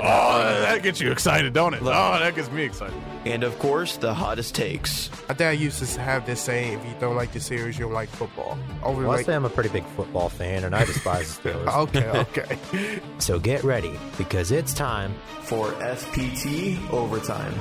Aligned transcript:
Oh, 0.00 0.60
that 0.60 0.82
gets 0.82 1.00
you 1.00 1.10
excited, 1.10 1.52
don't 1.52 1.74
it? 1.74 1.80
Oh, 1.82 1.84
that 2.18 2.34
gets 2.36 2.50
me 2.52 2.62
excited. 2.62 2.94
And 3.24 3.42
of 3.42 3.58
course, 3.58 3.96
the 3.96 4.14
hottest 4.14 4.54
takes. 4.54 5.10
My 5.28 5.34
dad 5.34 5.52
used 5.58 5.82
to 5.84 6.00
have 6.00 6.24
this 6.24 6.40
saying: 6.40 6.78
"If 6.78 6.84
you 6.84 6.94
don't 7.00 7.16
like 7.16 7.32
the 7.32 7.40
series, 7.40 7.76
you 7.78 7.86
don't 7.86 7.94
like 7.94 8.08
football." 8.08 8.56
Over 8.84 9.02
Well, 9.02 9.10
I 9.10 9.16
like, 9.16 9.26
say 9.26 9.34
I'm 9.34 9.44
a 9.44 9.50
pretty 9.50 9.70
big 9.70 9.84
football 9.96 10.28
fan, 10.28 10.62
and 10.64 10.74
I 10.74 10.84
despise 10.84 11.38
the 11.38 11.50
Steelers. 11.50 11.76
okay, 11.88 12.08
okay. 12.68 13.00
So 13.18 13.38
get 13.40 13.64
ready 13.64 13.92
because 14.16 14.52
it's 14.52 14.72
time. 14.72 15.14
For 15.42 15.72
SPT 15.96 16.78
Overtime. 16.92 17.54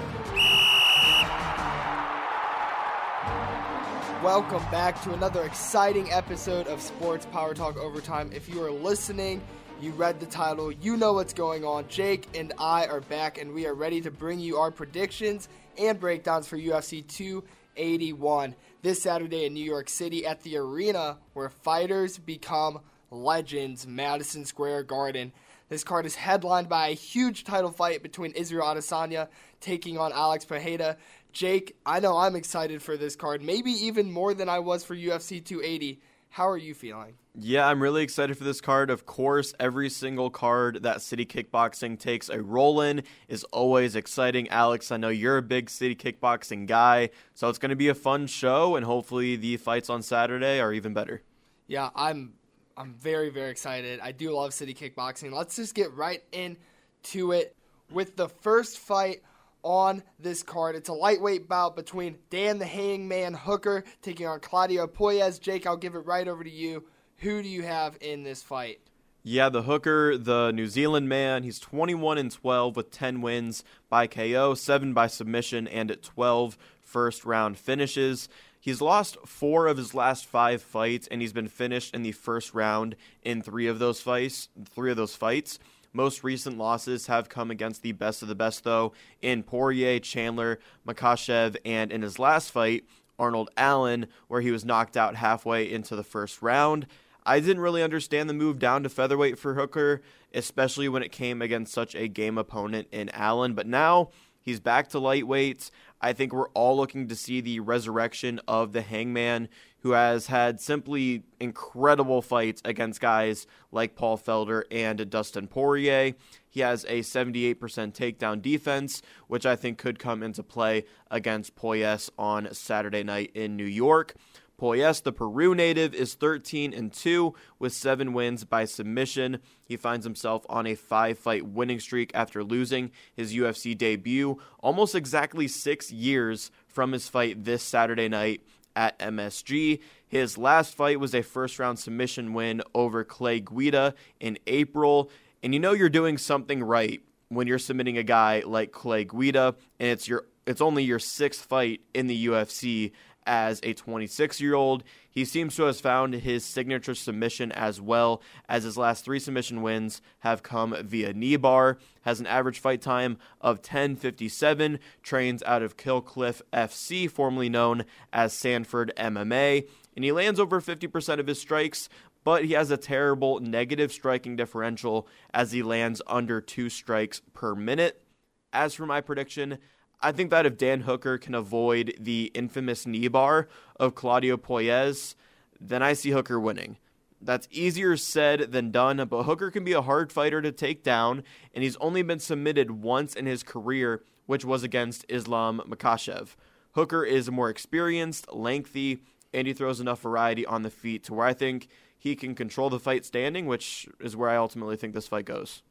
Welcome 4.24 4.64
back 4.72 5.02
to 5.04 5.14
another 5.14 5.44
exciting 5.44 6.12
episode 6.12 6.68
of 6.68 6.82
Sports 6.82 7.26
Power 7.28 7.54
Talk 7.54 7.78
Overtime. 7.78 8.32
If 8.34 8.50
you 8.50 8.62
are 8.64 8.72
listening, 8.72 9.42
you 9.82 9.92
read 9.92 10.20
the 10.20 10.26
title, 10.26 10.72
you 10.72 10.98
know 10.98 11.14
what's 11.14 11.34
going 11.34 11.64
on. 11.64 11.88
Jake 11.88 12.28
and 12.34 12.52
I 12.58 12.88
are 12.88 13.02
back, 13.02 13.38
and 13.38 13.54
we 13.54 13.68
are 13.68 13.76
ready 13.76 14.02
to 14.02 14.12
bring 14.12 14.40
you 14.40 14.58
our 14.58 14.72
predictions 14.72 15.48
and 15.78 16.00
breakdowns 16.00 16.48
for 16.48 16.58
UFC 16.58 17.06
281 17.08 18.56
this 18.82 19.02
Saturday 19.02 19.46
in 19.46 19.54
New 19.54 19.64
York 19.64 19.90
City 19.90 20.26
at 20.26 20.42
the 20.42 20.58
arena 20.58 21.18
where 21.34 21.50
fighters 21.50 22.18
become 22.18 22.80
legends, 23.12 23.86
Madison 23.86 24.46
Square 24.46 24.84
Garden. 24.84 25.32
This 25.70 25.84
card 25.84 26.06
is 26.08 26.16
headlined 26.16 26.70
by 26.70 26.88
a 26.88 26.96
huge 26.96 27.44
title 27.44 27.72
fight 27.72 28.02
between 28.02 28.32
Israel 28.32 28.66
Adesanya 28.66 29.28
taking 29.60 30.00
on 30.00 30.12
Alex 30.12 30.44
Pereira. 30.44 30.98
Jake, 31.34 31.76
I 31.86 32.00
know 32.00 32.18
I'm 32.18 32.36
excited 32.36 32.82
for 32.82 32.98
this 32.98 33.16
card, 33.16 33.44
maybe 33.44 33.72
even 33.72 34.12
more 34.12 34.34
than 34.34 34.50
I 34.50 34.60
was 34.60 34.84
for 34.84 34.96
UFC 34.96 35.44
280. 35.44 36.00
How 36.30 36.50
are 36.50 36.58
you 36.58 36.74
feeling? 36.74 37.14
Yeah, 37.40 37.68
I'm 37.68 37.84
really 37.84 38.02
excited 38.02 38.36
for 38.36 38.44
this 38.44 38.62
card. 38.62 38.90
Of 38.90 39.06
course, 39.06 39.54
every 39.60 39.92
single 39.92 40.32
card 40.32 40.82
that 40.82 41.04
City 41.04 41.24
Kickboxing 41.24 42.00
takes 42.00 42.30
a 42.30 42.42
role 42.42 42.82
in 42.82 43.04
is 43.28 43.44
always 43.46 43.96
exciting. 43.96 44.50
Alex, 44.50 44.92
I 44.92 44.98
know 44.98 45.10
you're 45.10 45.38
a 45.38 45.44
big 45.44 45.70
City 45.70 45.96
Kickboxing 45.96 46.66
guy, 46.66 47.12
so 47.36 47.48
it's 47.48 47.60
going 47.60 47.70
to 47.70 47.76
be 47.76 47.90
a 47.90 47.94
fun 47.94 48.26
show, 48.26 48.76
and 48.76 48.84
hopefully 48.84 49.36
the 49.36 49.56
fights 49.58 49.88
on 49.88 50.02
Saturday 50.02 50.60
are 50.60 50.74
even 50.74 50.96
better. 50.96 51.22
Yeah, 51.68 51.92
I'm 51.96 52.34
I'm 52.76 52.96
very 52.96 53.30
very 53.30 53.52
excited. 53.52 54.00
I 54.00 54.14
do 54.14 54.32
love 54.32 54.52
City 54.52 54.74
Kickboxing. 54.74 55.32
Let's 55.32 55.58
just 55.58 55.76
get 55.76 55.94
right 55.94 56.24
into 56.32 57.34
it 57.34 57.56
with 57.92 58.16
the 58.16 58.30
first 58.30 58.80
fight 58.80 59.22
on 59.62 60.02
this 60.18 60.42
card. 60.42 60.76
It's 60.76 60.90
a 60.90 60.94
lightweight 60.94 61.48
bout 61.48 61.76
between 61.76 62.18
Dan 62.32 62.58
the 62.58 62.66
Hangman 62.66 63.36
Hooker 63.36 63.84
taking 64.02 64.26
on 64.26 64.40
Claudio 64.40 64.88
Puelles. 64.88 65.40
Jake, 65.40 65.68
I'll 65.68 65.78
give 65.78 65.94
it 65.94 66.00
right 66.00 66.28
over 66.28 66.44
to 66.44 66.50
you. 66.50 66.84
Who 67.22 67.42
do 67.42 67.50
you 67.50 67.64
have 67.64 67.98
in 68.00 68.24
this 68.24 68.44
fight? 68.44 68.80
Yeah, 69.24 69.50
the 69.50 69.64
hooker, 69.64 70.18
the 70.18 70.52
New 70.52 70.68
Zealand 70.68 71.10
man, 71.10 71.42
he's 71.42 71.58
21 71.58 72.20
and 72.20 72.32
12 72.32 72.76
with 72.76 72.92
10 72.92 73.22
wins 73.22 73.64
by 73.90 74.06
KO, 74.06 74.54
7 74.54 74.94
by 74.94 75.08
submission, 75.08 75.68
and 75.68 75.90
at 75.90 76.04
12 76.04 76.60
first 76.84 77.26
round 77.26 77.58
finishes. 77.58 78.30
He's 78.62 78.82
lost 78.82 79.18
four 79.26 79.66
of 79.66 79.78
his 79.78 79.96
last 79.96 80.28
five 80.28 80.62
fights, 80.62 81.08
and 81.08 81.20
he's 81.20 81.34
been 81.34 81.48
finished 81.48 81.96
in 81.96 82.04
the 82.04 82.12
first 82.12 82.54
round 82.54 82.96
in 83.24 83.42
three 83.42 83.66
of 83.66 83.80
those 83.80 84.00
fights. 84.00 84.50
Three 84.66 84.92
of 84.92 84.98
those 84.98 85.16
fights. 85.16 85.58
Most 85.94 86.24
recent 86.24 86.60
losses 86.60 87.08
have 87.08 87.30
come 87.30 87.50
against 87.50 87.82
the 87.82 87.94
best 87.94 88.22
of 88.22 88.28
the 88.28 88.36
best, 88.36 88.64
though, 88.64 88.94
in 89.24 89.42
Poirier, 89.42 90.00
Chandler, 90.00 90.60
Makhachev, 90.88 91.58
and 91.66 91.92
in 91.92 92.04
his 92.04 92.20
last 92.20 92.52
fight, 92.52 92.86
Arnold 93.18 93.50
Allen, 93.58 94.06
where 94.28 94.42
he 94.42 94.52
was 94.52 94.64
knocked 94.64 94.96
out 94.96 95.16
halfway 95.16 95.72
into 95.72 95.96
the 95.96 96.04
first 96.04 96.44
round. 96.44 96.86
I 97.28 97.42
didn't 97.42 97.60
really 97.60 97.84
understand 97.84 98.30
the 98.30 98.34
move 98.34 98.58
down 98.58 98.84
to 98.84 98.90
featherweight 98.90 99.38
for 99.38 99.56
Hooker, 99.56 100.02
especially 100.34 100.88
when 100.88 101.04
it 101.04 101.12
came 101.12 101.42
against 101.42 101.74
such 101.74 101.94
a 101.94 102.08
game 102.08 102.38
opponent 102.38 102.88
in 102.90 103.10
Allen. 103.10 103.54
But 103.54 103.68
now 103.68 104.12
he's 104.42 104.62
back 104.62 104.88
to 104.90 105.00
lightweight. 105.00 105.70
I 106.00 106.14
think 106.14 106.32
we're 106.32 106.48
all 106.50 106.78
looking 106.78 107.10
to 107.10 107.16
see 107.18 107.42
the 107.42 107.60
resurrection 107.60 108.40
of 108.48 108.72
the 108.72 108.82
Hangman, 108.82 109.50
who 109.80 109.92
has 109.92 110.28
had 110.28 110.62
simply 110.62 111.24
incredible 111.38 112.22
fights 112.22 112.62
against 112.64 113.02
guys 113.02 113.46
like 113.74 113.96
Paul 113.96 114.18
Felder 114.18 114.64
and 114.72 115.10
Dustin 115.10 115.48
Poirier. 115.48 116.14
He 116.50 116.62
has 116.62 116.86
a 116.86 117.02
78% 117.02 117.58
takedown 117.58 118.42
defense, 118.42 119.02
which 119.28 119.46
I 119.46 119.58
think 119.58 119.78
could 119.78 120.00
come 120.00 120.24
into 120.24 120.44
play 120.44 120.86
against 121.12 121.56
Puelles 121.56 122.10
on 122.18 122.54
Saturday 122.54 123.04
night 123.04 123.32
in 123.36 123.58
New 123.58 123.66
York. 123.66 124.16
Puelles, 124.60 125.04
the 125.04 125.14
Peru 125.14 125.54
native, 125.54 125.94
is 125.94 126.16
13 126.16 126.74
and 126.74 126.92
2 126.92 127.34
with 127.60 127.74
7 127.74 128.12
wins 128.12 128.44
by 128.44 128.66
submission. 128.66 129.40
He 129.64 129.78
finds 129.78 130.06
himself 130.06 130.46
on 130.50 130.66
a 130.66 130.76
5-fight 130.76 131.46
winning 131.46 131.80
streak 131.80 132.12
after 132.16 132.44
losing 132.44 132.92
his 133.16 133.34
UFC 133.34 133.78
debut 133.78 134.40
almost 134.60 134.96
exactly 134.96 135.48
6 135.48 135.92
years 135.92 136.50
from 136.68 136.92
his 136.92 137.08
fight 137.08 137.44
this 137.44 137.62
Saturday 137.62 138.10
night 138.10 138.42
at 138.76 138.98
MSG. 139.00 139.80
His 140.08 140.38
last 140.38 140.74
fight 140.74 141.00
was 141.00 141.14
a 141.14 141.22
first-round 141.22 141.78
submission 141.78 142.34
win 142.34 142.64
over 142.74 143.04
Clay 143.04 143.40
Guida 143.40 143.94
in 144.20 144.40
April, 144.48 145.12
and 145.44 145.54
you 145.54 145.60
know 145.60 145.74
you're 145.74 145.90
doing 145.90 146.18
something 146.18 146.64
right 146.64 147.02
when 147.30 147.46
you're 147.46 147.60
submitting 147.60 147.98
a 147.98 148.04
guy 148.04 148.42
like 148.46 148.72
Clay 148.72 149.04
Guida 149.04 149.56
and 149.80 149.90
it's 149.90 150.08
your 150.08 150.26
it's 150.46 150.62
only 150.62 150.84
your 150.86 150.98
6th 150.98 151.42
fight 151.42 151.82
in 151.94 152.08
the 152.08 152.28
UFC 152.28 152.94
as 153.28 153.60
a 153.62 153.74
26 153.74 154.42
year 154.42 154.56
old. 154.56 154.84
He 155.10 155.26
seems 155.26 155.56
to 155.56 155.64
have 155.64 155.80
found 155.80 156.14
his 156.16 156.46
signature 156.46 156.96
submission 156.96 157.52
as 157.52 157.82
well, 157.82 158.22
as 158.48 158.64
his 158.64 158.78
last 158.78 159.04
three 159.04 159.20
submission 159.20 159.62
wins 159.62 160.02
have 160.20 160.42
come 160.42 160.76
via 160.84 161.14
knee 161.14 161.36
bar. 161.36 161.78
Has 162.02 162.20
an 162.20 162.26
average 162.26 162.60
fight 162.60 162.82
time 162.82 163.18
of 163.42 163.62
10:57. 163.62 164.80
Trains 165.04 165.44
out 165.44 165.62
of 165.62 165.78
Killcliff 165.78 166.42
FC, 166.54 167.08
formerly 167.08 167.50
known 167.50 167.84
as 168.14 168.34
Sanford 168.34 168.94
MMA, 168.98 169.68
and 169.96 170.06
he 170.06 170.12
lands 170.12 170.40
over 170.40 170.62
50% 170.62 171.20
of 171.20 171.28
his 171.28 171.40
strikes. 171.40 171.90
But 172.24 172.46
he 172.46 172.54
has 172.54 172.72
a 172.72 172.78
terrible 172.78 173.40
negative 173.40 173.92
striking 173.92 174.36
differential 174.36 175.08
as 175.34 175.54
he 175.54 175.64
lands 175.64 176.02
under 176.08 176.42
two 176.42 176.70
strikes 176.70 177.22
per 177.34 177.56
minute. 177.56 178.04
As 178.52 178.74
for 178.74 178.86
my 178.86 179.00
prediction, 179.00 179.60
I 180.00 180.12
think 180.12 180.30
that 180.30 180.46
if 180.46 180.58
Dan 180.58 180.82
Hooker 180.82 181.18
can 181.18 181.34
avoid 181.34 181.96
the 182.00 182.32
infamous 182.36 182.86
knee 182.86 183.08
bar 183.08 183.48
of 183.80 183.96
Claudio 183.96 184.38
Puelles, 184.38 185.16
then 185.60 185.82
I 185.82 185.94
see 185.94 186.12
Hooker 186.12 186.40
winning. 186.40 186.78
That's 187.20 187.48
easier 187.50 187.98
said 187.98 188.52
than 188.52 188.70
done, 188.70 189.04
but 189.10 189.24
Hooker 189.24 189.50
can 189.50 189.64
be 189.64 189.74
a 189.74 189.82
hard 189.82 190.12
fighter 190.12 190.40
to 190.42 190.52
take 190.52 190.84
down, 190.84 191.24
and 191.54 191.64
he's 191.64 191.78
only 191.78 192.04
been 192.04 192.20
submitted 192.20 192.70
once 192.70 193.16
in 193.16 193.26
his 193.26 193.42
career, 193.42 194.04
which 194.28 194.46
was 194.46 194.62
against 194.62 195.06
Islam 195.10 195.62
Makhachev. 195.68 196.36
Hooker 196.74 197.04
is 197.04 197.32
more 197.32 197.50
experienced, 197.50 198.32
lengthy, 198.32 199.02
and 199.34 199.48
he 199.48 199.54
throws 199.54 199.80
enough 199.80 200.02
variety 200.02 200.46
on 200.46 200.62
the 200.62 200.70
feet 200.70 201.04
to 201.06 201.14
where 201.16 201.26
I 201.26 201.34
think 201.34 201.70
he 201.98 202.16
can 202.16 202.36
control 202.36 202.70
the 202.70 202.80
fight 202.80 203.04
standing, 203.04 203.48
which 203.48 203.88
is 204.00 204.16
where 204.16 204.30
I 204.30 204.38
ultimately 204.38 204.76
think 204.76 204.94
this 204.94 205.08
fight 205.08 205.26
goes. 205.26 205.64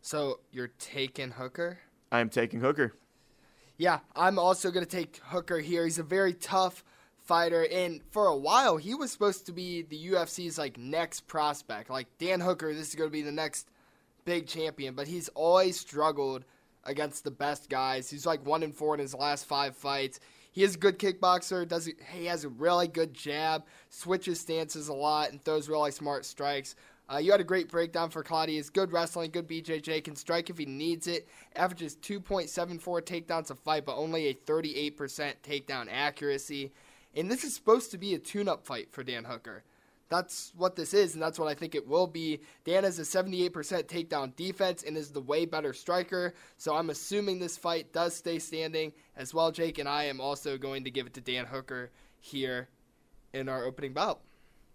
So 0.00 0.40
you're 0.52 0.72
taking 0.78 1.32
Hooker? 1.32 1.80
I 2.12 2.20
am 2.20 2.28
taking 2.28 2.60
Hooker. 2.60 2.94
Yeah, 3.82 3.98
I'm 4.14 4.38
also 4.38 4.70
going 4.70 4.86
to 4.86 4.96
take 4.96 5.16
Hooker 5.24 5.58
here. 5.58 5.82
He's 5.82 5.98
a 5.98 6.04
very 6.04 6.34
tough 6.34 6.84
fighter, 7.24 7.66
and 7.68 8.00
for 8.12 8.28
a 8.28 8.36
while, 8.36 8.76
he 8.76 8.94
was 8.94 9.10
supposed 9.10 9.46
to 9.46 9.52
be 9.52 9.82
the 9.82 10.12
UFC's 10.12 10.56
like 10.56 10.78
next 10.78 11.26
prospect. 11.26 11.90
Like 11.90 12.06
Dan 12.18 12.38
Hooker, 12.38 12.72
this 12.72 12.90
is 12.90 12.94
going 12.94 13.10
to 13.10 13.12
be 13.12 13.22
the 13.22 13.32
next 13.32 13.66
big 14.24 14.46
champion, 14.46 14.94
but 14.94 15.08
he's 15.08 15.30
always 15.30 15.80
struggled 15.80 16.44
against 16.84 17.24
the 17.24 17.32
best 17.32 17.68
guys. 17.68 18.08
He's 18.08 18.24
like 18.24 18.46
one 18.46 18.62
and 18.62 18.72
four 18.72 18.94
in 18.94 19.00
his 19.00 19.16
last 19.16 19.46
five 19.46 19.74
fights. 19.74 20.20
He 20.52 20.62
is 20.62 20.76
a 20.76 20.78
good 20.78 21.00
kickboxer. 21.00 21.66
Does 21.66 21.90
he 22.12 22.26
has 22.26 22.44
a 22.44 22.50
really 22.50 22.86
good 22.86 23.12
jab, 23.12 23.64
switches 23.90 24.38
stances 24.38 24.86
a 24.86 24.94
lot, 24.94 25.32
and 25.32 25.42
throws 25.42 25.68
really 25.68 25.90
smart 25.90 26.24
strikes. 26.24 26.76
Uh, 27.12 27.18
you 27.18 27.30
had 27.30 27.40
a 27.40 27.44
great 27.44 27.68
breakdown 27.68 28.08
for 28.08 28.22
Claudius. 28.22 28.70
Good 28.70 28.90
wrestling, 28.90 29.32
good 29.32 29.46
BJJ, 29.46 30.02
can 30.02 30.16
strike 30.16 30.48
if 30.48 30.56
he 30.56 30.64
needs 30.64 31.06
it. 31.06 31.28
Averages 31.54 31.96
2.74 31.96 33.02
takedowns 33.02 33.50
a 33.50 33.54
fight, 33.54 33.84
but 33.84 33.96
only 33.96 34.28
a 34.28 34.34
38% 34.34 34.94
takedown 35.42 35.88
accuracy. 35.90 36.72
And 37.14 37.30
this 37.30 37.44
is 37.44 37.54
supposed 37.54 37.90
to 37.90 37.98
be 37.98 38.14
a 38.14 38.18
tune 38.18 38.48
up 38.48 38.64
fight 38.64 38.90
for 38.92 39.04
Dan 39.04 39.24
Hooker. 39.24 39.62
That's 40.08 40.52
what 40.56 40.74
this 40.74 40.94
is, 40.94 41.12
and 41.12 41.22
that's 41.22 41.38
what 41.38 41.48
I 41.48 41.54
think 41.54 41.74
it 41.74 41.86
will 41.86 42.06
be. 42.06 42.40
Dan 42.64 42.84
has 42.84 42.98
a 42.98 43.02
78% 43.02 43.50
takedown 43.50 44.34
defense 44.36 44.82
and 44.82 44.96
is 44.96 45.10
the 45.10 45.20
way 45.20 45.44
better 45.44 45.74
striker, 45.74 46.32
so 46.56 46.74
I'm 46.74 46.90
assuming 46.90 47.38
this 47.38 47.58
fight 47.58 47.92
does 47.92 48.14
stay 48.14 48.38
standing 48.38 48.92
as 49.16 49.34
well. 49.34 49.50
Jake 49.50 49.78
and 49.78 49.88
I 49.88 50.04
am 50.04 50.20
also 50.20 50.56
going 50.56 50.84
to 50.84 50.90
give 50.90 51.06
it 51.06 51.14
to 51.14 51.20
Dan 51.20 51.46
Hooker 51.46 51.90
here 52.20 52.68
in 53.34 53.50
our 53.50 53.64
opening 53.64 53.92
bout. 53.92 54.20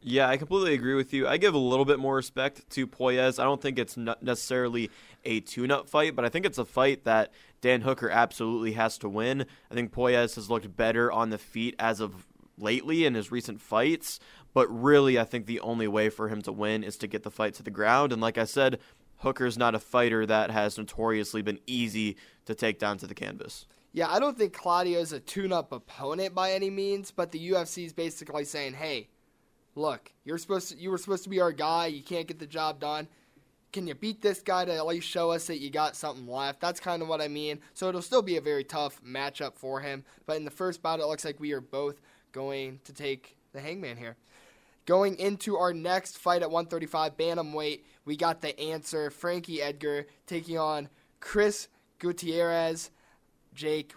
Yeah, 0.01 0.29
I 0.29 0.37
completely 0.37 0.73
agree 0.73 0.93
with 0.93 1.11
you. 1.11 1.27
I 1.27 1.37
give 1.37 1.53
a 1.53 1.59
little 1.59 1.83
bit 1.83 1.99
more 1.99 2.15
respect 2.15 2.69
to 2.71 2.87
Puelles. 2.87 3.39
I 3.39 3.43
don't 3.43 3.61
think 3.61 3.79
it's 3.79 3.97
necessarily 3.97 4.91
a 5.25 5.39
tune-up 5.39 5.89
fight, 5.89 6.15
but 6.15 6.23
I 6.23 6.29
think 6.29 6.45
it's 6.45 6.59
a 6.59 6.65
fight 6.65 7.03
that 7.05 7.33
Dan 7.61 7.81
Hooker 7.81 8.09
absolutely 8.09 8.73
has 8.73 8.97
to 8.99 9.09
win. 9.09 9.45
I 9.71 9.73
think 9.73 9.91
Puelles 9.91 10.35
has 10.35 10.49
looked 10.49 10.75
better 10.75 11.11
on 11.11 11.31
the 11.31 11.37
feet 11.37 11.75
as 11.79 11.99
of 11.99 12.27
lately 12.57 13.05
in 13.05 13.15
his 13.15 13.31
recent 13.31 13.59
fights, 13.59 14.19
but 14.53 14.67
really 14.67 15.19
I 15.19 15.23
think 15.23 15.45
the 15.45 15.59
only 15.59 15.87
way 15.87 16.09
for 16.09 16.29
him 16.29 16.41
to 16.43 16.51
win 16.51 16.83
is 16.83 16.97
to 16.97 17.07
get 17.07 17.23
the 17.23 17.31
fight 17.31 17.55
to 17.55 17.63
the 17.63 17.71
ground. 17.71 18.13
And 18.13 18.21
like 18.21 18.37
I 18.37 18.45
said, 18.45 18.79
Hooker's 19.17 19.57
not 19.57 19.75
a 19.75 19.79
fighter 19.79 20.25
that 20.27 20.51
has 20.51 20.77
notoriously 20.77 21.41
been 21.41 21.59
easy 21.65 22.17
to 22.45 22.53
take 22.53 22.77
down 22.77 22.97
to 22.99 23.07
the 23.07 23.15
canvas. 23.15 23.65
Yeah, 23.93 24.11
I 24.11 24.19
don't 24.19 24.37
think 24.37 24.53
Claudio's 24.53 25.11
a 25.11 25.19
tune-up 25.19 25.71
opponent 25.71 26.35
by 26.35 26.51
any 26.51 26.69
means, 26.69 27.09
but 27.09 27.31
the 27.31 27.49
UFC 27.49 27.85
is 27.85 27.93
basically 27.93 28.45
saying, 28.45 28.73
"Hey, 28.75 29.09
look, 29.77 30.11
you're 30.25 30.37
supposed 30.37 30.69
to, 30.69 30.77
you 30.77 30.89
were 30.91 30.97
supposed 30.97 31.23
to 31.23 31.29
be 31.29 31.39
our 31.39 31.51
guy. 31.51 31.87
You 31.87 32.01
can't 32.01 32.27
get 32.27 32.39
the 32.39 32.47
job 32.47 32.79
done. 32.79 33.07
Can 33.71 33.85
you 33.85 33.93
beat 33.95 34.21
this 34.21 34.41
guy 34.41 34.65
to 34.65 34.73
at 34.73 34.85
least 34.87 35.07
show 35.07 35.31
us 35.31 35.47
that 35.47 35.59
you 35.59 35.69
got 35.69 35.95
something 35.95 36.27
left?" 36.27 36.59
That's 36.59 36.79
kind 36.79 37.01
of 37.01 37.07
what 37.07 37.21
I 37.21 37.27
mean. 37.27 37.59
So 37.73 37.87
it'll 37.87 38.01
still 38.01 38.21
be 38.21 38.37
a 38.37 38.41
very 38.41 38.63
tough 38.63 39.01
matchup 39.03 39.55
for 39.55 39.81
him, 39.81 40.03
but 40.25 40.37
in 40.37 40.45
the 40.45 40.51
first 40.51 40.81
bout, 40.81 40.99
it 40.99 41.05
looks 41.05 41.25
like 41.25 41.39
we 41.39 41.53
are 41.53 41.61
both 41.61 42.01
going 42.31 42.79
to 42.85 42.93
take 42.93 43.37
the 43.53 43.61
Hangman 43.61 43.97
here. 43.97 44.15
Going 44.85 45.17
into 45.19 45.57
our 45.57 45.73
next 45.73 46.17
fight 46.17 46.41
at 46.41 46.49
135 46.49 47.17
bantamweight, 47.17 47.81
we 48.05 48.15
got 48.15 48.41
the 48.41 48.57
answer 48.59 49.09
Frankie 49.09 49.61
Edgar 49.61 50.07
taking 50.25 50.57
on 50.57 50.89
Chris 51.19 51.67
Gutierrez. 51.99 52.89
Jake, 53.53 53.93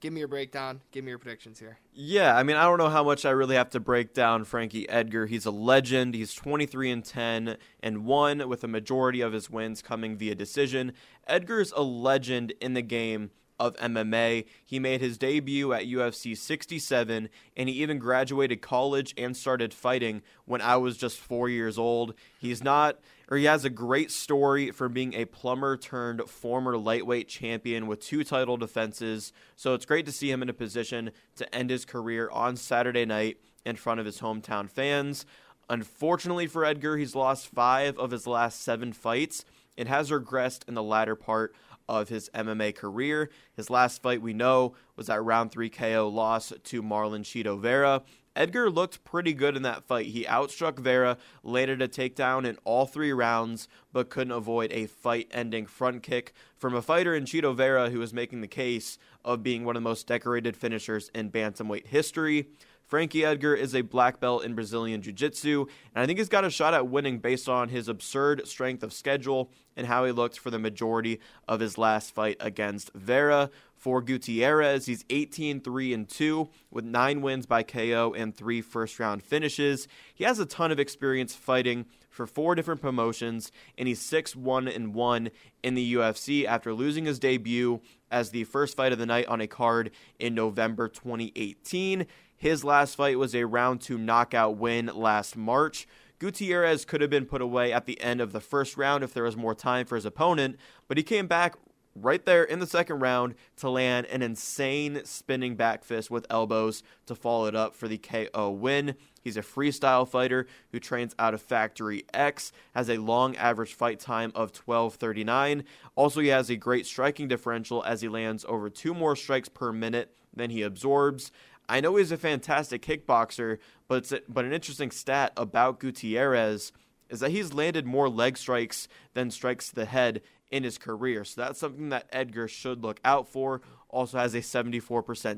give 0.00 0.12
me 0.12 0.20
your 0.20 0.28
breakdown. 0.28 0.80
Give 0.92 1.04
me 1.04 1.10
your 1.10 1.18
predictions 1.18 1.58
here. 1.58 1.78
Yeah, 1.92 2.36
I 2.36 2.42
mean, 2.42 2.56
I 2.56 2.62
don't 2.64 2.78
know 2.78 2.88
how 2.88 3.04
much 3.04 3.24
I 3.24 3.30
really 3.30 3.56
have 3.56 3.70
to 3.70 3.80
break 3.80 4.14
down 4.14 4.44
Frankie 4.44 4.88
Edgar. 4.88 5.26
He's 5.26 5.46
a 5.46 5.50
legend. 5.50 6.14
He's 6.14 6.34
23 6.34 6.90
and 6.90 7.04
10 7.04 7.56
and 7.82 8.04
1 8.04 8.48
with 8.48 8.64
a 8.64 8.68
majority 8.68 9.20
of 9.20 9.32
his 9.32 9.50
wins 9.50 9.82
coming 9.82 10.16
via 10.16 10.34
decision. 10.34 10.92
Edgar's 11.26 11.72
a 11.72 11.82
legend 11.82 12.52
in 12.60 12.74
the 12.74 12.82
game 12.82 13.30
of 13.58 13.76
MMA. 13.76 14.46
He 14.64 14.78
made 14.78 15.00
his 15.00 15.18
debut 15.18 15.72
at 15.72 15.86
UFC 15.86 16.36
67, 16.36 17.28
and 17.56 17.68
he 17.68 17.74
even 17.82 17.98
graduated 17.98 18.62
college 18.62 19.14
and 19.18 19.36
started 19.36 19.74
fighting 19.74 20.22
when 20.44 20.60
I 20.60 20.76
was 20.76 20.96
just 20.96 21.18
four 21.18 21.48
years 21.48 21.76
old. 21.78 22.14
He's 22.38 22.62
not, 22.62 22.98
or 23.28 23.36
he 23.36 23.44
has 23.44 23.64
a 23.64 23.70
great 23.70 24.10
story 24.10 24.70
from 24.70 24.92
being 24.92 25.14
a 25.14 25.26
plumber 25.26 25.76
turned 25.76 26.22
former 26.28 26.76
lightweight 26.76 27.28
champion 27.28 27.86
with 27.86 28.00
two 28.00 28.24
title 28.24 28.56
defenses. 28.56 29.32
So 29.54 29.74
it's 29.74 29.84
great 29.84 30.06
to 30.06 30.12
see 30.12 30.30
him 30.30 30.42
in 30.42 30.48
a 30.48 30.54
position 30.54 31.10
to 31.36 31.54
end 31.54 31.70
his 31.70 31.84
career 31.84 32.30
on 32.30 32.56
Saturday 32.56 33.04
night 33.04 33.38
in 33.64 33.76
front 33.76 34.00
of 34.00 34.06
his 34.06 34.20
hometown 34.20 34.68
fans. 34.70 35.26
Unfortunately 35.68 36.46
for 36.46 36.64
Edgar, 36.64 36.96
he's 36.96 37.14
lost 37.14 37.48
five 37.48 37.98
of 37.98 38.10
his 38.10 38.26
last 38.26 38.62
seven 38.62 38.92
fights 38.92 39.44
and 39.76 39.88
has 39.88 40.10
regressed 40.10 40.66
in 40.66 40.74
the 40.74 40.82
latter 40.82 41.14
part 41.14 41.54
of 41.88 42.08
his 42.08 42.30
MMA 42.34 42.74
career. 42.74 43.30
His 43.54 43.70
last 43.70 44.02
fight 44.02 44.22
we 44.22 44.32
know 44.32 44.74
was 44.96 45.06
that 45.06 45.22
round 45.22 45.52
3 45.52 45.70
KO 45.70 46.08
loss 46.08 46.52
to 46.64 46.82
Marlon 46.82 47.22
Chito 47.22 47.58
Vera. 47.58 48.02
Edgar 48.38 48.70
looked 48.70 49.02
pretty 49.02 49.34
good 49.34 49.56
in 49.56 49.62
that 49.62 49.82
fight. 49.82 50.06
He 50.06 50.24
outstruck 50.24 50.78
Vera, 50.78 51.18
landed 51.42 51.82
a 51.82 51.88
takedown 51.88 52.46
in 52.46 52.56
all 52.62 52.86
three 52.86 53.12
rounds, 53.12 53.66
but 53.92 54.10
couldn't 54.10 54.32
avoid 54.32 54.70
a 54.72 54.86
fight 54.86 55.26
ending 55.32 55.66
front 55.66 56.04
kick 56.04 56.32
from 56.56 56.72
a 56.72 56.80
fighter 56.80 57.16
in 57.16 57.24
Chito 57.24 57.52
Vera 57.52 57.90
who 57.90 57.98
was 57.98 58.14
making 58.14 58.40
the 58.40 58.46
case 58.46 58.96
of 59.24 59.42
being 59.42 59.64
one 59.64 59.74
of 59.74 59.82
the 59.82 59.88
most 59.88 60.06
decorated 60.06 60.56
finishers 60.56 61.10
in 61.16 61.32
bantamweight 61.32 61.88
history. 61.88 62.46
Frankie 62.88 63.24
Edgar 63.24 63.54
is 63.54 63.74
a 63.74 63.82
black 63.82 64.18
belt 64.18 64.44
in 64.44 64.54
Brazilian 64.54 65.02
Jiu 65.02 65.12
Jitsu, 65.12 65.66
and 65.94 66.02
I 66.02 66.06
think 66.06 66.18
he's 66.18 66.30
got 66.30 66.46
a 66.46 66.50
shot 66.50 66.72
at 66.72 66.88
winning 66.88 67.18
based 67.18 67.46
on 67.46 67.68
his 67.68 67.86
absurd 67.86 68.48
strength 68.48 68.82
of 68.82 68.94
schedule 68.94 69.50
and 69.76 69.86
how 69.86 70.06
he 70.06 70.12
looked 70.12 70.38
for 70.38 70.50
the 70.50 70.58
majority 70.58 71.20
of 71.46 71.60
his 71.60 71.76
last 71.76 72.14
fight 72.14 72.38
against 72.40 72.90
Vera. 72.94 73.50
For 73.78 74.02
Gutierrez, 74.02 74.86
he's 74.86 75.04
18 75.08 75.60
3 75.60 75.94
and 75.94 76.08
2 76.08 76.48
with 76.68 76.84
9 76.84 77.22
wins 77.22 77.46
by 77.46 77.62
KO 77.62 78.12
and 78.12 78.36
3 78.36 78.60
first 78.60 78.98
round 78.98 79.22
finishes. 79.22 79.86
He 80.12 80.24
has 80.24 80.40
a 80.40 80.46
ton 80.46 80.72
of 80.72 80.80
experience 80.80 81.36
fighting 81.36 81.86
for 82.10 82.26
four 82.26 82.56
different 82.56 82.80
promotions 82.80 83.52
and 83.78 83.86
he's 83.86 84.00
6 84.00 84.34
1 84.34 84.66
and 84.66 84.94
1 84.94 85.30
in 85.62 85.74
the 85.74 85.94
UFC 85.94 86.44
after 86.44 86.74
losing 86.74 87.04
his 87.04 87.20
debut 87.20 87.80
as 88.10 88.30
the 88.30 88.42
first 88.44 88.76
fight 88.76 88.92
of 88.92 88.98
the 88.98 89.06
night 89.06 89.26
on 89.26 89.40
a 89.40 89.46
card 89.46 89.92
in 90.18 90.34
November 90.34 90.88
2018. 90.88 92.04
His 92.36 92.64
last 92.64 92.96
fight 92.96 93.16
was 93.16 93.32
a 93.32 93.46
round 93.46 93.80
2 93.80 93.96
knockout 93.96 94.56
win 94.56 94.86
last 94.92 95.36
March. 95.36 95.86
Gutierrez 96.18 96.84
could 96.84 97.00
have 97.00 97.10
been 97.10 97.26
put 97.26 97.40
away 97.40 97.72
at 97.72 97.86
the 97.86 98.00
end 98.00 98.20
of 98.20 98.32
the 98.32 98.40
first 98.40 98.76
round 98.76 99.04
if 99.04 99.14
there 99.14 99.22
was 99.22 99.36
more 99.36 99.54
time 99.54 99.86
for 99.86 99.94
his 99.94 100.04
opponent, 100.04 100.56
but 100.88 100.96
he 100.96 101.04
came 101.04 101.28
back 101.28 101.54
right 102.02 102.24
there 102.24 102.44
in 102.44 102.58
the 102.58 102.66
second 102.66 103.00
round 103.00 103.34
to 103.56 103.70
land 103.70 104.06
an 104.06 104.22
insane 104.22 105.02
spinning 105.04 105.56
back 105.56 105.84
fist 105.84 106.10
with 106.10 106.26
elbows 106.30 106.82
to 107.06 107.14
follow 107.14 107.46
it 107.46 107.54
up 107.54 107.74
for 107.74 107.88
the 107.88 107.98
KO 107.98 108.50
win. 108.50 108.94
He's 109.22 109.36
a 109.36 109.42
freestyle 109.42 110.08
fighter 110.08 110.46
who 110.72 110.80
trains 110.80 111.14
out 111.18 111.34
of 111.34 111.42
Factory 111.42 112.04
X, 112.14 112.52
has 112.74 112.88
a 112.88 112.98
long 112.98 113.36
average 113.36 113.74
fight 113.74 114.00
time 114.00 114.32
of 114.34 114.52
12:39. 114.52 115.64
Also, 115.96 116.20
he 116.20 116.28
has 116.28 116.50
a 116.50 116.56
great 116.56 116.86
striking 116.86 117.28
differential 117.28 117.82
as 117.84 118.00
he 118.00 118.08
lands 118.08 118.44
over 118.48 118.70
two 118.70 118.94
more 118.94 119.16
strikes 119.16 119.48
per 119.48 119.72
minute 119.72 120.14
than 120.34 120.50
he 120.50 120.62
absorbs. 120.62 121.30
I 121.68 121.80
know 121.80 121.96
he's 121.96 122.12
a 122.12 122.16
fantastic 122.16 122.80
kickboxer, 122.80 123.58
but 123.88 124.10
a, 124.10 124.22
but 124.28 124.46
an 124.46 124.52
interesting 124.52 124.90
stat 124.90 125.32
about 125.36 125.80
Gutierrez 125.80 126.72
is 127.10 127.20
that 127.20 127.30
he's 127.30 127.52
landed 127.52 127.86
more 127.86 128.08
leg 128.08 128.36
strikes 128.36 128.88
than 129.14 129.30
strikes 129.30 129.68
to 129.68 129.74
the 129.74 129.84
head 129.84 130.22
in 130.50 130.64
his 130.64 130.78
career. 130.78 131.24
So 131.24 131.42
that's 131.42 131.60
something 131.60 131.90
that 131.90 132.08
Edgar 132.12 132.48
should 132.48 132.82
look 132.82 133.00
out 133.04 133.28
for. 133.28 133.60
Also 133.88 134.18
has 134.18 134.34
a 134.34 134.40
74% 134.40 134.82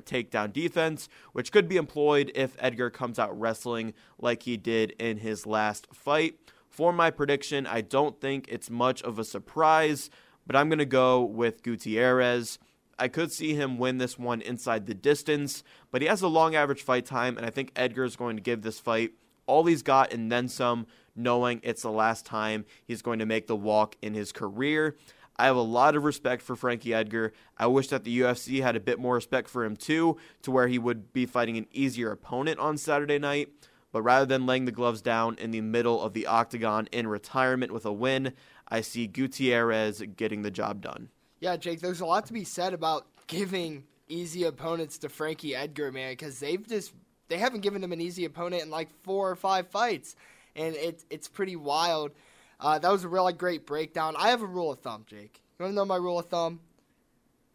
takedown 0.04 0.52
defense, 0.52 1.08
which 1.32 1.52
could 1.52 1.68
be 1.68 1.76
employed 1.76 2.32
if 2.34 2.56
Edgar 2.58 2.90
comes 2.90 3.18
out 3.18 3.38
wrestling 3.38 3.94
like 4.18 4.42
he 4.42 4.56
did 4.56 4.90
in 4.92 5.18
his 5.18 5.46
last 5.46 5.86
fight. 5.92 6.36
For 6.68 6.92
my 6.92 7.10
prediction, 7.10 7.66
I 7.66 7.80
don't 7.80 8.20
think 8.20 8.46
it's 8.48 8.70
much 8.70 9.02
of 9.02 9.18
a 9.18 9.24
surprise, 9.24 10.10
but 10.46 10.56
I'm 10.56 10.68
going 10.68 10.78
to 10.78 10.84
go 10.84 11.22
with 11.22 11.62
Gutierrez. 11.62 12.58
I 12.98 13.08
could 13.08 13.32
see 13.32 13.54
him 13.54 13.78
win 13.78 13.98
this 13.98 14.18
one 14.18 14.40
inside 14.40 14.86
the 14.86 14.94
distance, 14.94 15.64
but 15.90 16.02
he 16.02 16.08
has 16.08 16.22
a 16.22 16.28
long 16.28 16.54
average 16.54 16.82
fight 16.82 17.06
time, 17.06 17.36
and 17.36 17.46
I 17.46 17.50
think 17.50 17.72
Edgar 17.74 18.04
is 18.04 18.14
going 18.14 18.36
to 18.36 18.42
give 18.42 18.62
this 18.62 18.78
fight 18.78 19.12
all 19.46 19.64
he's 19.64 19.82
got 19.82 20.12
and 20.12 20.30
then 20.30 20.48
some, 20.48 20.86
knowing 21.14 21.60
it's 21.62 21.82
the 21.82 21.90
last 21.90 22.26
time 22.26 22.64
he's 22.84 23.02
going 23.02 23.18
to 23.18 23.26
make 23.26 23.46
the 23.46 23.56
walk 23.56 23.96
in 24.02 24.14
his 24.14 24.32
career. 24.32 24.96
I 25.36 25.46
have 25.46 25.56
a 25.56 25.62
lot 25.62 25.96
of 25.96 26.04
respect 26.04 26.42
for 26.42 26.54
Frankie 26.54 26.92
Edgar. 26.92 27.32
I 27.56 27.66
wish 27.66 27.88
that 27.88 28.04
the 28.04 28.20
UFC 28.20 28.62
had 28.62 28.76
a 28.76 28.80
bit 28.80 28.98
more 28.98 29.14
respect 29.14 29.48
for 29.48 29.64
him 29.64 29.74
too, 29.74 30.18
to 30.42 30.50
where 30.50 30.68
he 30.68 30.78
would 30.78 31.14
be 31.14 31.24
fighting 31.24 31.56
an 31.56 31.66
easier 31.72 32.12
opponent 32.12 32.60
on 32.60 32.76
Saturday 32.76 33.18
night. 33.18 33.48
But 33.90 34.02
rather 34.02 34.26
than 34.26 34.46
laying 34.46 34.66
the 34.66 34.72
gloves 34.72 35.00
down 35.00 35.36
in 35.38 35.50
the 35.50 35.62
middle 35.62 36.00
of 36.00 36.12
the 36.12 36.26
octagon 36.26 36.88
in 36.92 37.06
retirement 37.06 37.72
with 37.72 37.86
a 37.86 37.92
win, 37.92 38.34
I 38.68 38.82
see 38.82 39.06
Gutierrez 39.06 40.02
getting 40.16 40.42
the 40.42 40.50
job 40.50 40.80
done. 40.80 41.08
Yeah, 41.40 41.56
Jake, 41.56 41.80
there's 41.80 42.00
a 42.00 42.06
lot 42.06 42.26
to 42.26 42.32
be 42.32 42.44
said 42.44 42.74
about 42.74 43.06
giving 43.26 43.84
easy 44.08 44.44
opponents 44.44 44.98
to 44.98 45.08
Frankie 45.08 45.54
Edgar, 45.54 45.90
man, 45.90 46.12
because 46.12 46.38
they've 46.38 46.66
just 46.68 46.92
they 47.28 47.38
haven't 47.38 47.60
given 47.60 47.82
him 47.82 47.92
an 47.92 48.00
easy 48.00 48.24
opponent 48.24 48.62
in 48.62 48.70
like 48.70 48.90
four 49.02 49.30
or 49.30 49.36
five 49.36 49.68
fights, 49.68 50.16
and 50.60 50.76
it's 50.76 51.04
it's 51.10 51.28
pretty 51.28 51.56
wild. 51.56 52.12
Uh, 52.58 52.78
that 52.78 52.92
was 52.92 53.04
a 53.04 53.08
really 53.08 53.32
great 53.32 53.66
breakdown. 53.66 54.14
I 54.18 54.28
have 54.28 54.42
a 54.42 54.46
rule 54.46 54.70
of 54.70 54.80
thumb, 54.80 55.04
Jake. 55.06 55.42
You 55.58 55.64
want 55.64 55.72
to 55.72 55.76
know 55.76 55.84
my 55.84 55.96
rule 55.96 56.18
of 56.18 56.26
thumb? 56.26 56.60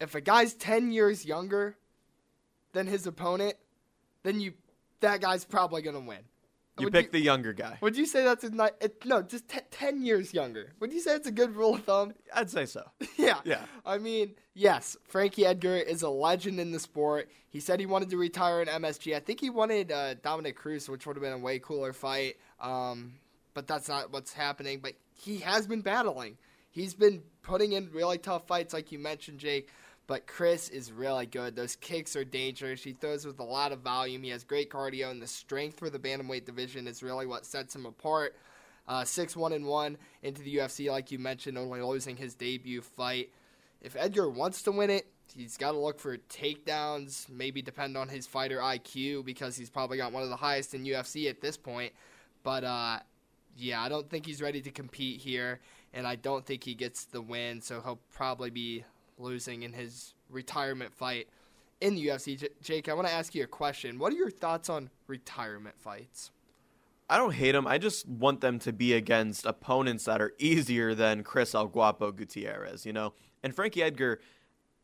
If 0.00 0.14
a 0.14 0.20
guy's 0.20 0.54
ten 0.54 0.90
years 0.90 1.24
younger 1.24 1.76
than 2.72 2.86
his 2.86 3.06
opponent, 3.06 3.54
then 4.24 4.40
you 4.40 4.54
that 5.00 5.20
guy's 5.20 5.44
probably 5.44 5.82
gonna 5.82 6.00
win. 6.00 6.20
You 6.78 6.86
Would 6.86 6.92
pick 6.92 7.10
the 7.10 7.20
younger 7.20 7.54
guy. 7.54 7.78
Would 7.80 7.96
you 7.96 8.04
say 8.04 8.22
that's 8.22 8.44
a 8.44 8.50
ni- 8.50 8.68
it, 8.82 9.02
no? 9.06 9.22
Just 9.22 9.48
t- 9.48 9.60
ten 9.70 10.02
years 10.02 10.34
younger. 10.34 10.74
Would 10.80 10.92
you 10.92 11.00
say 11.00 11.14
it's 11.14 11.26
a 11.26 11.32
good 11.32 11.56
rule 11.56 11.76
of 11.76 11.84
thumb? 11.84 12.12
I'd 12.34 12.50
say 12.50 12.66
so. 12.66 12.82
yeah. 13.16 13.38
Yeah. 13.44 13.62
I 13.86 13.96
mean, 13.96 14.34
yes, 14.52 14.94
Frankie 15.04 15.46
Edgar 15.46 15.76
is 15.76 16.02
a 16.02 16.10
legend 16.10 16.60
in 16.60 16.72
the 16.72 16.80
sport. 16.80 17.30
He 17.48 17.60
said 17.60 17.80
he 17.80 17.86
wanted 17.86 18.10
to 18.10 18.18
retire 18.18 18.60
in 18.60 18.68
MSG. 18.68 19.16
I 19.16 19.20
think 19.20 19.40
he 19.40 19.48
wanted 19.48 19.90
uh, 19.90 20.14
Dominick 20.14 20.56
Cruz, 20.56 20.86
which 20.90 21.06
would 21.06 21.16
have 21.16 21.22
been 21.22 21.32
a 21.32 21.38
way 21.38 21.58
cooler 21.58 21.94
fight. 21.94 22.36
Um, 22.60 23.14
but 23.54 23.66
that's 23.66 23.88
not 23.88 24.12
what's 24.12 24.32
happening. 24.32 24.80
But 24.80 24.94
he 25.14 25.38
has 25.38 25.66
been 25.66 25.82
battling. 25.82 26.36
He's 26.70 26.94
been 26.94 27.22
putting 27.42 27.72
in 27.72 27.90
really 27.92 28.18
tough 28.18 28.46
fights, 28.46 28.74
like 28.74 28.92
you 28.92 28.98
mentioned, 28.98 29.38
Jake. 29.38 29.68
But 30.06 30.26
Chris 30.26 30.68
is 30.68 30.92
really 30.92 31.26
good. 31.26 31.56
Those 31.56 31.74
kicks 31.74 32.14
are 32.14 32.24
dangerous. 32.24 32.82
He 32.82 32.92
throws 32.92 33.26
with 33.26 33.40
a 33.40 33.44
lot 33.44 33.72
of 33.72 33.80
volume. 33.80 34.22
He 34.22 34.30
has 34.30 34.44
great 34.44 34.70
cardio, 34.70 35.10
and 35.10 35.20
the 35.20 35.26
strength 35.26 35.78
for 35.78 35.90
the 35.90 35.98
bantamweight 35.98 36.44
division 36.44 36.86
is 36.86 37.02
really 37.02 37.26
what 37.26 37.44
sets 37.44 37.74
him 37.74 37.86
apart. 37.86 38.36
Uh, 38.86 39.04
six 39.04 39.34
one 39.34 39.52
and 39.52 39.66
one 39.66 39.98
into 40.22 40.42
the 40.42 40.56
UFC, 40.58 40.88
like 40.90 41.10
you 41.10 41.18
mentioned, 41.18 41.58
only 41.58 41.80
losing 41.80 42.16
his 42.16 42.34
debut 42.34 42.80
fight. 42.82 43.30
If 43.82 43.96
Edgar 43.96 44.28
wants 44.28 44.62
to 44.62 44.72
win 44.72 44.90
it, 44.90 45.06
he's 45.34 45.56
got 45.56 45.72
to 45.72 45.78
look 45.78 45.98
for 45.98 46.16
takedowns. 46.16 47.28
Maybe 47.28 47.62
depend 47.62 47.96
on 47.96 48.08
his 48.08 48.26
fighter 48.26 48.58
IQ 48.58 49.24
because 49.24 49.56
he's 49.56 49.70
probably 49.70 49.96
got 49.96 50.12
one 50.12 50.22
of 50.22 50.28
the 50.28 50.36
highest 50.36 50.74
in 50.74 50.84
UFC 50.84 51.28
at 51.28 51.40
this 51.40 51.56
point. 51.56 51.92
But 52.46 52.62
uh, 52.62 53.00
yeah, 53.56 53.82
I 53.82 53.88
don't 53.88 54.08
think 54.08 54.24
he's 54.24 54.40
ready 54.40 54.60
to 54.60 54.70
compete 54.70 55.20
here, 55.20 55.58
and 55.92 56.06
I 56.06 56.14
don't 56.14 56.46
think 56.46 56.62
he 56.62 56.76
gets 56.76 57.04
the 57.04 57.20
win. 57.20 57.60
So 57.60 57.80
he'll 57.80 57.98
probably 58.14 58.50
be 58.50 58.84
losing 59.18 59.64
in 59.64 59.72
his 59.72 60.14
retirement 60.30 60.94
fight 60.94 61.26
in 61.80 61.96
the 61.96 62.06
UFC. 62.06 62.38
J- 62.38 62.50
Jake, 62.62 62.88
I 62.88 62.94
want 62.94 63.08
to 63.08 63.12
ask 63.12 63.34
you 63.34 63.42
a 63.42 63.48
question. 63.48 63.98
What 63.98 64.12
are 64.12 64.16
your 64.16 64.30
thoughts 64.30 64.70
on 64.70 64.90
retirement 65.08 65.74
fights? 65.76 66.30
I 67.10 67.16
don't 67.18 67.34
hate 67.34 67.50
them. 67.50 67.66
I 67.66 67.78
just 67.78 68.06
want 68.06 68.42
them 68.42 68.60
to 68.60 68.72
be 68.72 68.92
against 68.92 69.44
opponents 69.44 70.04
that 70.04 70.22
are 70.22 70.32
easier 70.38 70.94
than 70.94 71.24
Chris 71.24 71.52
El 71.52 71.66
Guapo 71.66 72.12
Gutierrez, 72.12 72.86
you 72.86 72.92
know? 72.92 73.12
And 73.42 73.56
Frankie 73.56 73.82
Edgar, 73.82 74.20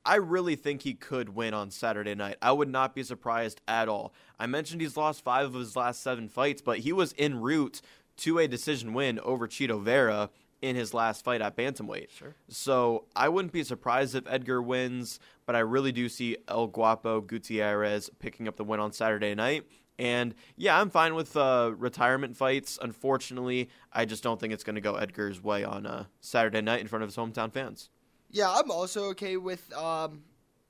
I 0.04 0.16
really 0.16 0.56
think 0.56 0.82
he 0.82 0.94
could 0.94 1.30
win 1.30 1.54
on 1.54 1.71
Saturday 1.71 2.14
night. 2.14 2.37
I 2.42 2.52
would 2.52 2.68
not 2.68 2.94
be 2.94 3.02
surprised 3.02 3.61
at 3.68 3.88
all. 3.88 4.12
I 4.38 4.47
mentioned 4.47 4.80
he's 4.80 4.97
lost 4.97 5.23
five 5.23 5.47
of 5.47 5.54
his 5.54 5.76
last 5.76 6.02
seven 6.02 6.28
fights, 6.28 6.61
but 6.61 6.78
he 6.78 6.92
was 6.92 7.14
en 7.18 7.40
route 7.40 7.80
to 8.18 8.38
a 8.38 8.49
decision 8.49 8.94
win 8.94 9.21
over 9.21 9.47
Chito 9.47 9.80
Vera 9.80 10.30
in 10.61 10.76
his 10.76 10.94
last 10.94 11.25
fight 11.25 11.40
at 11.40 11.56
bantamweight. 11.56 12.11
Sure. 12.11 12.35
So 12.49 13.04
I 13.16 13.28
wouldn't 13.28 13.52
be 13.52 13.64
surprised 13.64 14.14
if 14.14 14.25
Edgar 14.28 14.62
wins, 14.62 15.18
but 15.44 15.56
I 15.56 15.61
really 15.61 15.92
do 15.92 16.09
see 16.09 16.37
El 16.49 16.68
Guapo 16.68 17.21
Gutierrez 17.21 18.11
picking 18.18 18.47
up 18.49 18.56
the 18.56 18.64
win 18.64 18.80
on 18.80 18.92
Saturday 18.92 19.35
night. 19.35 19.64
And 19.99 20.35
yeah, 20.56 20.80
I'm 20.80 20.90
fine 20.90 21.14
with 21.14 21.37
uh, 21.37 21.73
retirement 21.76 22.37
fights. 22.37 22.78
Unfortunately, 22.80 23.68
I 23.92 24.04
just 24.04 24.23
don't 24.23 24.40
think 24.40 24.52
it's 24.52 24.64
going 24.64 24.76
to 24.76 24.80
go 24.80 24.94
Edgar's 24.94 25.42
way 25.42 25.64
on 25.64 25.87
uh, 25.87 26.04
Saturday 26.21 26.61
night 26.61 26.80
in 26.80 26.88
front 26.88 27.02
of 27.02 27.09
his 27.09 27.16
hometown 27.16 27.52
fans. 27.52 27.90
Yeah, 28.33 28.51
I'm 28.51 28.71
also 28.71 29.05
okay 29.11 29.37
with 29.37 29.71
um, 29.75 30.23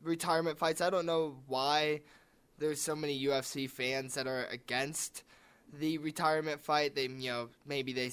retirement 0.03 0.59
fights. 0.59 0.81
I 0.81 0.91
don't 0.91 1.07
know 1.07 1.37
why 1.47 2.01
there's 2.59 2.81
so 2.81 2.97
many 2.97 3.25
UFC 3.25 3.71
fans 3.71 4.15
that 4.15 4.27
are 4.27 4.47
against 4.47 5.23
the 5.79 5.99
retirement 5.99 6.61
fight. 6.61 6.97
They, 6.97 7.07
you 7.07 7.31
know, 7.31 7.49
maybe 7.65 7.93
they 7.93 8.13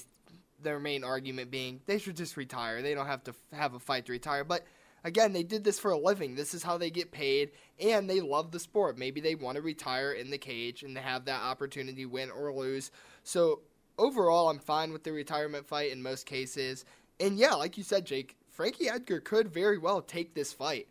their 0.62 0.78
main 0.78 1.02
argument 1.02 1.50
being 1.50 1.80
they 1.86 1.98
should 1.98 2.16
just 2.16 2.36
retire. 2.36 2.80
They 2.80 2.94
don't 2.94 3.06
have 3.06 3.24
to 3.24 3.32
f- 3.32 3.58
have 3.58 3.74
a 3.74 3.80
fight 3.80 4.06
to 4.06 4.12
retire. 4.12 4.44
But 4.44 4.64
again, 5.02 5.32
they 5.32 5.42
did 5.42 5.64
this 5.64 5.80
for 5.80 5.90
a 5.90 5.98
living. 5.98 6.36
This 6.36 6.54
is 6.54 6.62
how 6.62 6.78
they 6.78 6.90
get 6.90 7.10
paid, 7.10 7.50
and 7.80 8.08
they 8.08 8.20
love 8.20 8.52
the 8.52 8.60
sport. 8.60 8.98
Maybe 8.98 9.20
they 9.20 9.34
want 9.34 9.56
to 9.56 9.62
retire 9.62 10.12
in 10.12 10.30
the 10.30 10.38
cage 10.38 10.84
and 10.84 10.96
have 10.96 11.24
that 11.24 11.42
opportunity, 11.42 12.06
win 12.06 12.30
or 12.30 12.52
lose. 12.52 12.92
So 13.24 13.62
overall, 13.98 14.48
I'm 14.48 14.60
fine 14.60 14.92
with 14.92 15.02
the 15.02 15.10
retirement 15.12 15.66
fight 15.66 15.90
in 15.90 16.02
most 16.02 16.24
cases. 16.24 16.84
And 17.18 17.36
yeah, 17.36 17.54
like 17.54 17.76
you 17.76 17.82
said, 17.82 18.06
Jake, 18.06 18.36
Frankie 18.60 18.90
Edgar 18.90 19.20
could 19.20 19.48
very 19.48 19.78
well 19.78 20.02
take 20.02 20.34
this 20.34 20.52
fight. 20.52 20.86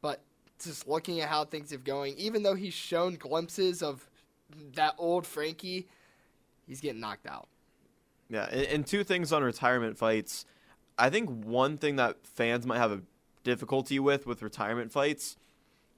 But 0.00 0.20
just 0.62 0.86
looking 0.86 1.20
at 1.20 1.28
how 1.28 1.44
things 1.44 1.72
have 1.72 1.82
going, 1.82 2.14
even 2.16 2.44
though 2.44 2.54
he's 2.54 2.72
shown 2.72 3.16
glimpses 3.16 3.82
of 3.82 4.08
that 4.76 4.94
old 4.96 5.26
Frankie, 5.26 5.88
he's 6.68 6.80
getting 6.80 7.00
knocked 7.00 7.26
out. 7.26 7.48
Yeah, 8.30 8.48
and, 8.48 8.62
and 8.66 8.86
two 8.86 9.02
things 9.02 9.32
on 9.32 9.42
retirement 9.42 9.98
fights. 9.98 10.46
I 10.96 11.10
think 11.10 11.44
one 11.44 11.78
thing 11.78 11.96
that 11.96 12.24
fans 12.24 12.64
might 12.64 12.78
have 12.78 12.92
a 12.92 13.02
difficulty 13.42 13.98
with 13.98 14.24
with 14.24 14.40
retirement 14.40 14.92
fights 14.92 15.36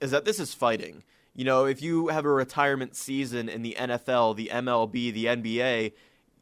is 0.00 0.12
that 0.12 0.24
this 0.24 0.40
is 0.40 0.54
fighting. 0.54 1.04
You 1.34 1.44
know, 1.44 1.66
if 1.66 1.82
you 1.82 2.08
have 2.08 2.24
a 2.24 2.30
retirement 2.30 2.96
season 2.96 3.50
in 3.50 3.60
the 3.60 3.76
NFL, 3.78 4.34
the 4.34 4.48
MLB, 4.50 5.12
the 5.12 5.26
NBA, 5.26 5.92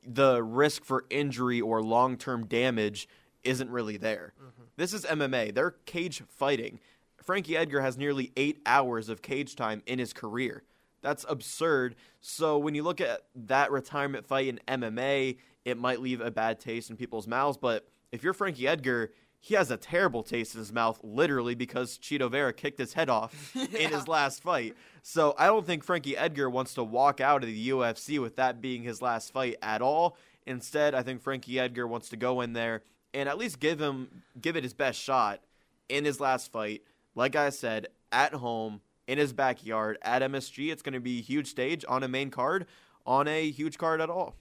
the 0.07 0.45
risk 0.45 0.85
for 0.85 1.07
injury 1.11 1.61
or 1.61 1.83
long 1.83 2.17
term 2.17 2.47
damage 2.47 3.09
isn't 3.45 3.71
really 3.71 3.97
there. 3.97 4.33
Mm-hmm. 4.39 4.63
This 4.77 4.93
is 4.93 5.05
MMA. 5.05 5.55
They're 5.55 5.77
cage 5.87 6.23
fighting. 6.29 6.81
Frankie 7.23 7.57
Edgar 7.57 7.81
has 7.81 7.97
nearly 7.97 8.33
eight 8.37 8.61
hours 8.67 9.09
of 9.09 9.23
cage 9.23 9.57
time 9.57 9.83
in 9.87 9.99
his 9.99 10.13
career. 10.13 10.63
That's 11.01 11.25
absurd. 11.29 11.97
So 12.21 12.59
when 12.59 12.75
you 12.75 12.83
look 12.83 13.01
at 13.01 13.23
that 13.35 13.71
retirement 13.71 14.27
fight 14.27 14.49
in 14.49 14.61
MMA, 14.67 15.37
it 15.65 15.79
might 15.79 16.01
leave 16.01 16.21
a 16.21 16.31
bad 16.31 16.61
taste 16.61 16.91
in 16.91 16.97
people's 16.97 17.27
mouths. 17.27 17.59
But 17.59 17.87
if 18.13 18.23
you're 18.23 18.33
Frankie 18.33 18.67
Edgar, 18.67 19.13
he 19.39 19.55
has 19.55 19.71
a 19.71 19.77
terrible 19.77 20.23
taste 20.23 20.55
in 20.55 20.59
his 20.61 20.73
mouth, 20.73 20.99
literally, 21.03 21.55
because 21.55 21.99
Chito 21.99 22.31
Vera 22.31 22.53
kicked 22.53 22.79
his 22.79 22.95
head 22.95 23.11
off 23.11 23.53
yeah. 23.55 23.65
in 23.79 23.91
his 23.93 24.09
last 24.09 24.43
fight. 24.43 24.75
So 25.03 25.35
I 25.39 25.47
don't 25.47 25.67
think 25.67 25.85
Frankie 25.85 26.17
Edgar 26.17 26.49
wants 26.49 26.73
to 26.75 26.83
walk 26.83 27.21
out 27.21 27.43
of 27.43 27.49
the 27.49 27.69
UFC 27.69 28.19
with 28.19 28.37
that 28.37 28.63
being 28.63 28.83
his 28.83 29.03
last 29.03 29.33
fight 29.33 29.57
at 29.61 29.83
all. 29.83 30.17
Instead, 30.47 30.95
I 30.95 31.03
think 31.03 31.21
Frankie 31.21 31.61
Edgar 31.61 31.87
wants 31.87 32.09
to 32.09 32.17
go 32.17 32.41
in 32.41 32.55
there 32.55 32.83
and 33.15 33.29
at 33.29 33.39
least 33.39 33.61
give 33.61 33.81
him 33.81 34.23
give 34.41 34.57
it 34.57 34.65
his 34.65 34.75
best 34.75 35.01
shot 35.01 35.41
in 35.89 36.05
his 36.05 36.21
last 36.21 36.53
fight. 36.53 36.83
Like 37.15 37.37
I 37.37 37.51
said, 37.51 37.87
at 38.11 38.35
home 38.35 38.81
in 39.07 39.19
his 39.19 39.33
backyard 39.33 39.99
at 40.03 40.21
MSG, 40.23 40.73
it's 40.73 40.83
going 40.83 40.95
to 40.95 41.01
be 41.01 41.21
a 41.21 41.23
huge 41.23 41.47
stage 41.47 41.85
on 41.89 42.03
a 42.03 42.09
main 42.09 42.31
card, 42.31 42.67
on 43.07 43.29
a 43.29 43.51
huge 43.51 43.79
card 43.79 44.01
at 44.01 44.11
all. 44.11 44.35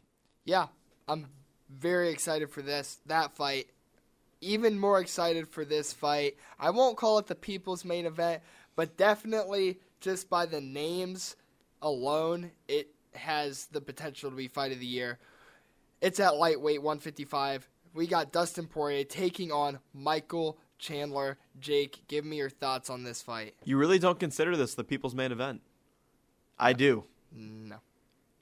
Yeah, 0.43 0.67
I'm 1.07 1.27
very 1.69 2.09
excited 2.09 2.49
for 2.49 2.61
this 2.61 2.99
that 3.05 3.31
fight. 3.35 3.67
Even 4.41 4.77
more 4.77 4.99
excited 4.99 5.47
for 5.47 5.63
this 5.63 5.93
fight. 5.93 6.35
I 6.59 6.71
won't 6.71 6.97
call 6.97 7.17
it 7.19 7.27
the 7.27 7.35
people's 7.35 7.85
main 7.85 8.05
event, 8.05 8.41
but 8.75 8.97
definitely 8.97 9.79
just 10.01 10.29
by 10.29 10.45
the 10.45 10.59
names 10.59 11.37
alone, 11.81 12.51
it 12.67 12.89
has 13.13 13.67
the 13.67 13.79
potential 13.79 14.29
to 14.29 14.35
be 14.35 14.47
fight 14.47 14.71
of 14.71 14.79
the 14.79 14.85
year. 14.85 15.19
It's 16.01 16.19
at 16.19 16.35
lightweight 16.35 16.81
155. 16.81 17.69
We 17.93 18.07
got 18.07 18.31
Dustin 18.31 18.65
Poirier 18.65 19.03
taking 19.03 19.51
on 19.51 19.79
Michael 19.93 20.57
Chandler. 20.79 21.38
Jake, 21.59 22.01
give 22.07 22.25
me 22.25 22.38
your 22.38 22.50
thoughts 22.50 22.89
on 22.89 23.03
this 23.03 23.21
fight. 23.21 23.53
You 23.63 23.77
really 23.77 24.00
don't 24.00 24.19
consider 24.19 24.57
this 24.57 24.73
the 24.73 24.83
people's 24.83 25.13
main 25.13 25.31
event? 25.31 25.62
I 26.57 26.73
do. 26.73 27.03
No. 27.31 27.77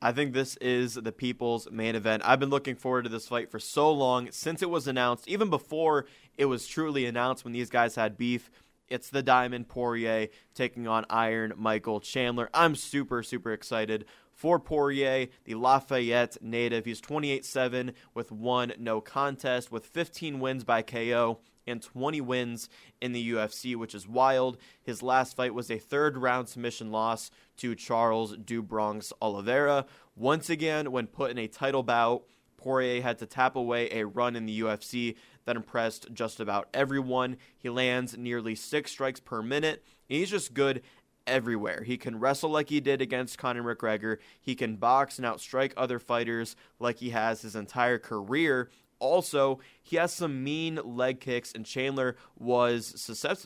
I 0.01 0.11
think 0.11 0.33
this 0.33 0.55
is 0.57 0.95
the 0.95 1.11
people's 1.11 1.69
main 1.69 1.95
event. 1.95 2.23
I've 2.25 2.39
been 2.39 2.49
looking 2.49 2.75
forward 2.75 3.03
to 3.03 3.09
this 3.09 3.27
fight 3.27 3.51
for 3.51 3.59
so 3.59 3.91
long 3.91 4.31
since 4.31 4.61
it 4.61 4.69
was 4.69 4.87
announced, 4.87 5.27
even 5.27 5.49
before 5.49 6.07
it 6.37 6.45
was 6.45 6.65
truly 6.65 7.05
announced 7.05 7.43
when 7.43 7.53
these 7.53 7.69
guys 7.69 7.95
had 7.95 8.17
beef. 8.17 8.49
It's 8.87 9.09
the 9.09 9.21
Diamond 9.21 9.67
Poirier 9.67 10.29
taking 10.55 10.87
on 10.87 11.05
Iron 11.09 11.53
Michael 11.55 11.99
Chandler. 11.99 12.49
I'm 12.53 12.75
super, 12.75 13.21
super 13.21 13.53
excited 13.53 14.05
for 14.41 14.59
Poirier, 14.59 15.27
the 15.45 15.53
Lafayette 15.53 16.35
native. 16.41 16.85
He's 16.85 16.99
28 16.99 17.45
7 17.45 17.93
with 18.15 18.31
one 18.31 18.73
no 18.79 18.99
contest, 18.99 19.71
with 19.71 19.85
15 19.85 20.39
wins 20.39 20.63
by 20.63 20.81
KO 20.81 21.37
and 21.67 21.79
20 21.79 22.21
wins 22.21 22.67
in 22.99 23.11
the 23.11 23.33
UFC, 23.33 23.75
which 23.75 23.93
is 23.93 24.07
wild. 24.07 24.57
His 24.81 25.03
last 25.03 25.35
fight 25.35 25.53
was 25.53 25.69
a 25.69 25.77
third 25.77 26.17
round 26.17 26.49
submission 26.49 26.91
loss 26.91 27.29
to 27.57 27.75
Charles 27.75 28.35
do 28.35 28.63
Bronx 28.63 29.13
Oliveira. 29.21 29.85
Once 30.15 30.49
again, 30.49 30.91
when 30.91 31.05
put 31.05 31.29
in 31.29 31.37
a 31.37 31.47
title 31.47 31.83
bout, 31.83 32.23
Poirier 32.57 33.03
had 33.03 33.19
to 33.19 33.27
tap 33.27 33.55
away 33.55 33.89
a 33.91 34.07
run 34.07 34.35
in 34.35 34.47
the 34.47 34.61
UFC 34.61 35.17
that 35.45 35.55
impressed 35.55 36.07
just 36.13 36.39
about 36.39 36.67
everyone. 36.73 37.37
He 37.59 37.69
lands 37.69 38.17
nearly 38.17 38.55
six 38.55 38.89
strikes 38.89 39.19
per 39.19 39.43
minute. 39.43 39.83
he's 40.07 40.31
just 40.31 40.55
good 40.55 40.81
everywhere. 41.27 41.83
He 41.83 41.97
can 41.97 42.19
wrestle 42.19 42.49
like 42.49 42.69
he 42.69 42.79
did 42.79 43.01
against 43.01 43.37
Conor 43.37 43.75
McGregor. 43.75 44.17
He 44.39 44.55
can 44.55 44.75
box 44.75 45.17
and 45.17 45.27
outstrike 45.27 45.73
other 45.77 45.99
fighters 45.99 46.55
like 46.79 46.97
he 46.97 47.11
has 47.11 47.41
his 47.41 47.55
entire 47.55 47.97
career. 47.97 48.69
Also, 48.99 49.59
he 49.81 49.95
has 49.95 50.13
some 50.13 50.43
mean 50.43 50.79
leg 50.83 51.19
kicks, 51.19 51.53
and 51.53 51.65
Chandler 51.65 52.15
was 52.37 52.93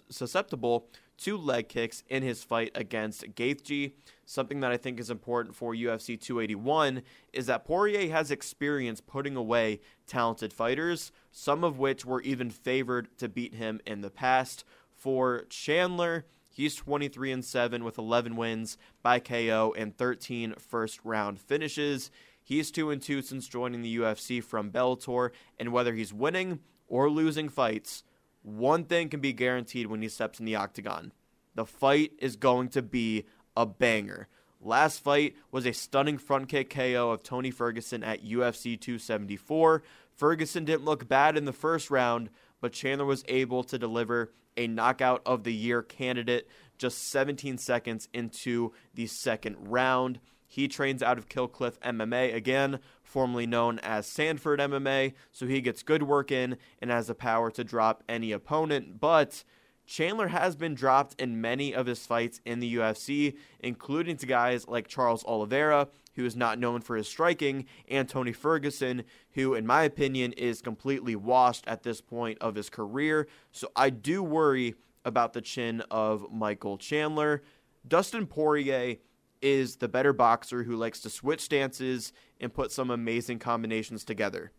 susceptible 0.10 0.89
to 1.17 1.38
leg 1.38 1.70
kicks 1.70 2.03
in 2.10 2.24
his 2.24 2.44
fight 2.44 2.72
against 2.75 3.36
Gaethje. 3.36 3.94
Something 4.25 4.60
that 4.60 4.74
I 4.74 4.77
think 4.77 5.00
is 5.00 5.10
important 5.10 5.55
for 5.55 5.74
UFC 5.74 6.20
281 6.20 7.03
is 7.32 7.46
that 7.46 7.63
Poirier 7.63 8.12
has 8.12 8.32
experience 8.32 9.00
putting 9.00 9.38
away 9.38 9.79
talented 10.08 10.51
fighters, 10.51 11.13
some 11.32 11.63
of 11.63 11.79
which 11.79 12.05
were 12.05 12.22
even 12.24 12.50
favored 12.50 13.17
to 13.20 13.29
beat 13.29 13.55
him 13.55 13.79
in 13.86 14.01
the 14.01 14.10
past. 14.10 14.65
For 14.94 15.46
Chandler, 15.50 16.25
he's 16.55 16.75
23 16.75 17.33
and 17.33 17.45
7 17.45 17.83
with 17.83 17.97
11 17.97 18.38
wins 18.38 18.77
by 19.03 19.19
KO 19.19 19.75
and 19.77 19.95
13 19.97 20.55
first 20.57 21.00
round 21.03 21.39
finishes. 21.39 22.09
He's 22.41 22.71
2 22.71 22.91
and 22.91 23.01
2 23.01 23.21
since 23.21 23.47
joining 23.47 23.81
the 23.81 23.97
UFC 23.97 24.41
from 24.41 24.71
Bellator, 24.71 25.31
and 25.59 25.74
whether 25.74 25.93
he's 25.93 26.13
winning 26.13 26.59
or 26.88 27.09
losing 27.09 27.50
fights, 27.50 28.03
one 28.43 28.85
thing 28.85 29.09
can 29.09 29.19
be 29.19 29.33
guaranteed 29.33 29.88
when 29.88 30.01
he 30.01 30.07
steps 30.07 30.39
in 30.39 30.45
the 30.45 30.55
octagon. 30.55 31.12
The 31.55 31.65
fight 31.65 32.13
is 32.19 32.35
going 32.35 32.69
to 32.69 32.81
be 32.81 33.25
a 33.57 33.65
banger. 33.65 34.27
Last 34.62 35.03
fight 35.03 35.35
was 35.51 35.65
a 35.65 35.74
stunning 35.74 36.17
front 36.17 36.50
kick 36.50 36.69
KO 36.69 37.12
of 37.12 37.24
Tony 37.24 37.51
Ferguson 37.51 38.03
at 38.03 38.24
UFC 38.24 38.79
274. 38.79 39.83
Ferguson 40.15 40.65
didn't 40.65 40.85
look 40.85 41.07
bad 41.07 41.38
in 41.38 41.45
the 41.45 41.53
first 41.53 41.91
round, 41.91 42.29
but 42.62 42.74
Chandler 42.74 43.05
was 43.05 43.24
able 43.27 43.63
to 43.63 43.77
deliver 43.77 44.31
a 44.57 44.67
knockout 44.67 45.21
of 45.25 45.43
the 45.43 45.53
year 45.53 45.81
candidate 45.81 46.47
just 46.77 47.09
17 47.09 47.57
seconds 47.57 48.09
into 48.13 48.74
the 48.93 49.07
second 49.07 49.55
round. 49.59 50.19
He 50.47 50.67
trains 50.67 51.01
out 51.01 51.17
of 51.17 51.27
Killcliff 51.27 51.79
MMA, 51.79 52.33
again, 52.33 52.79
formerly 53.03 53.45
known 53.47 53.79
as 53.79 54.07
Sanford 54.07 54.59
MMA, 54.59 55.13
so 55.31 55.47
he 55.47 55.62
gets 55.62 55.83
good 55.83 56.03
work 56.03 56.31
in 56.31 56.57
and 56.81 56.91
has 56.91 57.07
the 57.07 57.15
power 57.15 57.51
to 57.51 57.63
drop 57.63 58.03
any 58.07 58.31
opponent. 58.31 59.00
But 59.00 59.43
Chandler 59.85 60.27
has 60.29 60.55
been 60.55 60.75
dropped 60.75 61.19
in 61.19 61.41
many 61.41 61.74
of 61.74 61.85
his 61.85 62.05
fights 62.05 62.41
in 62.45 62.59
the 62.59 62.75
UFC, 62.75 63.35
including 63.59 64.17
to 64.17 64.25
guys 64.25 64.67
like 64.67 64.88
Charles 64.88 65.24
Oliveira. 65.25 65.89
Who 66.15 66.25
is 66.25 66.36
not 66.36 66.60
known 66.60 66.81
for 66.81 66.95
his 66.95 67.07
striking, 67.07 67.65
and 67.88 68.07
Tony 68.07 68.31
Ferguson, 68.31 69.03
who, 69.31 69.53
in 69.53 69.65
my 69.65 69.84
opinion, 69.84 70.34
is 70.34 70.62
completely 70.62 71.15
washed 71.15 71.67
at 71.67 71.84
this 71.84 72.01
point 72.01 72.38
of 72.39 72.55
his 72.55 72.69
career. 72.69 73.27
So 73.51 73.69
I 73.75 73.89
do 73.89 74.24
worry 74.24 74.75
about 75.03 75.34
the 75.34 75.41
chin 75.41 75.81
of 75.91 76.31
Michael 76.31 76.77
Chandler. 76.77 77.43
Dustin 77.88 78.25
Poirier 78.25 78.98
is 79.41 79.75
the 79.75 79.88
better 79.88 80.13
boxer 80.13 80.63
who 80.63 80.75
likes 80.75 81.00
to 81.01 81.10
switch 81.10 81.41
stances 81.41 82.12
and 82.39 82.53
put 82.53 82.72
some 82.72 82.89
amazing 82.89 83.38
combinations 83.38 84.03
together. 84.03 84.51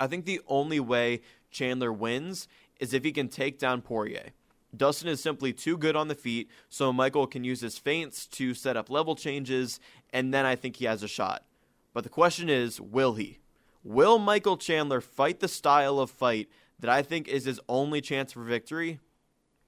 I 0.00 0.06
think 0.06 0.24
the 0.24 0.40
only 0.46 0.80
way 0.80 1.20
Chandler 1.50 1.92
wins 1.92 2.48
is 2.80 2.94
if 2.94 3.04
he 3.04 3.12
can 3.12 3.28
take 3.28 3.58
down 3.58 3.82
Poirier. 3.82 4.30
Dustin 4.76 5.08
is 5.08 5.22
simply 5.22 5.52
too 5.52 5.76
good 5.76 5.96
on 5.96 6.08
the 6.08 6.14
feet, 6.14 6.48
so 6.68 6.92
Michael 6.92 7.26
can 7.26 7.44
use 7.44 7.60
his 7.60 7.78
feints 7.78 8.26
to 8.28 8.54
set 8.54 8.76
up 8.76 8.88
level 8.88 9.14
changes, 9.14 9.80
and 10.12 10.32
then 10.32 10.46
I 10.46 10.56
think 10.56 10.76
he 10.76 10.86
has 10.86 11.02
a 11.02 11.08
shot. 11.08 11.44
But 11.92 12.04
the 12.04 12.10
question 12.10 12.48
is, 12.48 12.80
will 12.80 13.14
he? 13.14 13.38
Will 13.84 14.18
Michael 14.18 14.56
Chandler 14.56 15.00
fight 15.00 15.40
the 15.40 15.48
style 15.48 15.98
of 15.98 16.10
fight 16.10 16.48
that 16.78 16.90
I 16.90 17.02
think 17.02 17.28
is 17.28 17.44
his 17.44 17.60
only 17.68 18.00
chance 18.00 18.32
for 18.32 18.42
victory? 18.42 19.00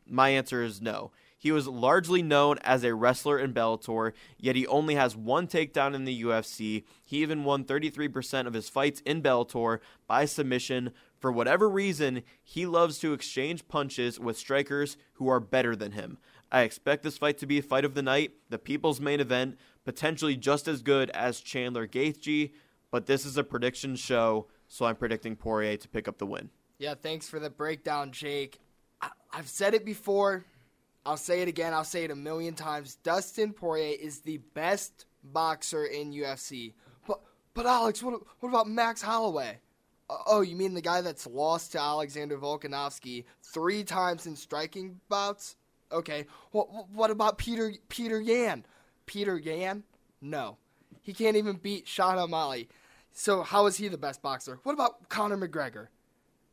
My 0.07 0.31
answer 0.31 0.63
is 0.63 0.81
no. 0.81 1.11
He 1.45 1.53
was 1.53 1.69
largely 1.69 2.23
known 2.23 2.57
as 2.63 2.85
a 2.85 2.95
wrestler 2.95 3.39
in 3.39 3.53
Bellator, 3.53 4.13
yet 4.39 4.57
he 4.57 4.67
only 4.67 4.95
has 4.95 5.15
one 5.15 5.47
takedown 5.47 5.95
in 5.95 6.07
the 6.07 6.23
UFC. 6.23 6.85
He 7.05 7.19
even 7.19 7.45
won 7.45 7.67
33% 7.67 8.47
of 8.47 8.55
his 8.55 8.71
fights 8.71 9.03
in 9.05 9.21
Bellator 9.21 9.81
by 10.07 10.25
submission. 10.25 10.93
For 11.19 11.31
whatever 11.31 11.69
reason, 11.69 12.23
he 12.43 12.65
loves 12.65 12.99
to 13.01 13.13
exchange 13.13 13.69
punches 13.69 14.19
with 14.19 14.39
strikers 14.39 14.97
who 15.17 15.29
are 15.29 15.39
better 15.39 15.77
than 15.77 15.93
him. 15.93 16.17
I 16.51 16.63
expect 16.63 17.03
this 17.03 17.19
fight 17.19 17.37
to 17.37 17.47
be 17.47 17.59
a 17.59 17.63
fight 17.63 17.85
of 17.85 17.93
the 17.93 18.01
night, 18.01 18.33
the 18.49 18.59
people's 18.59 18.99
main 18.99 19.21
event, 19.21 19.59
potentially 19.85 20.37
just 20.37 20.67
as 20.67 20.81
good 20.81 21.11
as 21.11 21.43
Chandler 21.43 21.87
Gaethje, 21.87 22.53
but 22.91 23.05
this 23.05 23.27
is 23.27 23.37
a 23.37 23.45
prediction 23.45 23.97
show, 23.97 24.47
so 24.67 24.87
I'm 24.87 24.97
predicting 24.97 25.37
Poirier 25.37 25.77
to 25.77 25.89
pick 25.89 26.09
up 26.09 26.17
the 26.17 26.27
win. 26.27 26.49
Yeah, 26.79 26.95
thanks 26.95 27.29
for 27.29 27.39
the 27.39 27.51
breakdown, 27.51 28.13
Jake. 28.13 28.61
I- 29.03 29.11
I've 29.31 29.49
said 29.51 29.75
it 29.75 29.85
before. 29.85 30.47
I'll 31.07 31.17
say 31.17 31.43
it 31.43 31.49
again. 31.49 31.75
I'll 31.75 31.85
say 31.85 32.05
it 32.05 32.11
a 32.11 32.17
million 32.17 32.55
times. 32.55 32.97
Dustin 32.97 33.53
Poirier 33.53 33.97
is 34.01 34.21
the 34.21 34.39
best 34.55 35.05
boxer 35.23 35.85
in 35.85 36.13
UFC. 36.13 36.75
But 37.07 37.21
but 37.53 37.67
Alex, 37.67 38.03
what 38.03 38.21
what 38.41 38.49
about 38.49 38.69
Max 38.69 39.03
Holloway? 39.03 39.59
Uh, 40.09 40.17
oh, 40.27 40.41
you 40.41 40.57
mean 40.57 40.75
the 40.75 40.81
guy 40.81 41.01
that's 41.01 41.27
lost 41.27 41.73
to 41.73 41.81
Alexander 41.81 42.39
Volkanovski 42.39 43.25
three 43.43 43.85
times 43.85 44.27
in 44.27 44.37
striking 44.37 45.01
bouts? 45.09 45.57
Okay. 45.93 46.27
What 46.53 46.91
what 46.91 47.11
about 47.11 47.39
Peter 47.39 47.73
Peter 47.89 48.21
Yan? 48.21 48.65
Peter 49.07 49.39
Yan? 49.39 49.85
No, 50.21 50.57
he 51.03 51.13
can't 51.13 51.37
even 51.37 51.57
beat 51.57 51.87
Sean 51.87 52.19
O'Malley. 52.19 52.69
So 53.13 53.43
how 53.43 53.67
is 53.67 53.77
he 53.77 53.89
the 53.89 53.99
best 53.99 54.23
boxer? 54.23 54.59
What 54.63 54.73
about 54.73 55.09
Conor 55.09 55.37
McGregor? 55.37 55.89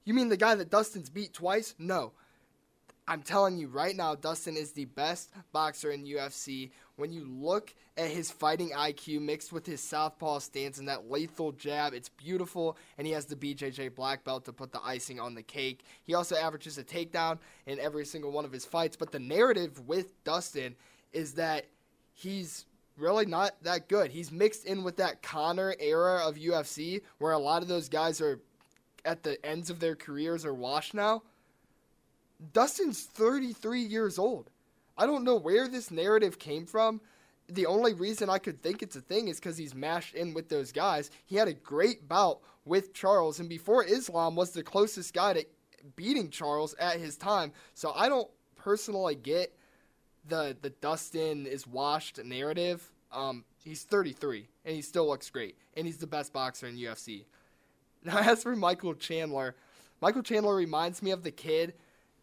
You 0.03 0.13
mean 0.13 0.29
the 0.29 0.37
guy 0.37 0.55
that 0.55 0.69
Dustin's 0.69 1.09
beat 1.09 1.33
twice? 1.33 1.73
No. 1.79 2.13
I'm 3.11 3.23
telling 3.23 3.57
you 3.57 3.67
right 3.67 3.93
now, 3.93 4.15
Dustin 4.15 4.55
is 4.55 4.71
the 4.71 4.85
best 4.85 5.31
boxer 5.51 5.91
in 5.91 6.05
UFC. 6.05 6.71
When 6.95 7.11
you 7.11 7.25
look 7.25 7.75
at 7.97 8.09
his 8.09 8.31
fighting 8.31 8.69
IQ 8.69 9.19
mixed 9.19 9.51
with 9.51 9.65
his 9.65 9.81
southpaw 9.83 10.39
stance 10.39 10.77
and 10.77 10.87
that 10.87 11.11
lethal 11.11 11.51
jab, 11.51 11.93
it's 11.93 12.07
beautiful. 12.07 12.77
And 12.97 13.05
he 13.05 13.11
has 13.11 13.25
the 13.25 13.35
BJJ 13.35 13.95
black 13.95 14.23
belt 14.23 14.45
to 14.45 14.53
put 14.53 14.71
the 14.71 14.79
icing 14.81 15.19
on 15.19 15.35
the 15.35 15.43
cake. 15.43 15.83
He 16.03 16.13
also 16.13 16.37
averages 16.37 16.77
a 16.77 16.85
takedown 16.85 17.39
in 17.65 17.81
every 17.81 18.05
single 18.05 18.31
one 18.31 18.45
of 18.45 18.53
his 18.53 18.63
fights. 18.63 18.95
But 18.95 19.11
the 19.11 19.19
narrative 19.19 19.85
with 19.85 20.23
Dustin 20.23 20.77
is 21.11 21.33
that 21.33 21.65
he's 22.13 22.63
really 22.95 23.25
not 23.25 23.61
that 23.63 23.89
good. 23.89 24.11
He's 24.11 24.31
mixed 24.31 24.63
in 24.63 24.85
with 24.85 24.95
that 24.97 25.21
Conor 25.21 25.75
era 25.81 26.21
of 26.25 26.35
UFC 26.35 27.01
where 27.17 27.33
a 27.33 27.37
lot 27.37 27.61
of 27.61 27.67
those 27.67 27.89
guys 27.89 28.21
are 28.21 28.39
at 29.03 29.23
the 29.23 29.45
ends 29.45 29.69
of 29.69 29.81
their 29.81 29.97
careers 29.97 30.45
are 30.45 30.53
washed 30.53 30.93
now. 30.93 31.23
Dustin's 32.53 33.03
33 33.03 33.81
years 33.81 34.17
old. 34.17 34.49
I 34.97 35.05
don't 35.05 35.23
know 35.23 35.35
where 35.35 35.67
this 35.67 35.91
narrative 35.91 36.39
came 36.39 36.65
from. 36.65 37.01
The 37.47 37.65
only 37.65 37.93
reason 37.93 38.29
I 38.29 38.37
could 38.37 38.61
think 38.61 38.81
it's 38.81 38.95
a 38.95 39.01
thing 39.01 39.27
is 39.27 39.39
because 39.39 39.57
he's 39.57 39.75
mashed 39.75 40.15
in 40.15 40.33
with 40.33 40.49
those 40.49 40.71
guys. 40.71 41.11
He 41.25 41.35
had 41.35 41.47
a 41.47 41.53
great 41.53 42.07
bout 42.07 42.39
with 42.65 42.93
Charles, 42.93 43.39
and 43.39 43.49
before 43.49 43.83
Islam 43.83 44.35
was 44.35 44.51
the 44.51 44.63
closest 44.63 45.13
guy 45.13 45.33
to 45.33 45.45
beating 45.95 46.29
Charles 46.29 46.73
at 46.75 46.99
his 46.99 47.17
time. 47.17 47.51
So 47.73 47.91
I 47.93 48.09
don't 48.09 48.29
personally 48.55 49.15
get 49.15 49.55
the 50.27 50.55
the 50.61 50.69
Dustin 50.69 51.45
is 51.45 51.67
washed 51.67 52.23
narrative. 52.23 52.91
Um, 53.11 53.43
he's 53.63 53.83
33 53.83 54.47
and 54.63 54.75
he 54.75 54.81
still 54.81 55.07
looks 55.07 55.29
great, 55.29 55.57
and 55.75 55.85
he's 55.85 55.97
the 55.97 56.07
best 56.07 56.31
boxer 56.31 56.67
in 56.67 56.77
UFC. 56.77 57.25
Now, 58.03 58.17
as 58.21 58.43
for 58.43 58.55
Michael 58.55 58.93
Chandler, 58.93 59.55
Michael 59.99 60.23
Chandler 60.23 60.55
reminds 60.55 61.01
me 61.01 61.11
of 61.11 61.23
the 61.23 61.31
kid 61.31 61.73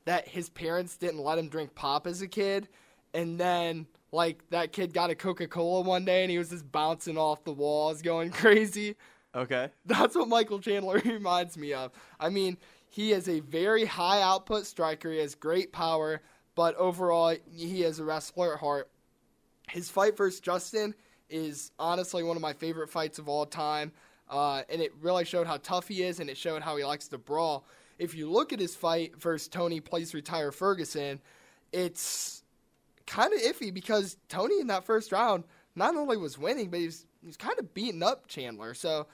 that 0.08 0.26
his 0.26 0.48
parents 0.48 0.96
didn't 0.96 1.20
let 1.20 1.38
him 1.38 1.50
drink 1.50 1.74
pop 1.74 2.06
as 2.06 2.22
a 2.22 2.26
kid, 2.26 2.66
and 3.12 3.38
then 3.38 3.86
like 4.10 4.42
that 4.48 4.72
kid 4.72 4.94
got 4.94 5.10
a 5.10 5.14
Coca 5.14 5.46
Cola 5.46 5.82
one 5.82 6.06
day 6.06 6.22
and 6.22 6.30
he 6.30 6.38
was 6.38 6.48
just 6.48 6.72
bouncing 6.72 7.18
off 7.18 7.44
the 7.44 7.52
walls, 7.52 8.00
going 8.00 8.30
crazy. 8.32 8.96
Okay. 9.34 9.68
That's 9.84 10.16
what 10.16 10.28
Michael 10.28 10.60
Chandler 10.60 10.98
reminds 11.04 11.58
me 11.58 11.74
of. 11.74 11.92
I 12.18 12.30
mean, 12.30 12.56
he 12.88 13.12
is 13.12 13.28
a 13.28 13.40
very 13.40 13.84
high 13.84 14.22
output 14.22 14.64
striker. 14.64 15.12
He 15.12 15.18
has 15.18 15.34
great 15.34 15.72
power, 15.72 16.22
but 16.54 16.74
overall, 16.76 17.36
he 17.52 17.84
is 17.84 17.98
a 17.98 18.04
wrestler 18.04 18.54
at 18.54 18.60
heart. 18.60 18.88
His 19.68 19.90
fight 19.90 20.16
versus 20.16 20.40
Justin 20.40 20.94
is 21.28 21.70
honestly 21.78 22.22
one 22.22 22.34
of 22.34 22.40
my 22.40 22.54
favorite 22.54 22.88
fights 22.88 23.18
of 23.18 23.28
all 23.28 23.44
time. 23.44 23.92
Uh, 24.30 24.62
and 24.70 24.80
it 24.80 24.92
really 25.02 25.26
showed 25.26 25.46
how 25.46 25.58
tough 25.58 25.86
he 25.86 26.02
is, 26.02 26.18
and 26.18 26.30
it 26.30 26.38
showed 26.38 26.62
how 26.62 26.78
he 26.78 26.84
likes 26.84 27.08
to 27.08 27.18
brawl. 27.18 27.66
If 27.98 28.14
you 28.14 28.30
look 28.30 28.52
at 28.52 28.60
his 28.60 28.74
fight 28.74 29.20
versus 29.20 29.48
Tony 29.48 29.80
Place 29.80 30.14
Retire 30.14 30.52
Ferguson, 30.52 31.20
it's 31.72 32.42
kind 33.06 33.32
of 33.32 33.40
iffy 33.40 33.72
because 33.72 34.16
Tony 34.28 34.60
in 34.60 34.68
that 34.68 34.84
first 34.84 35.12
round 35.12 35.44
not 35.74 35.96
only 35.96 36.16
was 36.16 36.38
winning, 36.38 36.70
but 36.70 36.80
he 36.80 36.86
was, 36.86 37.06
he 37.20 37.26
was 37.26 37.36
kind 37.36 37.58
of 37.58 37.74
beating 37.74 38.02
up 38.02 38.26
Chandler. 38.28 38.74
So 38.74 39.06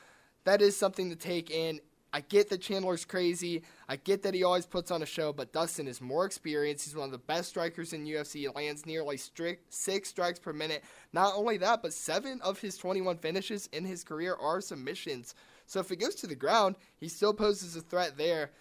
that 0.44 0.60
is 0.60 0.76
something 0.76 1.10
to 1.10 1.16
take 1.16 1.50
in. 1.50 1.80
I 2.12 2.20
get 2.20 2.48
that 2.50 2.60
Chandler's 2.60 3.04
crazy. 3.04 3.62
I 3.88 3.96
get 3.96 4.22
that 4.22 4.34
he 4.34 4.44
always 4.44 4.66
puts 4.66 4.92
on 4.92 5.02
a 5.02 5.06
show, 5.06 5.32
but 5.32 5.52
Dustin 5.52 5.88
is 5.88 6.00
more 6.00 6.24
experienced. 6.24 6.84
He's 6.84 6.94
one 6.94 7.06
of 7.06 7.10
the 7.10 7.18
best 7.18 7.48
strikers 7.48 7.92
in 7.92 8.06
UFC. 8.06 8.34
He 8.34 8.48
lands 8.48 8.86
nearly 8.86 9.16
strict, 9.16 9.74
six 9.74 10.10
strikes 10.10 10.38
per 10.38 10.52
minute. 10.52 10.84
Not 11.12 11.34
only 11.34 11.56
that, 11.56 11.82
but 11.82 11.92
seven 11.92 12.40
of 12.42 12.60
his 12.60 12.76
21 12.78 13.18
finishes 13.18 13.68
in 13.72 13.84
his 13.84 14.04
career 14.04 14.36
are 14.40 14.60
submissions. 14.60 15.34
So 15.66 15.80
if 15.80 15.90
it 15.90 15.96
goes 15.96 16.14
to 16.16 16.28
the 16.28 16.36
ground, 16.36 16.76
he 16.98 17.08
still 17.08 17.34
poses 17.34 17.74
a 17.74 17.80
threat 17.80 18.16
there. 18.16 18.52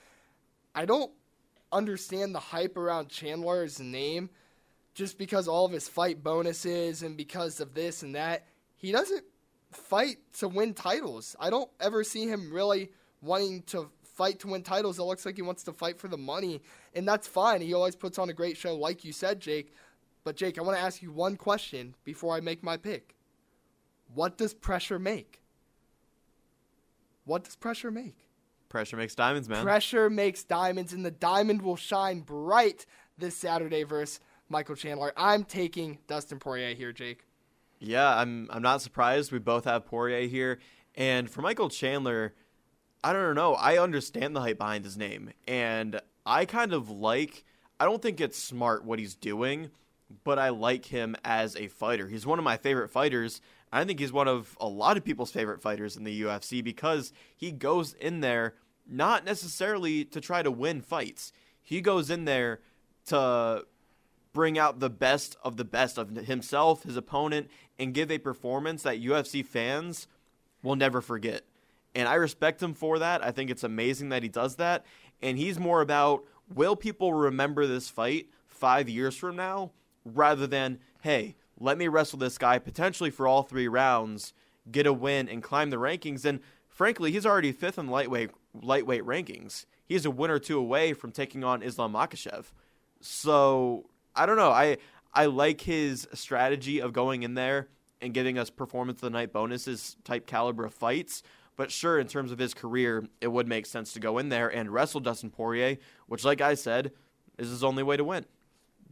I 0.76 0.86
don't 0.86 1.12
understand 1.72 2.34
the 2.34 2.40
hype 2.40 2.78
around 2.78 3.10
Chandler's 3.10 3.80
name 3.80 4.30
just 4.94 5.18
because 5.18 5.48
all 5.48 5.66
of 5.66 5.72
his 5.72 5.88
fight 5.88 6.24
bonuses 6.24 7.02
and 7.02 7.18
because 7.18 7.60
of 7.60 7.74
this 7.74 8.04
and 8.04 8.16
that. 8.16 8.46
He 8.76 8.92
doesn't 8.92 9.24
fight 9.72 10.18
to 10.40 10.48
win 10.48 10.74
titles. 10.74 11.36
I 11.40 11.50
don't 11.50 11.70
ever 11.80 12.04
see 12.04 12.28
him 12.28 12.52
really 12.52 12.92
wanting 13.22 13.64
to 13.64 13.90
fight 14.04 14.40
to 14.40 14.48
win 14.48 14.62
titles. 14.62 15.00
It 15.00 15.04
looks 15.04 15.26
like 15.26 15.36
he 15.36 15.42
wants 15.42 15.64
to 15.64 15.74
fight 15.74 16.00
for 16.00 16.08
the 16.08 16.18
money, 16.18 16.62
and 16.94 17.08
that's 17.08 17.28
fine. 17.28 17.62
He 17.62 17.74
always 17.74 17.96
puts 17.96 18.20
on 18.20 18.30
a 18.30 18.34
great 18.34 18.58
show, 18.58 18.76
like 18.76 19.04
you 19.04 19.12
said, 19.12 19.40
Jake. 19.40 19.74
But, 20.24 20.36
Jake, 20.36 20.58
I 20.58 20.62
want 20.62 20.78
to 20.78 20.84
ask 20.84 21.02
you 21.02 21.12
one 21.12 21.36
question 21.36 21.96
before 22.04 22.36
I 22.36 22.40
make 22.40 22.64
my 22.64 22.78
pick. 22.78 23.16
What 24.14 24.38
does 24.38 24.54
pressure 24.54 25.00
make? 25.00 25.42
What 27.26 27.44
does 27.44 27.56
pressure 27.56 27.92
make? 27.92 28.23
Pressure 28.74 28.98
makes 28.98 29.14
diamonds, 29.14 29.48
man. 29.48 29.64
Pressure 29.64 30.10
makes 30.10 30.44
diamonds, 30.44 30.94
and 30.94 31.06
the 31.06 31.12
diamond 31.12 31.62
will 31.62 31.76
shine 31.76 32.22
bright 32.22 32.88
this 33.20 33.38
Saturday 33.38 33.84
versus 33.84 34.20
Michael 34.50 34.76
Chandler. 34.76 35.14
I'm 35.16 35.44
taking 35.44 36.00
Dustin 36.08 36.40
Poirier 36.40 36.74
here, 36.74 36.92
Jake. 36.92 37.28
Yeah, 37.78 38.18
I'm 38.18 38.50
I'm 38.50 38.64
not 38.64 38.82
surprised. 38.82 39.32
We 39.32 39.38
both 39.38 39.66
have 39.66 39.86
Poirier 39.86 40.28
here. 40.28 40.58
And 40.96 41.30
for 41.30 41.44
Michael 41.44 41.70
Chandler, 41.70 42.34
I 43.04 43.14
don't 43.14 43.36
know. 43.36 43.54
I 43.54 43.78
understand 43.78 44.36
the 44.36 44.42
hype 44.42 44.58
behind 44.58 44.86
his 44.86 44.98
name. 44.98 45.30
And 45.48 46.02
I 46.26 46.46
kind 46.46 46.74
of 46.74 46.90
like 46.90 47.44
I 47.80 47.86
don't 47.86 48.02
think 48.02 48.20
it's 48.20 48.40
smart 48.40 48.84
what 48.84 48.98
he's 48.98 49.14
doing, 49.14 49.70
but 50.24 50.40
I 50.40 50.50
like 50.50 50.86
him 50.86 51.16
as 51.24 51.56
a 51.56 51.68
fighter. 51.68 52.08
He's 52.08 52.26
one 52.26 52.40
of 52.40 52.44
my 52.44 52.58
favorite 52.58 52.90
fighters. 52.90 53.40
I 53.72 53.86
think 53.86 54.00
he's 54.00 54.12
one 54.12 54.28
of 54.28 54.58
a 54.60 54.68
lot 54.68 54.98
of 54.98 55.06
people's 55.06 55.32
favorite 55.32 55.62
fighters 55.62 55.96
in 55.96 56.06
the 56.06 56.24
UFC 56.24 56.64
because 56.64 57.14
he 57.36 57.52
goes 57.52 57.94
in 57.94 58.22
there 58.22 58.56
not 58.90 59.26
necessarily 59.26 60.06
to 60.06 60.22
try 60.22 60.42
to 60.44 60.52
win 60.52 60.82
fights. 60.82 61.32
He 61.62 61.82
goes 61.82 62.10
in 62.10 62.26
there 62.26 62.60
to 63.08 63.66
bring 64.34 64.58
out 64.58 64.80
the 64.80 64.90
best 64.90 65.38
of 65.44 65.58
the 65.58 65.66
best 65.66 65.98
of 65.98 66.16
himself, 66.16 66.84
his 66.84 66.98
opponent, 66.98 67.50
and 67.78 67.94
give 67.94 68.12
a 68.12 68.18
performance 68.18 68.84
that 68.84 69.02
UFC 69.02 69.46
fans 69.46 70.08
will 70.62 70.76
never 70.76 71.02
forget. 71.02 71.44
And 71.96 72.08
I 72.08 72.16
respect 72.16 72.62
him 72.62 72.74
for 72.74 73.00
that. 73.00 73.24
I 73.24 73.32
think 73.32 73.50
it's 73.50 73.64
amazing 73.64 74.10
that 74.10 74.24
he 74.24 74.30
does 74.30 74.56
that. 74.56 74.86
And 75.22 75.38
he's 75.38 75.60
more 75.60 75.82
about 75.82 76.24
will 76.54 76.76
people 76.76 77.14
remember 77.14 77.68
this 77.68 77.90
fight 77.90 78.28
five 78.48 78.90
years 78.90 79.16
from 79.16 79.36
now 79.36 79.72
rather 80.04 80.48
than, 80.48 80.80
hey, 81.02 81.36
let 81.60 81.78
me 81.78 81.88
wrestle 81.88 82.20
this 82.20 82.38
guy 82.38 82.58
potentially 82.60 83.12
for 83.12 83.28
all 83.28 83.44
three 83.44 83.68
rounds 83.68 84.34
get 84.72 84.88
a 84.88 84.94
win, 84.94 85.28
and 85.28 85.44
climb 85.44 85.70
the 85.70 85.78
rankings. 85.78 86.26
And 86.26 86.40
frankly, 86.68 87.12
he's 87.12 87.26
already 87.26 87.52
fifth 87.52 87.78
in 87.78 87.88
lightweight 87.88 88.32
lightweight 88.62 89.04
rankings. 89.04 89.66
He's 89.86 90.06
a 90.06 90.12
win 90.12 90.32
or 90.32 90.40
two 90.40 90.58
away 90.58 90.94
from 90.94 91.12
taking 91.12 91.44
on 91.44 91.62
Islam 91.62 91.94
Makhachev. 91.94 92.46
So 93.02 93.90
I 94.16 94.26
don't 94.26 94.38
know. 94.38 94.52
I 94.52 94.78
I 95.14 95.26
like 95.26 95.62
his 95.62 96.08
strategy 96.14 96.80
of 96.80 96.94
going 96.94 97.24
in 97.24 97.36
there 97.36 97.68
and 98.02 98.14
giving 98.14 98.38
us 98.38 98.50
performance 98.50 98.98
of 98.98 99.02
the 99.02 99.10
night 99.12 99.32
bonuses 99.32 99.96
type 100.04 100.26
caliber 100.28 100.66
of 100.66 100.74
fights. 100.74 101.24
But 101.56 101.72
sure, 101.72 102.00
in 102.00 102.08
terms 102.08 102.32
of 102.32 102.40
his 102.40 102.54
career, 102.54 103.06
it 103.22 103.28
would 103.28 103.48
make 103.48 103.68
sense 103.68 103.94
to 103.94 104.00
go 104.00 104.18
in 104.18 104.30
there 104.30 104.50
and 104.50 104.74
wrestle 104.74 105.00
Dustin 105.00 105.30
Poirier, 105.30 105.78
which, 106.08 106.26
like 106.26 106.42
I 106.42 106.56
said, 106.56 106.92
is 107.38 107.50
his 107.50 107.64
only 107.64 107.84
way 107.84 107.96
to 107.96 108.04
win. 108.04 108.26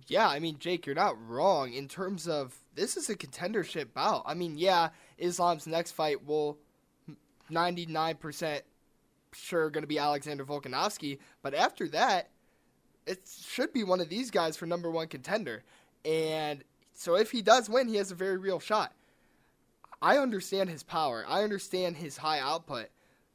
Yeah, 0.08 0.28
I 0.28 0.39
mean, 0.39 0.58
Jake, 0.60 0.86
you're 0.86 0.95
not 0.95 1.15
wrong 1.28 1.74
in 1.74 1.88
terms 1.88 2.28
of 2.28 2.56
this 2.76 2.97
is 2.97 3.10
a 3.10 3.15
contendership 3.15 3.93
bout. 3.93 4.24
I 4.26 4.34
mean, 4.34 4.58
yeah, 4.58 4.89
Islam's 5.17 5.65
next 5.65 5.91
fight 5.91 6.26
will 6.26 6.58
99% 7.52 8.62
sure 9.34 9.70
going 9.70 9.84
to 9.84 9.88
be 9.88 10.00
Alexander 10.00 10.46
Volkanovski, 10.46 11.20
but 11.41 11.54
after 11.54 11.88
that, 11.89 12.30
it 13.06 13.22
should 13.46 13.74
be 13.74 13.84
one 13.84 14.02
of 14.02 14.10
these 14.10 14.32
guys 14.32 14.56
for 14.56 14.65
number 14.65 14.89
one 14.89 15.08
contender. 15.08 15.63
And 16.06 16.63
so 16.94 17.15
if 17.15 17.32
he 17.32 17.41
does 17.41 17.70
win, 17.70 17.88
he 17.88 17.96
has 17.96 18.12
a 18.12 18.15
very 18.15 18.38
real 18.38 18.60
shot. 18.60 18.94
I 20.02 20.17
understand 20.17 20.70
his 20.70 20.84
power. 20.84 21.26
I 21.28 21.44
understand 21.44 21.98
his 21.98 22.17
high 22.17 22.39
output, 22.39 22.88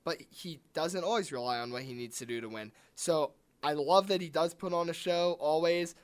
but 0.05 0.19
he 0.31 0.61
doesn't 0.75 1.05
always 1.05 1.33
rely 1.33 1.59
on 1.59 1.71
what 1.71 1.83
he 1.83 1.95
needs 1.95 2.19
to 2.19 2.27
do 2.27 2.41
to 2.41 2.49
win. 2.49 2.73
So 2.95 3.33
I 3.63 3.73
love 3.73 4.09
that 4.09 4.21
he 4.21 4.29
does 4.29 4.55
put 4.55 4.73
on 4.73 4.89
a 4.89 4.95
show 4.95 5.37
always. 5.41 5.95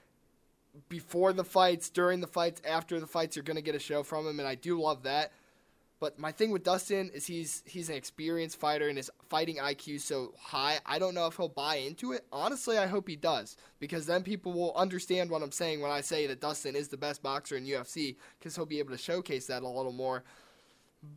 Before 0.89 1.33
the 1.33 1.45
fights, 1.45 1.91
during 1.91 2.21
the 2.21 2.27
fights, 2.27 2.63
after 2.67 2.99
the 2.99 3.07
fights, 3.07 3.37
you're 3.37 3.43
going 3.43 3.57
to 3.57 3.63
get 3.63 3.75
a 3.75 3.81
show 3.81 4.03
from 4.03 4.27
him, 4.27 4.39
and 4.39 4.49
I 4.49 4.55
do 4.55 4.81
love 4.81 5.03
that. 5.03 5.33
But 6.03 6.19
my 6.19 6.33
thing 6.33 6.51
with 6.51 6.65
Dustin 6.65 7.13
is 7.15 7.27
he's 7.27 7.63
he's 7.65 7.89
an 7.89 7.95
experienced 7.95 8.59
fighter 8.59 8.89
and 8.89 8.97
his 8.97 9.09
fighting 9.29 9.59
IQ 9.59 10.01
so 10.01 10.35
high. 10.37 10.81
I 10.85 10.99
don't 10.99 11.15
know 11.15 11.29
if 11.29 11.37
he'll 11.37 11.49
buy 11.49 11.77
into 11.77 12.11
it. 12.11 12.27
Honestly, 12.33 12.77
I 12.77 12.89
hope 12.89 13.07
he 13.07 13.15
does 13.15 13.57
because 13.79 14.05
then 14.05 14.25
people 14.25 14.53
will 14.53 14.75
understand 14.75 15.31
what 15.31 15.43
I'm 15.43 15.53
saying 15.53 15.81
when 15.81 15.93
I 15.93 16.01
say 16.01 16.27
that 16.27 16.41
Dustin 16.41 16.75
is 16.75 16.89
the 16.89 16.97
best 16.97 17.23
boxer 17.23 17.57
in 17.57 17.67
UFC 17.67 18.17
because 18.37 18.57
he'll 18.57 18.67
be 18.67 18.81
able 18.81 18.91
to 18.91 18.99
showcase 18.99 19.47
that 19.47 19.63
a 19.63 19.69
little 19.69 19.93
more. 19.93 20.25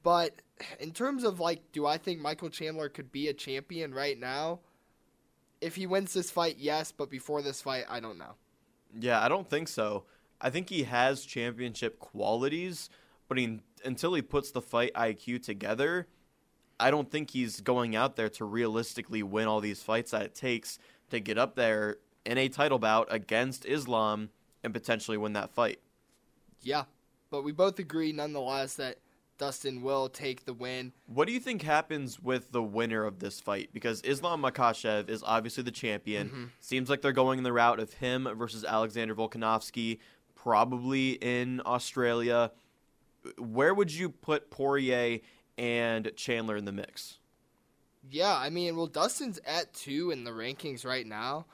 But 0.04 0.44
in 0.80 0.92
terms 0.92 1.24
of 1.24 1.40
like, 1.40 1.72
do 1.72 1.88
I 1.88 1.98
think 1.98 2.22
Michael 2.22 2.52
Chandler 2.52 2.88
could 2.88 3.12
be 3.12 3.28
a 3.28 3.34
champion 3.34 3.92
right 3.92 4.20
now? 4.20 4.60
If 5.62 5.78
he 5.78 5.88
wins 5.88 6.14
this 6.14 6.30
fight, 6.30 6.58
yes, 6.60 6.92
but 6.92 7.10
before 7.10 7.42
this 7.42 7.60
fight, 7.60 7.86
I 7.90 8.00
don't 8.00 8.20
know. 8.20 8.36
Yeah, 8.96 9.20
I 9.20 9.30
don't 9.30 9.50
think 9.50 9.68
so. 9.68 10.04
I 10.40 10.52
think 10.52 10.70
he 10.70 10.84
has 10.84 11.26
championship 11.26 11.98
qualities, 11.98 12.92
but 13.28 13.40
he, 13.40 13.62
until 13.86 14.14
he 14.14 14.22
puts 14.22 14.52
the 14.52 14.62
fight 14.62 14.94
IQ 14.94 15.44
together, 15.44 16.08
I 16.80 16.92
don't 16.92 17.10
think 17.10 17.32
he's 17.32 17.62
going 17.62 17.96
out 17.96 18.16
there 18.16 18.30
to 18.30 18.46
realistically 18.46 19.24
win 19.24 19.48
all 19.48 19.62
these 19.62 19.82
fights 19.82 20.12
that 20.12 20.24
it 20.24 20.36
takes 20.36 20.80
to 21.10 21.20
get 21.20 21.38
up 21.38 21.56
there 21.56 21.98
in 22.26 22.38
a 22.38 22.50
title 22.50 22.80
bout 22.80 23.08
against 23.10 23.66
Islam 23.66 24.30
and 24.64 24.74
potentially 24.74 25.18
win 25.18 25.34
that 25.34 25.52
fight. 25.52 25.80
Yeah, 26.62 26.86
but 27.30 27.44
we 27.44 27.52
both 27.52 27.80
agree 27.80 28.12
nonetheless 28.12 28.76
that 28.76 28.98
Dustin 29.38 29.82
will 29.82 30.10
take 30.10 30.46
the 30.46 30.54
win. 30.54 30.94
What 31.08 31.28
do 31.28 31.34
you 31.34 31.40
think 31.40 31.62
happens 31.62 32.20
with 32.20 32.52
the 32.52 32.64
winner 32.64 33.06
of 33.06 33.20
this 33.20 33.40
fight? 33.40 33.70
Because 33.74 34.02
Islam 34.02 34.42
Makhachev 34.42 35.10
is 35.10 35.24
obviously 35.26 35.64
the 35.64 35.72
champion. 35.72 36.28
Mm-hmm. 36.28 36.44
Seems 36.60 36.90
like 36.90 37.02
they're 37.02 37.12
going 37.12 37.44
the 37.44 37.54
route 37.54 37.80
of 37.80 37.94
him 37.94 38.28
versus 38.38 38.64
Alexander 38.64 39.14
Volkanovski, 39.14 40.00
probably 40.34 41.12
in 41.12 41.62
Australia. 41.66 42.52
Where 43.38 43.74
would 43.74 43.94
you 43.94 44.10
put 44.10 44.52
Poirier 44.52 45.20
and 45.58 46.12
Chandler 46.16 46.58
in 46.58 46.66
the 46.66 46.72
mix? 46.72 47.18
Yeah, 48.10 48.36
I 48.36 48.50
mean, 48.50 48.76
well, 48.76 48.88
Dustin's 48.88 49.40
at 49.46 49.74
two 49.74 50.12
in 50.12 50.24
the 50.24 50.32
rankings 50.32 50.86
right 50.86 51.06
now. 51.06 51.46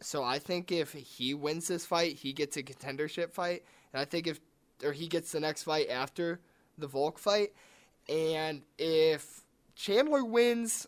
So 0.00 0.22
I 0.22 0.38
think 0.38 0.70
if 0.70 0.92
he 0.92 1.34
wins 1.34 1.68
this 1.68 1.86
fight, 1.86 2.16
he 2.16 2.32
gets 2.32 2.56
a 2.56 2.62
contendership 2.62 3.32
fight. 3.32 3.64
And 3.92 4.00
I 4.00 4.04
think 4.04 4.26
if, 4.26 4.40
or 4.84 4.92
he 4.92 5.08
gets 5.08 5.32
the 5.32 5.40
next 5.40 5.62
fight 5.64 5.88
after 5.88 6.40
the 6.78 6.86
Volk 6.86 7.18
fight. 7.18 7.52
And 8.08 8.62
if 8.78 9.42
Chandler 9.74 10.24
wins, 10.24 10.86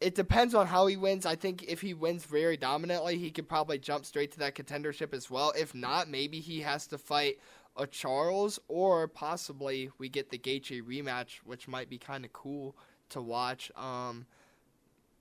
it 0.00 0.14
depends 0.14 0.54
on 0.54 0.66
how 0.66 0.86
he 0.86 0.96
wins. 0.96 1.26
I 1.26 1.36
think 1.36 1.64
if 1.64 1.80
he 1.80 1.94
wins 1.94 2.24
very 2.24 2.56
dominantly, 2.56 3.18
he 3.18 3.30
could 3.30 3.48
probably 3.48 3.78
jump 3.78 4.04
straight 4.04 4.32
to 4.32 4.38
that 4.40 4.54
contendership 4.54 5.14
as 5.14 5.30
well. 5.30 5.52
If 5.56 5.74
not, 5.74 6.08
maybe 6.08 6.40
he 6.40 6.60
has 6.60 6.86
to 6.88 6.98
fight 6.98 7.38
a 7.76 7.86
Charles, 7.86 8.58
or 8.68 9.08
possibly 9.08 9.90
we 9.98 10.08
get 10.08 10.30
the 10.30 10.38
Gaethje 10.38 10.82
rematch, 10.82 11.38
which 11.44 11.68
might 11.68 11.88
be 11.88 11.98
kind 11.98 12.24
of 12.24 12.32
cool 12.32 12.76
to 13.10 13.20
watch. 13.20 13.70
Um, 13.76 14.26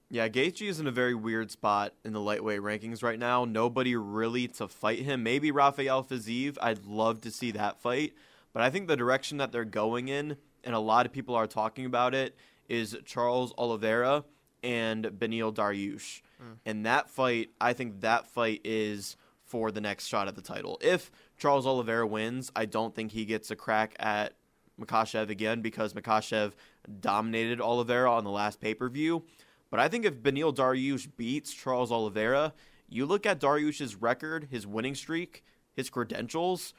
yeah, 0.10 0.28
Gaethje 0.30 0.68
is 0.68 0.80
in 0.80 0.88
a 0.88 0.92
very 0.92 1.16
weird 1.16 1.52
spot 1.52 1.94
in 2.04 2.14
the 2.14 2.20
lightweight 2.20 2.62
rankings 2.62 3.04
right 3.04 3.20
now. 3.20 3.44
Nobody 3.46 3.96
really 3.96 4.48
to 4.50 4.68
fight 4.68 5.00
him. 5.00 5.24
Maybe 5.24 5.52
Rafael 5.52 6.04
Fiziev. 6.04 6.58
I'd 6.62 6.86
love 6.86 7.22
to 7.22 7.32
see 7.32 7.52
that 7.52 7.82
fight, 7.82 8.14
but 8.54 8.62
I 8.62 8.70
think 8.70 8.88
the 8.88 8.98
direction 8.98 9.40
that 9.40 9.52
they're 9.52 9.66
going 9.66 10.08
in, 10.08 10.38
and 10.64 10.76
a 10.76 10.80
lot 10.80 11.06
of 11.06 11.12
people 11.12 11.36
are 11.36 11.48
talking 11.48 11.86
about 11.86 12.14
it, 12.14 12.36
is 12.70 12.96
Charles 13.06 13.54
Oliveira 13.58 14.24
and 14.64 15.06
Beneil 15.06 15.54
Dariush. 15.54 16.22
Mm. 16.42 16.58
And 16.66 16.86
that 16.86 17.10
fight, 17.10 17.50
I 17.60 17.74
think 17.74 18.02
that 18.02 18.28
fight 18.28 18.62
is 18.64 19.16
for 19.56 19.72
the 19.72 19.80
next 19.80 20.08
shot 20.08 20.28
at 20.28 20.36
the 20.36 20.42
title. 20.42 20.78
If 20.82 21.10
Charles 21.38 21.66
Oliveira 21.66 22.06
wins, 22.06 22.52
I 22.58 22.66
don't 22.66 22.94
think 22.94 23.14
he 23.14 23.24
gets 23.24 23.50
a 23.52 23.56
crack 23.56 23.96
at 24.00 24.34
Makhachev 24.78 25.30
again 25.30 25.62
because 25.62 25.94
Makhachev 25.94 26.52
dominated 27.00 27.62
Oliveira 27.62 28.12
on 28.12 28.26
the 28.26 28.32
last 28.32 28.60
pay 28.60 28.74
per 28.74 28.90
view. 28.90 29.24
But 29.72 29.80
I 29.80 29.88
think 29.88 30.04
if 30.04 30.22
Beneil 30.22 30.54
Dariush 30.54 31.08
beats 31.16 31.54
Charles 31.54 31.90
Oliveira, 31.90 32.54
you 32.90 33.06
look 33.06 33.26
at 33.26 33.40
Dariush's 33.40 33.96
record, 33.96 34.50
his 34.52 34.68
winning 34.68 34.94
streak, 34.94 35.42
his 35.74 35.90
credentials. 35.90 36.74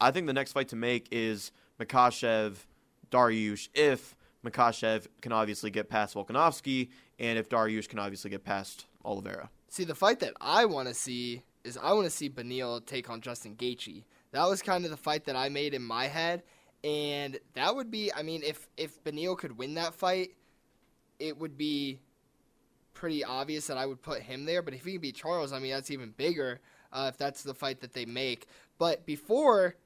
I 0.00 0.12
think 0.12 0.28
the 0.28 0.32
next 0.32 0.52
fight 0.52 0.68
to 0.68 0.76
make 0.76 1.08
is 1.10 1.50
Makhachev 1.80 2.54
Dariush 3.10 3.68
if 3.74 4.14
Makhachev 4.46 5.08
can 5.20 5.32
obviously 5.32 5.72
get 5.72 5.88
past 5.88 6.14
Volkanovski 6.14 6.90
and 7.18 7.36
if 7.36 7.48
Dariush 7.48 7.88
can 7.88 7.98
obviously 7.98 8.30
get 8.30 8.44
past 8.44 8.86
Oliveira. 9.04 9.50
See, 9.70 9.82
the 9.82 9.96
fight 9.96 10.20
that 10.20 10.34
I 10.40 10.66
want 10.66 10.86
to 10.86 10.94
see 10.94 11.42
is 11.64 11.76
I 11.76 11.92
want 11.92 12.04
to 12.04 12.10
see 12.10 12.28
Beneil 12.28 12.84
take 12.84 13.10
on 13.10 13.20
Justin 13.20 13.56
Gaethje. 13.56 14.04
That 14.32 14.48
was 14.48 14.62
kind 14.62 14.84
of 14.84 14.90
the 14.90 14.96
fight 14.96 15.24
that 15.26 15.36
I 15.36 15.48
made 15.48 15.74
in 15.74 15.82
my 15.82 16.06
head, 16.06 16.42
and 16.82 17.38
that 17.54 17.74
would 17.74 17.90
be. 17.90 18.12
I 18.12 18.22
mean, 18.22 18.42
if 18.44 18.68
if 18.76 19.02
Beneil 19.04 19.36
could 19.36 19.58
win 19.58 19.74
that 19.74 19.94
fight, 19.94 20.30
it 21.18 21.38
would 21.38 21.56
be 21.56 22.00
pretty 22.94 23.24
obvious 23.24 23.66
that 23.66 23.76
I 23.76 23.86
would 23.86 24.02
put 24.02 24.22
him 24.22 24.44
there. 24.44 24.62
But 24.62 24.74
if 24.74 24.84
he 24.84 24.92
can 24.92 25.00
beat 25.00 25.16
Charles, 25.16 25.52
I 25.52 25.58
mean, 25.58 25.72
that's 25.72 25.90
even 25.90 26.10
bigger. 26.10 26.60
Uh, 26.92 27.06
if 27.08 27.16
that's 27.16 27.42
the 27.42 27.54
fight 27.54 27.80
that 27.80 27.94
they 27.94 28.04
make. 28.04 28.46
But 28.78 29.06
before 29.06 29.76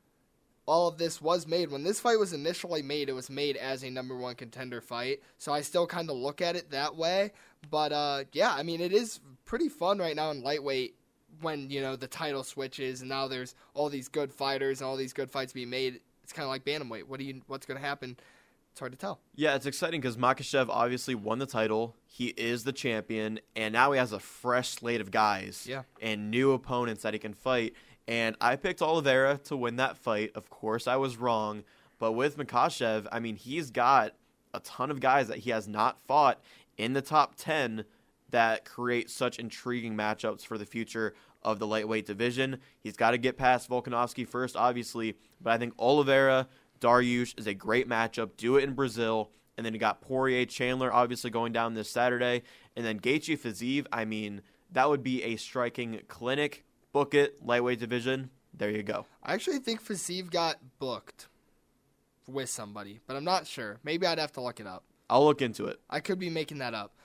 all 0.67 0.89
of 0.89 0.99
this 0.99 1.23
was 1.23 1.47
made, 1.47 1.71
when 1.71 1.85
this 1.85 2.01
fight 2.01 2.19
was 2.19 2.33
initially 2.33 2.83
made, 2.83 3.09
it 3.09 3.13
was 3.13 3.31
made 3.31 3.57
as 3.57 3.85
a 3.85 3.91
number 3.91 4.17
one 4.17 4.35
contender 4.35 4.81
fight. 4.81 5.21
So 5.39 5.53
I 5.53 5.61
still 5.61 5.87
kind 5.87 6.11
of 6.11 6.17
look 6.17 6.43
at 6.43 6.57
it 6.57 6.73
that 6.73 6.97
way. 6.97 7.31
But 7.71 7.93
uh, 7.93 8.25
yeah, 8.33 8.53
I 8.53 8.65
mean, 8.65 8.81
it 8.81 8.93
is 8.93 9.21
pretty 9.45 9.69
fun 9.69 9.99
right 9.99 10.17
now 10.17 10.33
in 10.33 10.43
lightweight 10.43 10.97
when 11.41 11.71
you 11.71 11.81
know 11.81 11.97
the 11.97 12.07
title 12.07 12.43
switches 12.45 13.01
and 13.01 13.09
now 13.09 13.29
there's 13.29 13.55
all 13.75 13.89
these 13.89 14.09
good 14.09 14.33
fighters 14.33 14.81
and 14.81 14.89
all 14.89 14.97
these 14.97 15.13
good 15.13 15.31
fights 15.31 15.53
being 15.53 15.71
made. 15.71 16.01
It's 16.23 16.33
kind 16.33 16.45
of 16.45 16.51
like 16.51 16.65
bantamweight. 16.65 17.05
What 17.05 17.19
do 17.21 17.25
you? 17.27 17.43
What's 17.47 17.67
going 17.67 17.81
to 17.81 17.87
happen? 17.87 18.17
It's 18.73 18.81
hard 18.81 18.93
to 18.93 18.99
tell. 18.99 19.21
Yeah, 19.35 19.55
it's 19.55 19.65
exciting 19.65 20.01
because 20.03 20.17
Makhachev 20.19 20.67
obviously 20.69 21.15
won 21.15 21.39
the 21.39 21.47
title. 21.47 21.97
He 22.07 22.27
is 22.37 22.65
the 22.65 22.73
champion, 22.73 23.41
and 23.55 23.73
now 23.73 23.93
he 23.93 23.99
has 23.99 24.13
a 24.13 24.19
fresh 24.21 24.69
slate 24.71 25.01
of 25.01 25.11
guys 25.11 25.67
Yeah. 25.67 25.85
and 26.03 26.31
new 26.31 26.53
opponents 26.53 27.03
that 27.03 27.15
he 27.15 27.19
can 27.19 27.33
fight. 27.33 27.73
And 28.07 28.37
I 28.41 28.57
picked 28.57 28.83
Oliveira 28.83 29.39
to 29.45 29.57
win 29.57 29.77
that 29.77 29.97
fight. 29.97 30.31
Of 30.35 30.51
course, 30.51 30.87
I 30.87 30.97
was 30.97 31.17
wrong. 31.17 31.65
But 31.99 32.13
with 32.13 32.37
Makhachev, 32.37 33.07
I 33.11 33.19
mean, 33.19 33.37
he's 33.37 33.71
got 33.71 34.13
a 34.53 34.61
ton 34.61 34.91
of 34.91 35.01
guys 35.01 35.29
that 35.29 35.39
he 35.39 35.51
has 35.51 35.67
not 35.67 35.99
fought 36.07 36.39
in 36.77 36.93
the 36.93 37.01
top 37.03 37.35
10 37.37 37.85
that 38.31 38.65
create 38.65 39.11
such 39.11 39.39
intriguing 39.39 39.97
matchups 39.97 40.45
for 40.45 40.59
the 40.59 40.67
future 40.67 41.15
of 41.43 41.59
the 41.59 41.67
lightweight 41.67 42.07
division. 42.07 42.59
He's 42.81 42.97
got 42.97 43.13
to 43.13 43.19
get 43.19 43.37
past 43.37 43.71
Volkanovski 43.71 44.27
first, 44.27 44.57
obviously, 44.57 45.17
but 45.41 45.53
I 45.53 45.59
think 45.59 45.75
Oliveira, 45.79 46.49
Dariush 46.81 47.39
is 47.39 47.47
a 47.47 47.55
great 47.55 47.89
matchup. 47.89 48.31
Do 48.37 48.57
it 48.57 48.65
in 48.65 48.75
Brazil. 48.75 49.31
And 49.57 49.65
then 49.65 49.73
you 49.73 49.81
got 49.81 50.03
Poirier, 50.03 50.45
Chandler, 50.45 50.93
obviously 50.93 51.31
going 51.31 51.53
down 51.53 51.75
this 51.75 51.89
Saturday. 51.89 52.43
And 52.77 52.85
then 52.85 53.01
Gaethje, 53.01 53.39
Fiziev, 53.39 53.87
I 53.91 54.05
mean, 54.05 54.43
that 54.73 54.89
would 54.89 55.03
be 55.03 55.23
a 55.23 55.37
striking 55.37 56.01
clinic. 56.09 56.65
Book 56.93 57.15
it, 57.15 57.43
lightweight 57.45 57.81
division. 57.81 58.31
There 58.53 58.71
you 58.71 58.83
go. 58.83 59.07
I 59.23 59.35
actually 59.35 59.59
think 59.59 59.83
Fiziev 59.83 60.31
got 60.31 60.57
booked 60.79 61.29
with 62.27 62.51
somebody, 62.51 63.01
but 63.07 63.17
I'm 63.17 63.25
not 63.25 63.47
sure. 63.47 63.79
Maybe 63.85 64.07
I'd 64.07 64.19
have 64.19 64.33
to 64.33 64.41
look 64.41 64.61
it 64.61 64.67
up. 64.67 64.85
I'll 65.09 65.25
look 65.25 65.41
into 65.41 65.67
it. 65.67 65.81
I 65.89 66.01
could 66.01 66.19
be 66.19 66.31
making 66.31 66.59
that 66.59 66.75
up. 66.75 66.97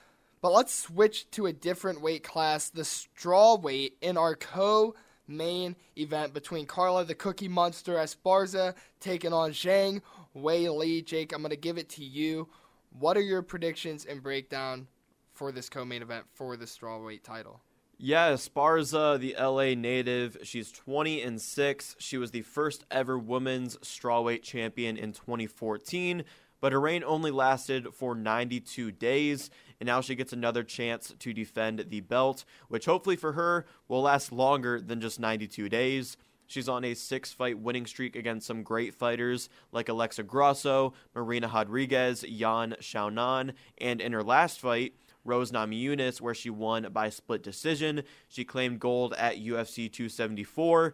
But 0.42 0.54
let's 0.54 0.74
switch 0.74 1.30
to 1.32 1.46
a 1.46 1.54
different 1.54 2.02
weight 2.02 2.24
class, 2.24 2.70
the 2.70 2.84
straw 2.84 3.58
weight 3.58 3.98
in 4.02 4.18
our 4.18 4.36
co 4.36 4.96
main 5.28 5.76
event 5.98 6.34
between 6.34 6.66
Carla 6.66 7.06
the 7.06 7.16
Cookie 7.16 7.48
Monster 7.48 7.94
Esparza 7.94 8.74
taking 9.00 9.34
on 9.34 9.52
Zhang 9.52 10.02
Weili. 10.36 11.06
Jake, 11.06 11.34
I'm 11.34 11.42
going 11.42 11.52
to 11.52 11.56
give 11.56 11.78
it 11.78 11.90
to 11.90 12.04
you. 12.04 12.50
What 12.98 13.18
are 13.18 13.22
your 13.22 13.42
predictions 13.42 14.06
and 14.06 14.22
breakdown 14.22 14.88
for 15.34 15.52
this 15.52 15.70
co-main 15.70 16.02
event 16.02 16.26
for 16.34 16.58
the 16.58 16.66
strawweight 16.66 17.24
title? 17.24 17.62
Yeah, 17.98 18.32
Esparza, 18.32 19.20
the 19.20 19.36
LA 19.40 19.76
native, 19.80 20.38
she's 20.44 20.72
20 20.72 21.22
and 21.22 21.40
6. 21.40 21.96
She 22.00 22.18
was 22.18 22.32
the 22.32 22.42
first 22.42 22.84
ever 22.90 23.18
women's 23.18 23.78
strawweight 23.78 24.42
champion 24.42 24.98
in 24.98 25.14
2014, 25.14 26.24
but 26.60 26.74
her 26.74 26.82
reign 26.82 27.04
only 27.06 27.30
lasted 27.30 27.94
for 27.94 28.16
92 28.16 28.92
days, 28.92 29.52
and 29.82 29.88
now 29.88 30.00
she 30.00 30.14
gets 30.14 30.32
another 30.32 30.64
chance 30.64 31.12
to 31.18 31.34
defend 31.34 31.88
the 31.90 32.02
belt, 32.02 32.46
which 32.68 32.86
hopefully 32.86 33.16
for 33.16 33.32
her 33.32 33.66
will 33.88 34.04
last 34.04 34.32
longer 34.32 34.80
than 34.80 35.02
just 35.02 35.20
92 35.20 35.70
days. 35.70 36.18
She's 36.46 36.70
on 36.70 36.86
a 36.86 36.94
six 36.94 37.34
fight 37.34 37.58
winning 37.58 37.88
streak 37.88 38.16
against 38.16 38.46
some 38.46 38.62
great 38.62 38.94
fighters 38.94 39.50
like 39.72 39.90
Alexa 39.90 40.22
Grasso, 40.22 40.94
Marina 41.16 41.50
Rodriguez, 41.52 42.24
Yan 42.24 42.76
Xiaonan, 42.80 43.54
and 43.80 44.00
in 44.00 44.14
her 44.14 44.22
last 44.22 44.60
fight, 44.60 44.94
Rose 45.26 45.52
Namajunas, 45.52 46.22
where 46.22 46.36
she 46.36 46.52
won 46.52 46.88
by 46.94 47.10
split 47.10 47.42
decision. 47.42 48.04
She 48.28 48.46
claimed 48.46 48.80
gold 48.80 49.16
at 49.18 49.38
UFC 49.38 49.92
274 49.92 50.94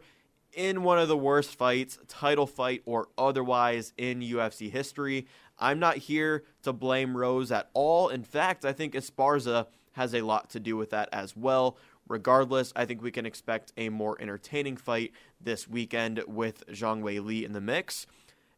in 0.58 0.82
one 0.82 0.98
of 0.98 1.08
the 1.08 1.16
worst 1.16 1.56
fights, 1.56 2.00
title 2.08 2.48
fight 2.48 2.82
or 2.86 3.08
otherwise, 3.16 3.94
in 3.96 4.22
UFC 4.22 4.72
history. 4.72 5.28
I'm 5.60 5.80
not 5.80 5.98
here 5.98 6.44
to 6.64 6.74
blame 6.74 7.16
Rose 7.16 7.52
at 7.52 7.70
all. 7.74 8.10
In 8.10 8.24
fact, 8.24 8.66
I 8.66 8.74
think 8.74 8.94
Esparza 8.94 9.68
has 9.94 10.16
a 10.16 10.22
lot 10.22 10.50
to 10.50 10.60
do 10.60 10.76
with 10.76 10.90
that 10.90 11.10
as 11.14 11.38
well. 11.38 11.78
Regardless, 12.10 12.74
I 12.76 12.86
think 12.86 13.04
we 13.04 13.12
can 13.12 13.26
expect 13.26 13.72
a 13.78 13.90
more 13.90 14.20
entertaining 14.20 14.78
fight 14.78 15.12
this 15.40 15.68
weekend 15.68 16.24
with 16.28 16.66
Zhang 16.68 17.04
Weili 17.04 17.46
in 17.46 17.54
the 17.54 17.62
mix. 17.62 18.08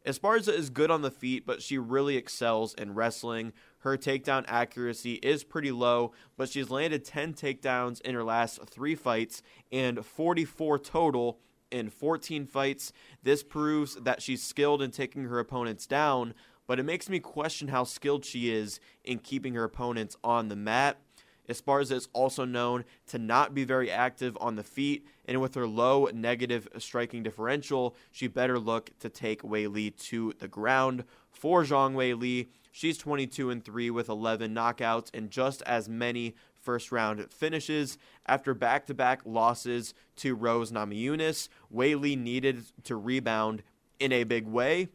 Esparza 0.05 0.53
is 0.53 0.69
good 0.69 0.89
on 0.89 1.01
the 1.01 1.11
feet, 1.11 1.45
but 1.45 1.61
she 1.61 1.77
really 1.77 2.15
excels 2.15 2.73
in 2.75 2.95
wrestling. 2.95 3.51
Her 3.79 3.97
takedown 3.97 4.45
accuracy 4.47 5.15
is 5.15 5.43
pretty 5.43 5.71
low, 5.71 6.13
but 6.37 6.47
she's 6.47 6.69
landed 6.69 7.03
10 7.03 7.33
takedowns 7.33 7.99
in 8.01 8.15
her 8.15 8.23
last 8.23 8.61
three 8.67 8.95
fights 8.95 9.43
and 9.69 10.05
44 10.05 10.79
total 10.79 11.39
in 11.71 11.89
14 11.89 12.45
fights. 12.45 12.91
This 13.23 13.43
proves 13.43 13.95
that 13.95 14.21
she's 14.21 14.43
skilled 14.43 14.81
in 14.81 14.91
taking 14.91 15.23
her 15.25 15.39
opponents 15.39 15.85
down, 15.85 16.33
but 16.67 16.79
it 16.79 16.83
makes 16.83 17.09
me 17.09 17.19
question 17.19 17.69
how 17.69 17.83
skilled 17.83 18.25
she 18.25 18.51
is 18.51 18.79
in 19.03 19.19
keeping 19.19 19.55
her 19.55 19.63
opponents 19.63 20.15
on 20.23 20.47
the 20.47 20.55
mat. 20.55 20.97
Esparza 21.49 21.93
is 21.93 22.07
also 22.13 22.45
known 22.45 22.85
to 23.07 23.17
not 23.17 23.55
be 23.55 23.63
very 23.63 23.89
active 23.89 24.37
on 24.39 24.55
the 24.55 24.63
feet, 24.63 25.07
and 25.25 25.41
with 25.41 25.55
her 25.55 25.65
low 25.65 26.07
negative 26.13 26.67
striking 26.77 27.23
differential, 27.23 27.95
she 28.11 28.27
better 28.27 28.59
look 28.59 28.91
to 28.99 29.09
take 29.09 29.41
Weili 29.41 29.95
to 30.09 30.33
the 30.37 30.47
ground. 30.47 31.03
For 31.31 31.63
Zhang 31.63 31.95
Weili, 31.95 32.49
she's 32.71 32.99
22 32.99 33.49
and 33.49 33.65
3 33.65 33.89
with 33.89 34.09
11 34.09 34.53
knockouts 34.53 35.09
and 35.11 35.31
just 35.31 35.63
as 35.63 35.89
many 35.89 36.35
first 36.69 36.91
round 36.91 37.33
finishes. 37.33 37.97
After 38.27 38.53
back 38.53 38.85
to 38.85 38.93
back 38.93 39.21
losses 39.25 39.95
to 40.17 40.35
Rose 40.35 40.71
Namajunas, 40.71 41.49
Li 41.71 42.15
needed 42.15 42.63
to 42.83 42.95
rebound 42.95 43.63
in 43.99 44.11
a 44.11 44.23
big 44.23 44.45
way 44.45 44.89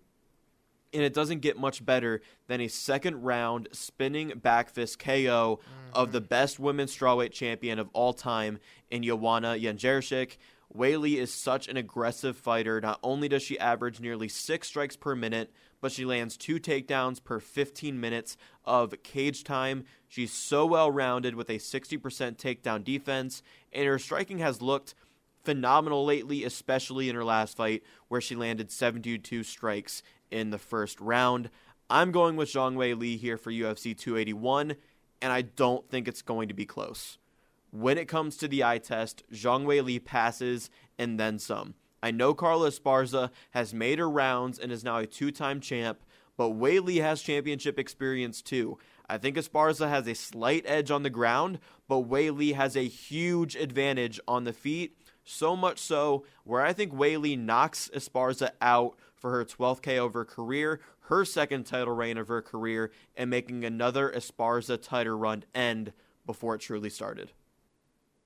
and 0.93 1.03
it 1.03 1.13
doesn't 1.13 1.41
get 1.41 1.59
much 1.59 1.85
better 1.85 2.23
than 2.47 2.61
a 2.61 2.69
second 2.69 3.25
round 3.25 3.69
spinning 3.73 4.29
back 4.37 4.71
fist 4.71 5.01
KO 5.01 5.59
mm-hmm. 5.61 5.91
of 5.93 6.13
the 6.13 6.21
best 6.21 6.61
women's 6.61 6.97
strawweight 6.97 7.33
champion 7.33 7.81
of 7.81 7.89
all 7.93 8.13
time 8.13 8.61
in 8.93 9.03
Joanna 9.03 9.57
Jędrzejczyk. 9.59 10.37
Weili 10.73 11.17
is 11.17 11.35
such 11.35 11.67
an 11.67 11.77
aggressive 11.77 12.37
fighter. 12.37 12.81
Not 12.81 13.01
only 13.03 13.29
does 13.29 13.43
she 13.43 13.59
average 13.59 13.99
nearly 13.99 14.29
six 14.29 14.69
strikes 14.69 14.95
per 14.95 15.17
minute, 15.17 15.53
but 15.81 15.93
she 15.93 16.05
lands 16.05 16.37
two 16.37 16.59
takedowns 16.59 17.23
per 17.23 17.41
15 17.41 18.01
minutes 18.01 18.37
of 18.65 19.03
cage 19.03 19.45
time. 19.45 19.85
She's 20.09 20.33
so 20.33 20.67
well 20.67 20.91
rounded 20.91 21.35
with 21.35 21.51
a 21.51 21.59
60% 21.59 21.99
takedown 22.37 22.85
defense, 22.85 23.43
and 23.73 23.87
her 23.87 23.99
striking 23.99 24.39
has 24.39 24.63
looked 24.63 24.95
phenomenal 25.45 26.05
lately, 26.05 26.45
especially 26.45 27.09
in 27.09 27.15
her 27.15 27.25
last 27.25 27.57
fight, 27.57 27.83
where 28.09 28.21
she 28.21 28.35
landed 28.35 28.71
72 28.71 29.43
strikes 29.43 30.03
in 30.31 30.51
the 30.51 30.59
first 30.59 31.01
round. 31.01 31.51
I'm 31.91 32.13
going 32.13 32.37
with 32.37 32.49
Zhang 32.49 32.77
Weili 32.77 33.19
here 33.19 33.37
for 33.37 33.53
UFC 33.53 33.97
281, 33.97 34.77
and 35.21 35.33
I 35.33 35.43
don't 35.43 35.89
think 35.91 36.09
it's 36.09 36.23
going 36.23 36.49
to 36.49 36.55
be 36.55 36.65
close. 36.65 37.19
When 37.71 37.99
it 37.99 38.09
comes 38.09 38.37
to 38.39 38.49
the 38.49 38.65
eye 38.65 38.79
test, 38.79 39.23
Zhang 39.33 39.65
Weili 39.65 40.03
passes 40.03 40.71
and 40.99 41.21
then 41.21 41.39
some. 41.39 41.75
I 42.05 42.11
know 42.11 42.35
Carla 42.35 42.69
Esparza 42.69 43.31
has 43.53 43.73
made 43.73 43.99
her 43.99 44.11
rounds 44.11 44.59
and 44.59 44.71
is 44.71 44.85
now 44.85 44.99
a 44.99 45.07
two 45.07 45.31
time 45.31 45.59
champ, 45.59 46.05
but 46.37 46.51
Weili 46.51 47.01
has 47.01 47.23
championship 47.23 47.79
experience 47.79 48.43
too. 48.43 48.77
I 49.09 49.17
think 49.17 49.39
Esparza 49.39 49.89
has 49.89 50.07
a 50.07 50.15
slight 50.15 50.65
edge 50.67 50.91
on 50.91 51.03
the 51.03 51.09
ground, 51.09 51.61
but 51.89 52.07
Weili 52.07 52.55
has 52.57 52.77
a 52.77 52.87
huge 52.87 53.57
advantage 53.57 54.21
on 54.29 54.45
the 54.45 54.53
feet. 54.53 54.99
So 55.25 55.57
much 55.57 55.79
so 55.79 56.27
where 56.45 56.61
I 56.61 56.75
think 56.75 56.93
Weili 56.93 57.39
knocks 57.39 57.89
Esparza 57.95 58.51
out 58.61 58.99
for 59.17 59.31
her 59.31 59.43
12th 59.43 59.81
KO 59.81 60.05
of 60.05 60.13
her 60.13 60.27
career, 60.27 60.81
her 61.09 61.25
second 61.25 61.65
title 61.65 61.95
reign 61.95 62.19
of 62.19 62.29
her 62.29 62.43
career, 62.43 62.93
and 63.17 63.31
making 63.31 63.65
another 63.65 64.13
Esparza 64.15 64.79
title 64.79 65.17
run 65.17 65.45
end 65.55 65.95
before 66.27 66.55
it 66.55 66.61
truly 66.61 66.91
started. 66.91 67.33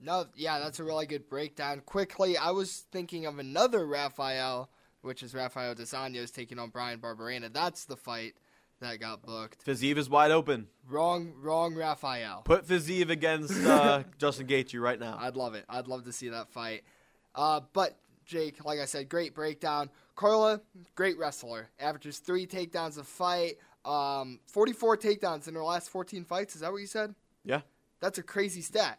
No, 0.00 0.26
yeah, 0.36 0.58
that's 0.60 0.78
a 0.78 0.84
really 0.84 1.06
good 1.06 1.28
breakdown. 1.28 1.82
Quickly, 1.84 2.36
I 2.36 2.50
was 2.50 2.84
thinking 2.92 3.26
of 3.26 3.38
another 3.38 3.86
Rafael, 3.86 4.70
which 5.02 5.22
is 5.22 5.34
Rafael 5.34 5.74
dos 5.74 5.90
Anjos 5.90 6.32
taking 6.32 6.58
on 6.58 6.70
Bryan 6.70 7.00
Barberena. 7.00 7.52
That's 7.52 7.84
the 7.84 7.96
fight 7.96 8.34
that 8.80 9.00
got 9.00 9.22
booked. 9.22 9.64
Fiziev 9.66 9.96
is 9.96 10.08
wide 10.08 10.30
open. 10.30 10.68
Wrong, 10.88 11.32
wrong, 11.40 11.74
Rafael. 11.74 12.42
Put 12.44 12.66
Fiziev 12.66 13.10
against 13.10 13.64
uh, 13.66 14.04
Justin 14.18 14.46
Gaethje 14.46 14.80
right 14.80 15.00
now. 15.00 15.18
I'd 15.20 15.36
love 15.36 15.54
it. 15.54 15.64
I'd 15.68 15.88
love 15.88 16.04
to 16.04 16.12
see 16.12 16.28
that 16.28 16.48
fight. 16.50 16.84
Uh, 17.34 17.60
but 17.72 17.98
Jake, 18.24 18.64
like 18.64 18.78
I 18.78 18.84
said, 18.84 19.08
great 19.08 19.34
breakdown. 19.34 19.90
Carla, 20.14 20.60
great 20.94 21.18
wrestler. 21.18 21.68
Averages 21.80 22.18
three 22.18 22.46
takedowns 22.46 22.98
a 22.98 23.04
fight. 23.04 23.56
Um, 23.84 24.40
44 24.46 24.96
takedowns 24.96 25.48
in 25.48 25.54
her 25.54 25.62
last 25.62 25.90
14 25.90 26.24
fights. 26.24 26.54
Is 26.54 26.60
that 26.60 26.70
what 26.70 26.78
you 26.78 26.86
said? 26.86 27.14
Yeah. 27.44 27.62
That's 28.00 28.18
a 28.18 28.22
crazy 28.22 28.60
stat. 28.60 28.98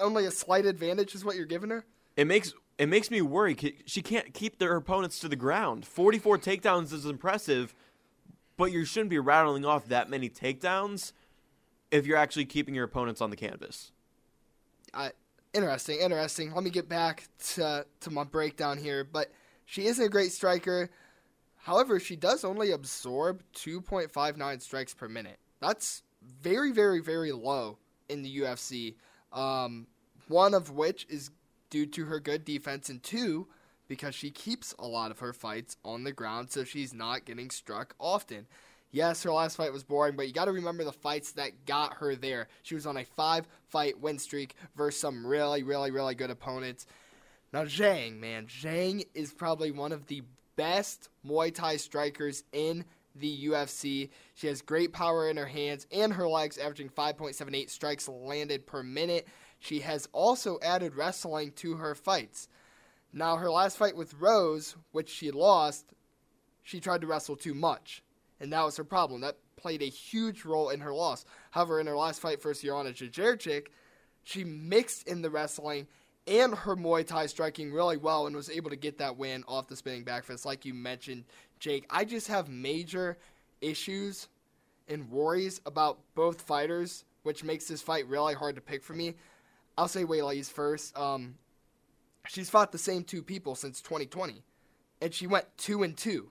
Only 0.00 0.26
a 0.26 0.30
slight 0.30 0.66
advantage 0.66 1.14
is 1.14 1.24
what 1.24 1.36
you're 1.36 1.46
giving 1.46 1.70
her. 1.70 1.84
It 2.16 2.26
makes 2.26 2.54
it 2.78 2.88
makes 2.88 3.10
me 3.10 3.22
worry. 3.22 3.56
She 3.86 4.02
can't 4.02 4.34
keep 4.34 4.58
their 4.58 4.76
opponents 4.76 5.18
to 5.20 5.28
the 5.28 5.36
ground. 5.36 5.86
44 5.86 6.38
takedowns 6.38 6.92
is 6.92 7.06
impressive, 7.06 7.74
but 8.56 8.72
you 8.72 8.84
shouldn't 8.84 9.10
be 9.10 9.18
rattling 9.18 9.64
off 9.64 9.86
that 9.88 10.10
many 10.10 10.28
takedowns 10.28 11.12
if 11.90 12.06
you're 12.06 12.18
actually 12.18 12.44
keeping 12.44 12.74
your 12.74 12.84
opponents 12.84 13.20
on 13.20 13.30
the 13.30 13.36
canvas. 13.36 13.92
I, 14.92 15.12
interesting, 15.54 16.00
interesting. 16.00 16.52
Let 16.52 16.64
me 16.64 16.70
get 16.70 16.88
back 16.88 17.28
to 17.54 17.86
to 18.00 18.10
my 18.10 18.24
breakdown 18.24 18.78
here, 18.78 19.04
but 19.04 19.30
she 19.64 19.86
isn't 19.86 20.04
a 20.04 20.08
great 20.08 20.32
striker. 20.32 20.90
However, 21.56 21.98
she 21.98 22.14
does 22.14 22.44
only 22.44 22.70
absorb 22.70 23.42
2.59 23.54 24.62
strikes 24.62 24.94
per 24.94 25.08
minute. 25.08 25.38
That's 25.60 26.04
very, 26.22 26.70
very, 26.70 27.00
very 27.00 27.32
low 27.32 27.78
in 28.08 28.22
the 28.22 28.38
UFC. 28.38 28.94
Um, 29.32 29.86
one 30.28 30.54
of 30.54 30.70
which 30.70 31.06
is 31.08 31.30
due 31.70 31.86
to 31.86 32.06
her 32.06 32.20
good 32.20 32.44
defense, 32.44 32.88
and 32.88 33.02
two, 33.02 33.48
because 33.88 34.14
she 34.14 34.30
keeps 34.30 34.74
a 34.78 34.86
lot 34.86 35.10
of 35.10 35.20
her 35.20 35.32
fights 35.32 35.76
on 35.84 36.04
the 36.04 36.12
ground, 36.12 36.50
so 36.50 36.64
she's 36.64 36.94
not 36.94 37.24
getting 37.24 37.50
struck 37.50 37.94
often. 37.98 38.46
Yes, 38.92 39.22
her 39.24 39.32
last 39.32 39.56
fight 39.56 39.72
was 39.72 39.84
boring, 39.84 40.16
but 40.16 40.26
you 40.26 40.32
got 40.32 40.46
to 40.46 40.52
remember 40.52 40.84
the 40.84 40.92
fights 40.92 41.32
that 41.32 41.66
got 41.66 41.94
her 41.94 42.14
there. 42.14 42.48
She 42.62 42.74
was 42.74 42.86
on 42.86 42.96
a 42.96 43.04
five 43.04 43.46
fight 43.68 44.00
win 44.00 44.18
streak 44.18 44.54
versus 44.76 45.00
some 45.00 45.26
really, 45.26 45.62
really, 45.62 45.90
really 45.90 46.14
good 46.14 46.30
opponents. 46.30 46.86
Now, 47.52 47.64
Zhang, 47.64 48.18
man, 48.18 48.46
Zhang 48.46 49.06
is 49.14 49.32
probably 49.32 49.70
one 49.70 49.92
of 49.92 50.06
the 50.06 50.22
best 50.56 51.10
Muay 51.26 51.54
Thai 51.54 51.76
strikers 51.76 52.44
in 52.52 52.84
the 53.18 53.46
UFC. 53.46 54.10
She 54.34 54.46
has 54.46 54.62
great 54.62 54.92
power 54.92 55.28
in 55.28 55.36
her 55.36 55.46
hands 55.46 55.86
and 55.90 56.12
her 56.12 56.28
legs, 56.28 56.58
averaging 56.58 56.90
5.78 56.90 57.70
strikes 57.70 58.08
landed 58.08 58.66
per 58.66 58.82
minute. 58.82 59.26
She 59.58 59.80
has 59.80 60.08
also 60.12 60.58
added 60.62 60.94
wrestling 60.94 61.52
to 61.56 61.74
her 61.76 61.94
fights. 61.94 62.48
Now, 63.12 63.36
her 63.36 63.50
last 63.50 63.78
fight 63.78 63.96
with 63.96 64.14
Rose, 64.14 64.76
which 64.92 65.08
she 65.08 65.30
lost, 65.30 65.86
she 66.62 66.80
tried 66.80 67.00
to 67.00 67.06
wrestle 67.06 67.36
too 67.36 67.54
much. 67.54 68.02
And 68.40 68.52
that 68.52 68.64
was 68.64 68.76
her 68.76 68.84
problem. 68.84 69.22
That 69.22 69.38
played 69.56 69.82
a 69.82 69.86
huge 69.86 70.44
role 70.44 70.68
in 70.68 70.80
her 70.80 70.92
loss. 70.92 71.24
However, 71.50 71.80
in 71.80 71.86
her 71.86 71.96
last 71.96 72.20
fight 72.20 72.42
versus 72.42 72.62
Joanna 72.62 72.90
Jędrzejczyk, 72.90 73.68
she 74.24 74.44
mixed 74.44 75.08
in 75.08 75.22
the 75.22 75.30
wrestling 75.30 75.86
and 76.26 76.54
her 76.54 76.76
Muay 76.76 77.06
Thai 77.06 77.26
striking 77.26 77.72
really 77.72 77.96
well 77.96 78.26
and 78.26 78.34
was 78.34 78.50
able 78.50 78.70
to 78.70 78.76
get 78.76 78.98
that 78.98 79.16
win 79.16 79.44
off 79.46 79.68
the 79.68 79.76
spinning 79.76 80.02
back 80.02 80.24
fist, 80.24 80.44
like 80.44 80.64
you 80.64 80.74
mentioned, 80.74 81.24
Jake. 81.58 81.86
I 81.90 82.04
just 82.04 82.28
have 82.28 82.48
major 82.48 83.18
issues 83.60 84.28
and 84.88 85.10
worries 85.10 85.60
about 85.66 85.98
both 86.14 86.42
fighters, 86.42 87.04
which 87.22 87.42
makes 87.44 87.66
this 87.66 87.82
fight 87.82 88.06
really 88.08 88.34
hard 88.34 88.54
to 88.56 88.60
pick 88.60 88.82
for 88.84 88.92
me. 88.92 89.14
I'll 89.76 89.88
say 89.88 90.04
Weili's 90.04 90.48
first. 90.48 90.96
Um, 90.96 91.34
she's 92.28 92.50
fought 92.50 92.72
the 92.72 92.78
same 92.78 93.04
two 93.04 93.22
people 93.22 93.54
since 93.54 93.80
2020, 93.80 94.42
and 95.02 95.12
she 95.12 95.26
went 95.26 95.46
two 95.58 95.82
and 95.82 95.96
two. 95.96 96.30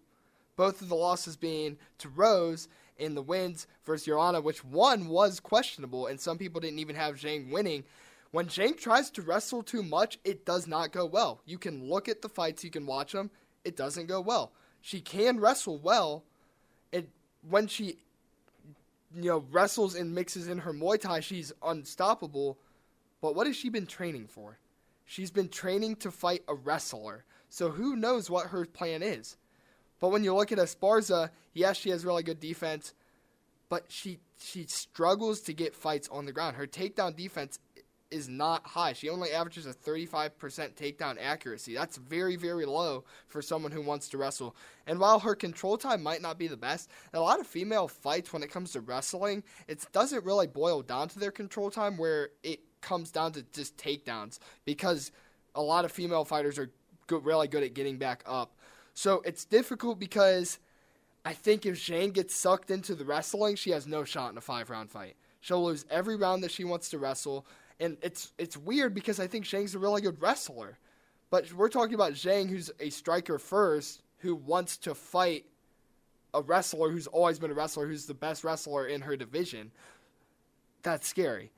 both 0.55 0.81
of 0.81 0.89
the 0.89 0.95
losses 0.95 1.35
being 1.35 1.77
to 1.97 2.09
Rose 2.09 2.67
and 2.97 3.15
the 3.15 3.21
wins 3.21 3.67
versus 3.83 4.05
Joanna, 4.05 4.39
which 4.41 4.63
one 4.63 5.09
was 5.09 5.39
questionable, 5.39 6.07
and 6.07 6.19
some 6.19 6.37
people 6.37 6.61
didn't 6.61 6.79
even 6.79 6.95
have 6.95 7.15
Zhang 7.15 7.51
winning. 7.51 7.83
When 8.31 8.47
Zhang 8.47 8.77
tries 8.77 9.09
to 9.11 9.21
wrestle 9.21 9.63
too 9.63 9.83
much, 9.83 10.17
it 10.23 10.45
does 10.45 10.67
not 10.67 10.91
go 10.91 11.05
well. 11.05 11.41
You 11.45 11.57
can 11.57 11.89
look 11.89 12.07
at 12.07 12.21
the 12.21 12.29
fights, 12.29 12.63
you 12.63 12.69
can 12.69 12.85
watch 12.85 13.11
them, 13.11 13.31
it 13.63 13.75
doesn't 13.75 14.07
go 14.07 14.21
well. 14.21 14.51
She 14.85 15.01
can 15.01 15.39
wrestle 15.39 15.79
well, 15.79 16.23
and 16.93 17.07
when 17.49 17.65
she 17.65 17.97
you 19.15 19.31
know 19.31 19.43
wrestles 19.49 19.95
and 19.95 20.13
mixes 20.13 20.47
in 20.47 20.59
her 20.59 20.73
Muay 20.73 21.01
Thai, 21.01 21.21
she's 21.21 21.51
unstoppable. 21.63 22.59
But 23.19 23.33
what 23.33 23.47
has 23.47 23.55
she 23.55 23.69
been 23.69 23.87
training 23.87 24.27
for? 24.27 24.59
She's 25.03 25.31
been 25.31 25.49
training 25.49 25.95
to 25.97 26.11
fight 26.11 26.43
a 26.47 26.53
wrestler. 26.53 27.25
So 27.49 27.71
who 27.71 27.95
knows 27.95 28.29
what 28.29 28.49
her 28.49 28.63
plan 28.63 29.01
is? 29.01 29.37
But 29.99 30.09
when 30.09 30.23
you 30.23 30.35
look 30.35 30.51
at 30.51 30.59
Esparza, 30.59 31.31
yes, 31.51 31.77
she 31.77 31.89
has 31.89 32.05
really 32.05 32.21
good 32.21 32.39
defense, 32.39 32.93
but 33.69 33.85
she 33.87 34.19
she 34.39 34.67
struggles 34.67 35.41
to 35.41 35.53
get 35.53 35.73
fights 35.73 36.07
on 36.09 36.27
the 36.27 36.31
ground. 36.31 36.57
Her 36.57 36.67
takedown 36.67 37.15
defense 37.15 37.57
is 38.11 38.29
not 38.29 38.65
high. 38.65 38.93
She 38.93 39.09
only 39.09 39.31
averages 39.31 39.65
a 39.65 39.73
35% 39.73 40.31
takedown 40.75 41.17
accuracy. 41.19 41.73
That's 41.73 41.97
very, 41.97 42.35
very 42.35 42.65
low 42.65 43.03
for 43.27 43.41
someone 43.41 43.71
who 43.71 43.81
wants 43.81 44.09
to 44.09 44.17
wrestle. 44.17 44.55
And 44.87 44.99
while 44.99 45.19
her 45.19 45.35
control 45.35 45.77
time 45.77 46.03
might 46.03 46.21
not 46.21 46.37
be 46.37 46.47
the 46.47 46.57
best, 46.57 46.89
a 47.13 47.19
lot 47.19 47.39
of 47.39 47.47
female 47.47 47.87
fights 47.87 48.31
when 48.31 48.43
it 48.43 48.51
comes 48.51 48.71
to 48.71 48.81
wrestling, 48.81 49.43
it 49.67 49.85
doesn't 49.91 50.23
really 50.23 50.47
boil 50.47 50.81
down 50.81 51.09
to 51.09 51.19
their 51.19 51.31
control 51.31 51.71
time 51.71 51.97
where 51.97 52.29
it 52.43 52.59
comes 52.81 53.11
down 53.11 53.31
to 53.33 53.43
just 53.53 53.77
takedowns 53.77 54.39
because 54.63 55.11
a 55.55 55.61
lot 55.61 55.85
of 55.85 55.91
female 55.91 56.25
fighters 56.25 56.59
are 56.59 56.69
good, 57.07 57.25
really 57.25 57.47
good 57.47 57.63
at 57.63 57.73
getting 57.73 57.97
back 57.97 58.23
up. 58.25 58.55
So 58.93 59.21
it's 59.25 59.45
difficult 59.45 59.99
because 59.99 60.59
I 61.25 61.33
think 61.33 61.65
if 61.65 61.75
Zhang 61.75 62.13
gets 62.13 62.35
sucked 62.35 62.69
into 62.69 62.93
the 62.93 63.03
wrestling, 63.03 63.55
she 63.55 63.71
has 63.71 63.87
no 63.87 64.03
shot 64.03 64.31
in 64.31 64.37
a 64.37 64.41
five 64.41 64.69
round 64.69 64.91
fight. 64.91 65.15
She'll 65.41 65.63
lose 65.63 65.85
every 65.89 66.15
round 66.15 66.43
that 66.43 66.51
she 66.51 66.63
wants 66.63 66.89
to 66.89 66.97
wrestle 66.97 67.45
and 67.79 67.97
it's 68.01 68.31
it's 68.37 68.57
weird 68.57 68.93
because 68.93 69.19
I 69.19 69.27
think 69.27 69.45
Zhang's 69.45 69.75
a 69.75 69.79
really 69.79 70.01
good 70.01 70.21
wrestler, 70.21 70.77
but 71.29 71.51
we're 71.53 71.69
talking 71.69 71.95
about 71.95 72.13
Zhang, 72.13 72.49
who's 72.49 72.71
a 72.79 72.89
striker 72.89 73.37
first, 73.37 74.01
who 74.19 74.35
wants 74.35 74.77
to 74.77 74.95
fight 74.95 75.45
a 76.33 76.41
wrestler 76.41 76.89
who's 76.89 77.07
always 77.07 77.39
been 77.39 77.51
a 77.51 77.53
wrestler, 77.53 77.87
who's 77.87 78.05
the 78.05 78.13
best 78.13 78.43
wrestler 78.43 78.87
in 78.87 79.01
her 79.01 79.15
division. 79.15 79.71
That's 80.83 81.07
scary. 81.07 81.51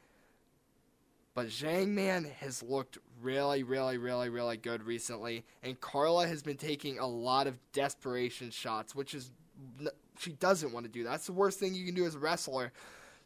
But 1.34 1.48
Zhang, 1.48 1.90
man, 1.90 2.26
has 2.40 2.64
looked 2.64 2.98
really, 3.22 3.62
really, 3.62 3.98
really, 3.98 4.30
really 4.30 4.58
good 4.58 4.82
recently, 4.84 5.46
and 5.62 5.80
Carla 5.80 6.28
has 6.28 6.42
been 6.42 6.58
taking 6.58 6.98
a 6.98 7.06
lot 7.06 7.46
of 7.46 7.60
desperation 7.74 8.50
shots, 8.50 8.96
which 8.96 9.14
is 9.14 9.32
she 10.20 10.32
doesn't 10.34 10.74
want 10.74 10.86
to 10.86 10.92
do. 10.92 11.04
That's 11.04 11.28
the 11.28 11.34
worst 11.34 11.60
thing 11.60 11.76
you 11.76 11.86
can 11.86 11.94
do 11.94 12.06
as 12.06 12.16
a 12.16 12.20
wrestler. 12.20 12.72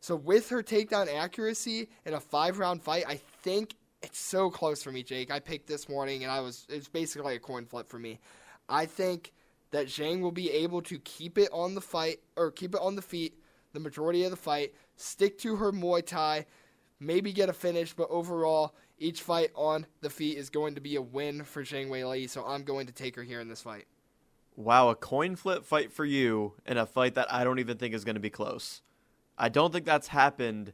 So 0.02 0.16
with 0.16 0.50
her 0.50 0.62
takedown 0.62 1.14
accuracy 1.14 1.88
in 2.06 2.14
a 2.14 2.20
five 2.20 2.60
round 2.60 2.84
fight, 2.84 3.06
I 3.08 3.16
think 3.44 3.76
it's 4.02 4.20
so 4.20 4.50
close 4.50 4.84
for 4.84 4.92
me, 4.92 5.04
Jake. 5.04 5.32
I 5.32 5.40
picked 5.40 5.68
this 5.68 5.88
morning 5.88 6.24
and 6.24 6.32
I 6.32 6.42
was 6.42 6.66
it's 6.70 6.90
basically 6.90 7.36
a 7.36 7.40
coin 7.40 7.66
flip 7.66 7.88
for 7.88 8.00
me. 8.00 8.20
I 8.68 8.86
think 8.86 9.32
that 9.72 9.88
Zhang 9.88 10.22
will 10.22 10.32
be 10.32 10.52
able 10.52 10.82
to 10.82 11.00
keep 11.00 11.38
it 11.38 11.50
on 11.54 11.76
the 11.76 11.82
fight 11.82 12.20
or 12.36 12.52
keep 12.52 12.76
it 12.76 12.82
on 12.82 12.96
the 12.96 13.02
feet 13.02 13.38
the 13.74 13.80
majority 13.80 14.24
of 14.24 14.32
the 14.32 14.38
fight, 14.38 14.74
stick 14.96 15.38
to 15.40 15.56
her 15.58 15.72
Muay 15.72 16.06
Thai, 16.06 16.46
maybe 17.00 17.32
get 17.34 17.50
a 17.50 17.54
finish, 17.54 17.94
but 17.94 18.10
overall 18.10 18.76
each 19.00 19.22
fight 19.22 19.52
on 19.56 19.86
the 20.02 20.10
feet 20.10 20.38
is 20.38 20.50
going 20.50 20.76
to 20.76 20.82
be 20.82 20.96
a 20.96 21.02
win 21.02 21.44
for 21.44 21.64
Zhang 21.64 21.88
Weili, 21.88 22.30
so 22.30 22.46
I'm 22.46 22.64
going 22.64 22.86
to 22.88 22.94
take 22.94 23.16
her 23.16 23.24
here 23.24 23.40
in 23.40 23.48
this 23.48 23.62
fight. 23.62 23.86
Wow, 24.56 24.90
a 24.90 24.96
coin 24.96 25.36
flip 25.36 25.64
fight 25.64 25.92
for 25.92 26.06
you 26.06 26.54
in 26.66 26.78
a 26.78 26.86
fight 26.86 27.16
that 27.16 27.34
I 27.34 27.44
don't 27.44 27.60
even 27.60 27.78
think 27.78 27.96
is 27.96 28.04
going 28.04 28.16
to 28.16 28.22
be 28.22 28.30
close. 28.30 28.82
I 29.38 29.50
don't 29.50 29.72
think 29.72 29.86
that's 29.86 30.08
happened 30.08 30.74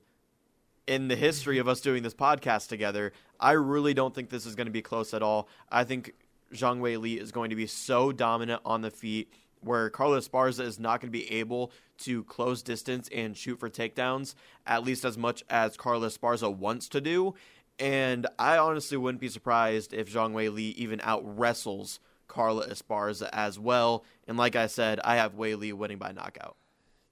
in 0.88 1.10
the 1.10 1.16
history 1.16 1.58
of 1.58 1.68
us 1.68 1.82
doing 1.82 2.04
this 2.04 2.14
podcast 2.14 2.70
together. 2.70 3.12
I 3.40 3.52
really 3.54 3.94
don't 3.94 4.16
think 4.16 4.30
this 4.30 4.46
is 4.46 4.56
going 4.56 4.68
to 4.68 4.72
be 4.72 4.82
close 4.82 5.14
at 5.14 5.22
all. 5.22 5.50
I 5.70 5.84
think 5.84 6.14
Zhang 6.54 6.80
Weili 6.80 7.22
is 7.22 7.32
going 7.32 7.50
to 7.50 7.56
be 7.56 7.68
so 7.68 8.12
dominant 8.12 8.62
on 8.66 8.82
the 8.82 8.92
feet 8.92 9.32
where 9.62 9.90
Carla 9.90 10.20
Esparza 10.20 10.62
is 10.62 10.80
not 10.80 11.02
going 11.02 11.12
to 11.12 11.18
be 11.18 11.32
able 11.32 11.72
to 12.00 12.24
close 12.24 12.62
distance 12.62 13.10
and 13.14 13.36
shoot 13.36 13.60
for 13.60 13.70
takedowns, 13.70 14.36
at 14.66 14.84
least 14.84 15.04
as 15.04 15.18
much 15.18 15.44
as 15.50 15.76
Carla 15.76 16.08
Esparza 16.08 16.56
wants 16.56 16.88
to 16.90 17.02
do. 17.02 17.36
And 17.80 18.28
I 18.40 18.58
honestly 18.58 18.98
wouldn't 18.98 19.22
be 19.22 19.30
surprised 19.30 19.94
if 19.94 20.12
Zhang 20.12 20.34
Weili 20.34 20.74
even 20.76 21.02
out 21.04 21.22
wrestles 21.38 22.00
Carla 22.28 22.68
Esparza 22.68 23.30
as 23.34 23.60
well. 23.60 24.04
And 24.28 24.38
like 24.38 24.56
I 24.56 24.68
said, 24.68 25.00
I 25.04 25.18
have 25.18 25.36
Weili 25.36 25.74
winning 25.74 25.98
by 25.98 26.12
knockout. 26.12 26.56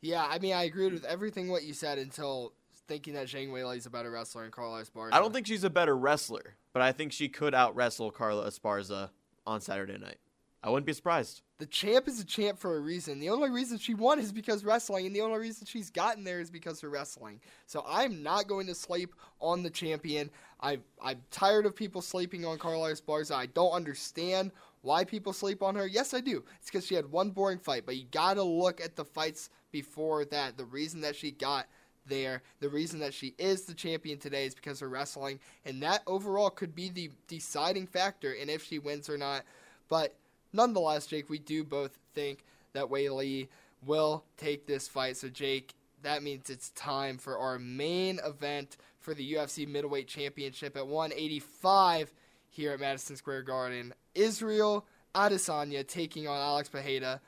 Yeah, 0.05 0.27
I 0.29 0.37
mean, 0.37 0.53
I 0.53 0.65
agreed 0.65 0.93
with 0.93 1.03
everything 1.03 1.49
what 1.49 1.63
you 1.63 1.73
said 1.73 1.97
until 1.97 2.53
thinking 2.87 3.15
that 3.15 3.25
Zhang 3.25 3.49
Weili 3.49 3.77
is 3.77 3.87
a 3.87 3.89
better 3.89 4.11
wrestler 4.11 4.43
than 4.43 4.51
Carla 4.51 4.83
Esparza. 4.83 5.13
I 5.13 5.19
don't 5.19 5.33
think 5.33 5.47
she's 5.47 5.63
a 5.63 5.69
better 5.69 5.97
wrestler, 5.97 6.53
but 6.73 6.83
I 6.83 6.91
think 6.91 7.11
she 7.11 7.27
could 7.27 7.55
out 7.55 7.75
wrestle 7.75 8.11
Carla 8.11 8.47
Esparza 8.47 9.09
on 9.47 9.61
Saturday 9.61 9.97
night. 9.97 10.19
I 10.61 10.69
wouldn't 10.69 10.85
be 10.85 10.93
surprised. 10.93 11.41
The 11.57 11.65
champ 11.65 12.09
is 12.09 12.19
a 12.19 12.25
champ 12.25 12.59
for 12.59 12.75
a 12.75 12.81
reason. 12.81 13.21
The 13.21 13.29
only 13.29 13.49
reason 13.49 13.77
she 13.77 13.93
won 13.93 14.19
is 14.19 14.33
because 14.33 14.65
wrestling, 14.65 15.05
and 15.05 15.15
the 15.15 15.21
only 15.21 15.39
reason 15.39 15.65
she's 15.65 15.89
gotten 15.89 16.25
there 16.25 16.41
is 16.41 16.51
because 16.51 16.83
of 16.83 16.91
wrestling. 16.91 17.39
So 17.65 17.85
I'm 17.87 18.21
not 18.21 18.47
going 18.47 18.67
to 18.67 18.75
sleep 18.75 19.15
on 19.39 19.63
the 19.63 19.69
champion. 19.69 20.29
I 20.59 20.79
I'm 21.01 21.21
tired 21.31 21.65
of 21.65 21.73
people 21.73 22.01
sleeping 22.01 22.43
on 22.43 22.57
Carla 22.57 22.91
Esparza. 22.91 23.35
I 23.35 23.45
don't 23.45 23.71
understand 23.71 24.51
why 24.81 25.05
people 25.05 25.31
sleep 25.31 25.63
on 25.63 25.75
her. 25.75 25.87
Yes, 25.87 26.13
I 26.13 26.19
do. 26.19 26.43
It's 26.59 26.69
because 26.69 26.85
she 26.85 26.95
had 26.95 27.09
one 27.09 27.29
boring 27.29 27.59
fight, 27.59 27.85
but 27.85 27.95
you 27.95 28.03
got 28.11 28.33
to 28.33 28.43
look 28.43 28.81
at 28.81 28.97
the 28.97 29.05
fights 29.05 29.49
before 29.71 30.25
that. 30.25 30.57
The 30.57 30.65
reason 30.65 30.99
that 31.01 31.15
she 31.15 31.31
got 31.31 31.67
there, 32.05 32.41
the 32.59 32.69
reason 32.69 32.99
that 32.99 33.13
she 33.13 33.33
is 33.37 33.63
the 33.63 33.73
champion 33.73 34.19
today 34.19 34.45
is 34.45 34.55
because 34.55 34.81
of 34.81 34.91
wrestling, 34.91 35.39
and 35.63 35.81
that 35.83 36.03
overall 36.05 36.49
could 36.49 36.75
be 36.75 36.89
the 36.89 37.11
deciding 37.29 37.87
factor 37.87 38.33
in 38.33 38.49
if 38.49 38.61
she 38.61 38.77
wins 38.77 39.09
or 39.09 39.17
not. 39.17 39.43
But 39.87 40.15
nonetheless, 40.55 41.07
Jake, 41.07 41.29
we 41.29 41.39
do 41.39 41.63
both 41.63 41.97
think 42.13 42.45
that 42.73 42.85
Weili 42.85 43.47
will 43.85 44.23
take 44.37 44.65
this 44.65 44.87
fight. 44.87 45.17
So, 45.17 45.29
Jake, 45.29 45.73
that 46.01 46.23
means 46.23 46.49
it's 46.49 46.69
time 46.71 47.17
for 47.17 47.37
our 47.37 47.59
main 47.59 48.19
event 48.25 48.77
for 48.99 49.13
the 49.13 49.33
UFC 49.33 49.67
Middleweight 49.67 50.07
Championship 50.07 50.75
at 50.75 50.87
185 50.87 52.13
here 52.49 52.71
at 52.71 52.79
Madison 52.79 53.15
Square 53.15 53.43
Garden. 53.43 53.93
Israel 54.13 54.85
Adesanya 55.13 55.87
taking 55.87 56.27
on 56.27 56.39
Alex 56.39 56.69
Pereira 56.69 57.21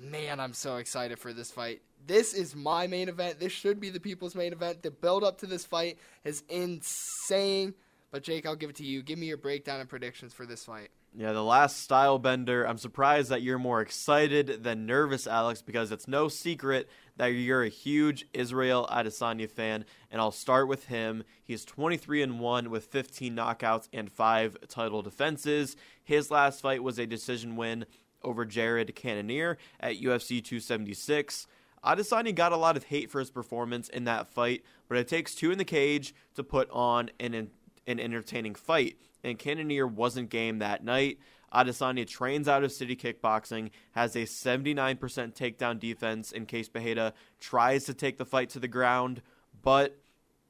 man, 0.00 0.40
I'm 0.40 0.52
so 0.52 0.76
excited 0.76 1.18
for 1.18 1.32
this 1.32 1.50
fight. 1.50 1.82
This 2.06 2.34
is 2.34 2.54
my 2.54 2.86
main 2.86 3.08
event. 3.08 3.40
This 3.40 3.52
should 3.52 3.80
be 3.80 3.90
the 3.90 4.00
people's 4.00 4.34
main 4.34 4.52
event. 4.52 4.82
The 4.82 4.90
build 4.90 5.24
up 5.24 5.38
to 5.38 5.46
this 5.46 5.64
fight 5.64 5.98
is 6.24 6.42
insane. 6.48 7.74
But 8.10 8.22
Jake, 8.22 8.46
I'll 8.46 8.56
give 8.56 8.70
it 8.70 8.76
to 8.76 8.84
you. 8.84 9.02
Give 9.02 9.18
me 9.18 9.26
your 9.26 9.36
breakdown 9.36 9.80
and 9.80 9.88
predictions 9.88 10.32
for 10.32 10.46
this 10.46 10.64
fight. 10.64 10.88
Yeah, 11.18 11.32
the 11.32 11.42
last 11.42 11.80
style 11.80 12.18
bender. 12.18 12.68
I'm 12.68 12.76
surprised 12.76 13.30
that 13.30 13.40
you're 13.40 13.58
more 13.58 13.80
excited 13.80 14.62
than 14.62 14.84
nervous, 14.84 15.26
Alex, 15.26 15.62
because 15.62 15.90
it's 15.90 16.06
no 16.06 16.28
secret 16.28 16.90
that 17.16 17.28
you're 17.28 17.62
a 17.62 17.70
huge 17.70 18.26
Israel 18.34 18.86
Adesanya 18.92 19.50
fan, 19.50 19.86
and 20.10 20.20
I'll 20.20 20.30
start 20.30 20.68
with 20.68 20.88
him. 20.88 21.24
He's 21.42 21.64
23 21.64 22.20
and 22.20 22.38
1 22.38 22.68
with 22.68 22.84
15 22.84 23.34
knockouts 23.34 23.88
and 23.94 24.12
5 24.12 24.58
title 24.68 25.00
defenses. 25.00 25.74
His 26.04 26.30
last 26.30 26.60
fight 26.60 26.82
was 26.82 26.98
a 26.98 27.06
decision 27.06 27.56
win 27.56 27.86
over 28.22 28.44
Jared 28.44 28.94
Cannonier 28.94 29.56
at 29.80 29.96
UFC 29.96 30.44
276. 30.44 31.46
Adesanya 31.82 32.34
got 32.34 32.52
a 32.52 32.58
lot 32.58 32.76
of 32.76 32.84
hate 32.84 33.10
for 33.10 33.20
his 33.20 33.30
performance 33.30 33.88
in 33.88 34.04
that 34.04 34.28
fight, 34.28 34.64
but 34.86 34.98
it 34.98 35.08
takes 35.08 35.34
two 35.34 35.50
in 35.50 35.56
the 35.56 35.64
cage 35.64 36.14
to 36.34 36.44
put 36.44 36.68
on 36.70 37.10
an, 37.18 37.48
an 37.86 38.00
entertaining 38.00 38.54
fight, 38.54 38.98
and 39.26 39.38
Cannonier 39.38 39.86
wasn't 39.86 40.30
game 40.30 40.60
that 40.60 40.84
night. 40.84 41.18
Adesanya 41.52 42.06
trains 42.06 42.48
out 42.48 42.64
of 42.64 42.72
City 42.72 42.96
Kickboxing, 42.96 43.70
has 43.92 44.14
a 44.14 44.20
79% 44.20 44.98
takedown 45.34 45.78
defense 45.78 46.32
in 46.32 46.46
case 46.46 46.68
Pereira 46.68 47.12
tries 47.40 47.84
to 47.84 47.94
take 47.94 48.18
the 48.18 48.24
fight 48.24 48.50
to 48.50 48.60
the 48.60 48.68
ground, 48.68 49.22
but 49.62 49.98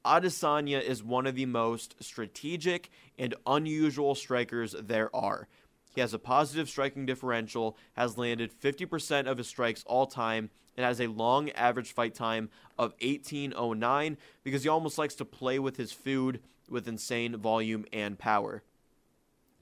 Adesanya 0.05 0.81
is 0.81 1.03
one 1.03 1.27
of 1.27 1.35
the 1.35 1.45
most 1.45 1.95
strategic 1.99 2.89
and 3.17 3.35
unusual 3.45 4.15
strikers 4.15 4.75
there 4.79 5.15
are. 5.15 5.47
He 5.93 6.01
has 6.01 6.13
a 6.13 6.19
positive 6.19 6.69
striking 6.69 7.05
differential, 7.05 7.77
has 7.93 8.17
landed 8.17 8.51
50% 8.51 9.27
of 9.27 9.37
his 9.37 9.47
strikes 9.47 9.83
all 9.85 10.05
time, 10.07 10.49
and 10.75 10.85
has 10.85 11.01
a 11.01 11.07
long 11.07 11.49
average 11.51 11.91
fight 11.91 12.13
time 12.13 12.49
of 12.77 12.93
1809 13.01 14.17
because 14.43 14.63
he 14.63 14.69
almost 14.69 14.97
likes 14.99 15.15
to 15.15 15.25
play 15.25 15.57
with 15.57 15.77
his 15.77 15.91
food 15.91 16.39
with 16.69 16.87
insane 16.87 17.37
volume 17.37 17.85
and 17.91 18.17
power. 18.17 18.63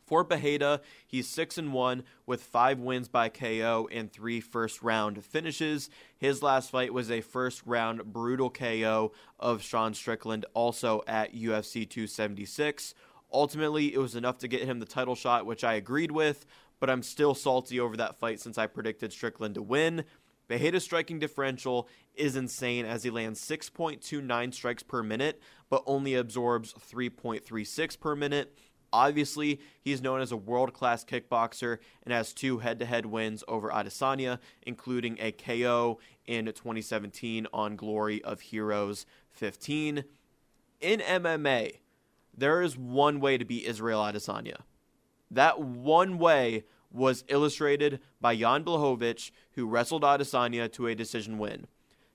For 0.05 0.23
Pereira, 0.23 0.81
he's 1.07 1.27
6 1.27 1.57
and 1.57 1.73
1 1.73 2.03
with 2.27 2.43
5 2.43 2.79
wins 2.79 3.07
by 3.07 3.27
KO 3.29 3.89
and 3.91 4.11
3 4.11 4.39
first 4.39 4.83
round 4.83 5.25
finishes. 5.25 5.89
His 6.15 6.43
last 6.43 6.69
fight 6.69 6.93
was 6.93 7.09
a 7.09 7.21
first 7.21 7.63
round 7.65 8.13
brutal 8.13 8.51
KO 8.51 9.13
of 9.39 9.63
Sean 9.63 9.95
Strickland 9.95 10.45
also 10.53 11.01
at 11.07 11.33
UFC 11.33 11.89
276. 11.89 12.93
Ultimately, 13.33 13.93
it 13.93 13.97
was 13.97 14.15
enough 14.15 14.37
to 14.39 14.47
get 14.47 14.63
him 14.63 14.79
the 14.79 14.85
title 14.85 15.15
shot, 15.15 15.47
which 15.47 15.63
I 15.63 15.73
agreed 15.73 16.11
with, 16.11 16.45
but 16.79 16.89
I'm 16.89 17.01
still 17.01 17.33
salty 17.33 17.79
over 17.79 17.97
that 17.97 18.19
fight 18.19 18.39
since 18.39 18.59
I 18.59 18.67
predicted 18.67 19.11
Strickland 19.11 19.55
to 19.55 19.63
win. 19.63 20.05
Pereira's 20.47 20.83
striking 20.83 21.19
differential 21.19 21.87
is 22.13 22.35
insane 22.35 22.85
as 22.85 23.03
he 23.03 23.09
lands 23.09 23.41
6.29 23.41 24.53
strikes 24.53 24.83
per 24.83 25.01
minute, 25.01 25.41
but 25.69 25.83
only 25.85 26.13
absorbs 26.15 26.73
3.36 26.73 27.99
per 27.99 28.15
minute. 28.15 28.57
Obviously, 28.93 29.59
he's 29.81 30.01
known 30.01 30.21
as 30.21 30.31
a 30.31 30.37
world 30.37 30.73
class 30.73 31.03
kickboxer 31.03 31.79
and 32.03 32.13
has 32.13 32.33
two 32.33 32.59
head 32.59 32.79
to 32.79 32.85
head 32.85 33.05
wins 33.05 33.43
over 33.47 33.69
Adesanya, 33.69 34.39
including 34.61 35.17
a 35.19 35.31
KO 35.31 35.99
in 36.25 36.45
2017 36.45 37.47
on 37.51 37.75
Glory 37.75 38.23
of 38.23 38.39
Heroes 38.39 39.05
15. 39.31 40.05
In 40.79 40.99
MMA, 40.99 41.79
there 42.37 42.61
is 42.61 42.77
one 42.77 43.19
way 43.19 43.37
to 43.37 43.43
beat 43.43 43.65
Israel 43.65 44.01
Adesanya. 44.01 44.61
That 45.29 45.59
one 45.59 46.17
way 46.17 46.63
was 46.91 47.23
illustrated 47.27 47.99
by 48.21 48.35
Jan 48.35 48.63
Blachowicz, 48.63 49.31
who 49.53 49.67
wrestled 49.67 50.03
Adesanya 50.03 50.71
to 50.73 50.87
a 50.87 50.95
decision 50.95 51.37
win. 51.37 51.67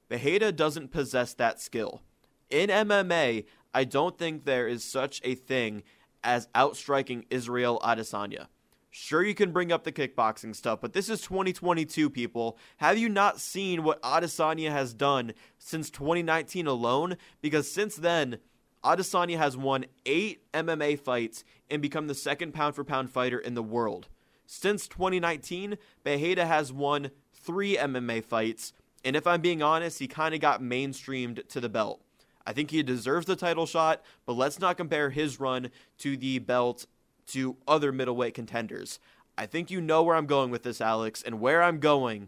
Pereira 0.09 0.53
doesn't 0.53 0.91
possess 0.91 1.35
that 1.35 1.61
skill. 1.61 2.03
In 2.49 2.68
MMA, 2.68 3.45
I 3.73 3.85
don't 3.85 4.18
think 4.18 4.45
there 4.45 4.66
is 4.66 4.83
such 4.83 5.21
a 5.23 5.35
thing 5.35 5.83
as 6.25 6.49
outstriking 6.57 7.27
Israel 7.31 7.81
Adesanya. 7.85 8.47
Sure, 8.93 9.23
you 9.23 9.35
can 9.35 9.53
bring 9.53 9.71
up 9.71 9.85
the 9.85 9.93
kickboxing 9.93 10.55
stuff, 10.55 10.81
but 10.81 10.93
this 10.93 11.09
is 11.09 11.21
2022, 11.21 12.11
people. 12.11 12.59
Have 12.79 12.99
you 12.99 13.09
not 13.09 13.39
seen 13.39 13.85
what 13.85 14.03
Adesanya 14.03 14.73
has 14.73 14.93
done 14.93 15.33
since 15.59 15.91
2019 15.91 16.66
alone? 16.66 17.16
Because 17.41 17.71
since 17.71 17.95
then, 17.95 18.39
Adesanya 18.85 19.37
has 19.37 19.57
won 19.57 19.85
eight 20.07 20.43
MMA 20.53 20.99
fights 20.99 21.45
and 21.71 21.81
become 21.81 22.09
the 22.09 22.14
second 22.14 22.53
pound 22.53 22.75
for 22.75 22.83
pound 22.83 23.11
fighter 23.11 23.39
in 23.39 23.55
the 23.55 23.62
world. 23.62 24.09
Since 24.53 24.88
2019, 24.88 25.78
Pereira 26.03 26.44
has 26.44 26.72
won 26.72 27.12
three 27.32 27.76
MMA 27.76 28.24
fights, 28.24 28.72
and 29.05 29.14
if 29.14 29.24
I'm 29.24 29.40
being 29.40 29.62
honest, 29.62 30.01
he 30.01 30.09
kind 30.09 30.34
of 30.34 30.40
got 30.40 30.61
mainstreamed 30.61 31.46
to 31.46 31.61
the 31.61 31.68
belt. 31.68 32.03
I 32.44 32.53
think 32.53 32.72
he 32.72 32.82
deserves 32.82 33.26
the 33.26 33.36
title 33.36 33.64
shot, 33.64 34.03
but 34.26 34.32
let's 34.32 34.59
not 34.59 34.76
compare 34.76 35.11
his 35.11 35.38
run 35.38 35.70
to 35.98 36.16
the 36.16 36.40
belt 36.40 36.86
to 37.28 37.59
other 37.68 37.92
middleweight 37.92 38.34
contenders. 38.34 38.98
I 39.38 39.46
think 39.46 39.70
you 39.70 39.80
know 39.80 40.03
where 40.03 40.16
I'm 40.16 40.26
going 40.26 40.51
with 40.51 40.64
this, 40.64 40.80
Alex, 40.80 41.22
and 41.22 41.40
where 41.40 41.62
I'm 41.62 41.78
going 41.78 42.26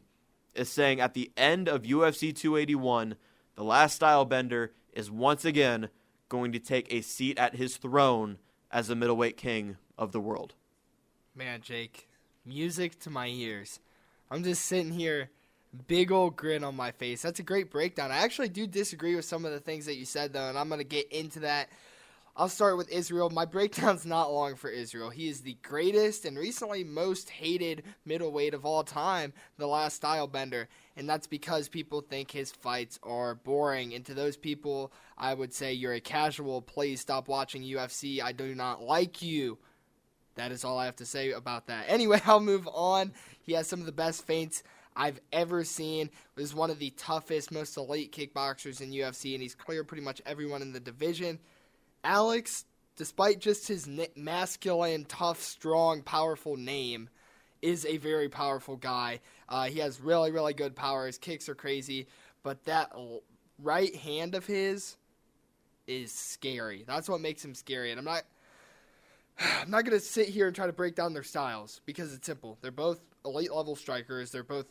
is 0.54 0.68
saying 0.68 1.00
at 1.00 1.14
the 1.14 1.32
end 1.36 1.68
of 1.68 1.82
UFC 1.82 2.32
281, 2.32 3.16
the 3.56 3.64
last 3.64 3.96
style 3.96 4.24
bender 4.24 4.72
is 4.92 5.10
once 5.10 5.44
again 5.44 5.88
going 6.28 6.52
to 6.52 6.60
take 6.60 6.86
a 6.88 7.00
seat 7.00 7.36
at 7.36 7.56
his 7.56 7.78
throne 7.78 8.38
as 8.70 8.86
the 8.86 8.94
middleweight 8.94 9.36
king 9.36 9.76
of 9.98 10.12
the 10.12 10.20
world. 10.20 10.54
Man, 11.34 11.62
Jake, 11.62 12.10
music 12.44 12.98
to 13.00 13.10
my 13.10 13.26
ears. 13.26 13.80
I'm 14.30 14.42
just 14.42 14.64
sitting 14.64 14.92
here, 14.92 15.30
big 15.86 16.10
old 16.10 16.36
grin 16.36 16.64
on 16.64 16.76
my 16.76 16.90
face. 16.90 17.22
That's 17.22 17.40
a 17.40 17.44
great 17.44 17.70
breakdown. 17.70 18.10
I 18.10 18.18
actually 18.18 18.48
do 18.48 18.66
disagree 18.66 19.14
with 19.14 19.24
some 19.24 19.44
of 19.44 19.52
the 19.52 19.60
things 19.60 19.86
that 19.86 19.96
you 19.96 20.04
said, 20.04 20.32
though, 20.32 20.48
and 20.48 20.58
I'm 20.58 20.68
going 20.68 20.78
to 20.80 20.84
get 20.84 21.10
into 21.12 21.40
that. 21.40 21.68
I'll 22.34 22.48
start 22.48 22.78
with 22.78 22.90
Israel. 22.90 23.28
My 23.28 23.44
breakdown's 23.44 24.06
not 24.06 24.32
long 24.32 24.54
for 24.54 24.70
Israel. 24.70 25.10
He 25.10 25.28
is 25.28 25.42
the 25.42 25.58
greatest 25.62 26.24
and 26.24 26.38
recently 26.38 26.82
most 26.82 27.28
hated 27.28 27.82
middleweight 28.06 28.54
of 28.54 28.64
all 28.64 28.84
time, 28.84 29.34
the 29.58 29.66
last 29.66 29.96
style 29.96 30.26
bender. 30.26 30.68
And 30.96 31.06
that's 31.06 31.26
because 31.26 31.68
people 31.68 32.00
think 32.00 32.30
his 32.30 32.50
fights 32.50 32.98
are 33.02 33.34
boring. 33.34 33.92
And 33.92 34.04
to 34.06 34.14
those 34.14 34.38
people, 34.38 34.92
I 35.18 35.34
would 35.34 35.52
say, 35.52 35.74
You're 35.74 35.92
a 35.92 36.00
casual. 36.00 36.62
Please 36.62 37.00
stop 37.02 37.28
watching 37.28 37.62
UFC. 37.62 38.22
I 38.22 38.32
do 38.32 38.54
not 38.54 38.82
like 38.82 39.20
you. 39.20 39.58
That 40.34 40.52
is 40.52 40.64
all 40.64 40.78
I 40.78 40.86
have 40.86 40.96
to 40.96 41.06
say 41.06 41.32
about 41.32 41.66
that. 41.66 41.86
Anyway, 41.88 42.20
I'll 42.26 42.40
move 42.40 42.68
on. 42.72 43.12
He 43.42 43.52
has 43.52 43.66
some 43.66 43.80
of 43.80 43.86
the 43.86 43.92
best 43.92 44.26
feints 44.26 44.62
I've 44.96 45.20
ever 45.32 45.64
seen. 45.64 46.10
Was 46.36 46.54
one 46.54 46.70
of 46.70 46.78
the 46.78 46.90
toughest, 46.90 47.52
most 47.52 47.76
elite 47.76 48.12
kickboxers 48.12 48.80
in 48.80 48.90
UFC, 48.90 49.34
and 49.34 49.42
he's 49.42 49.54
cleared 49.54 49.88
pretty 49.88 50.02
much 50.02 50.22
everyone 50.26 50.62
in 50.62 50.72
the 50.72 50.80
division. 50.80 51.38
Alex, 52.04 52.64
despite 52.96 53.38
just 53.38 53.68
his 53.68 53.88
masculine, 54.16 55.04
tough, 55.04 55.40
strong, 55.40 56.02
powerful 56.02 56.56
name, 56.56 57.08
is 57.60 57.86
a 57.86 57.96
very 57.98 58.28
powerful 58.28 58.76
guy. 58.76 59.20
Uh, 59.48 59.64
he 59.64 59.78
has 59.78 60.00
really, 60.00 60.32
really 60.32 60.52
good 60.52 60.74
power. 60.74 61.06
His 61.06 61.18
kicks 61.18 61.48
are 61.48 61.54
crazy, 61.54 62.08
but 62.42 62.64
that 62.64 62.92
right 63.58 63.94
hand 63.94 64.34
of 64.34 64.46
his 64.46 64.96
is 65.86 66.12
scary. 66.12 66.84
That's 66.86 67.08
what 67.08 67.20
makes 67.20 67.44
him 67.44 67.54
scary. 67.54 67.90
And 67.90 67.98
I'm 67.98 68.04
not 68.04 68.24
I'm 69.38 69.70
not 69.70 69.84
going 69.84 69.98
to 69.98 70.04
sit 70.04 70.28
here 70.28 70.46
and 70.46 70.54
try 70.54 70.66
to 70.66 70.72
break 70.72 70.94
down 70.94 71.14
their 71.14 71.22
styles 71.22 71.80
because 71.86 72.12
it's 72.12 72.26
simple. 72.26 72.58
They're 72.60 72.70
both 72.70 73.00
elite 73.24 73.52
level 73.52 73.76
strikers, 73.76 74.30
they're 74.30 74.42
both 74.42 74.66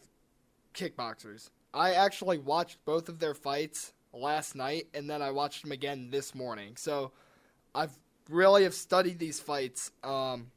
kickboxers. 0.74 1.50
I 1.74 1.94
actually 1.94 2.38
watched 2.38 2.84
both 2.86 3.10
of 3.10 3.20
their 3.20 3.34
fights 3.34 3.94
last 4.14 4.56
night 4.56 4.88
and 4.94 5.10
then 5.10 5.22
I 5.22 5.32
watched 5.32 5.64
them 5.64 5.72
again 5.72 6.10
this 6.12 6.36
morning. 6.36 6.76
So 6.76 7.12
I've 7.74 7.98
really 8.30 8.64
have 8.64 8.74
studied 8.74 9.20
these 9.20 9.40
fights. 9.40 9.92
Um, 10.04 10.52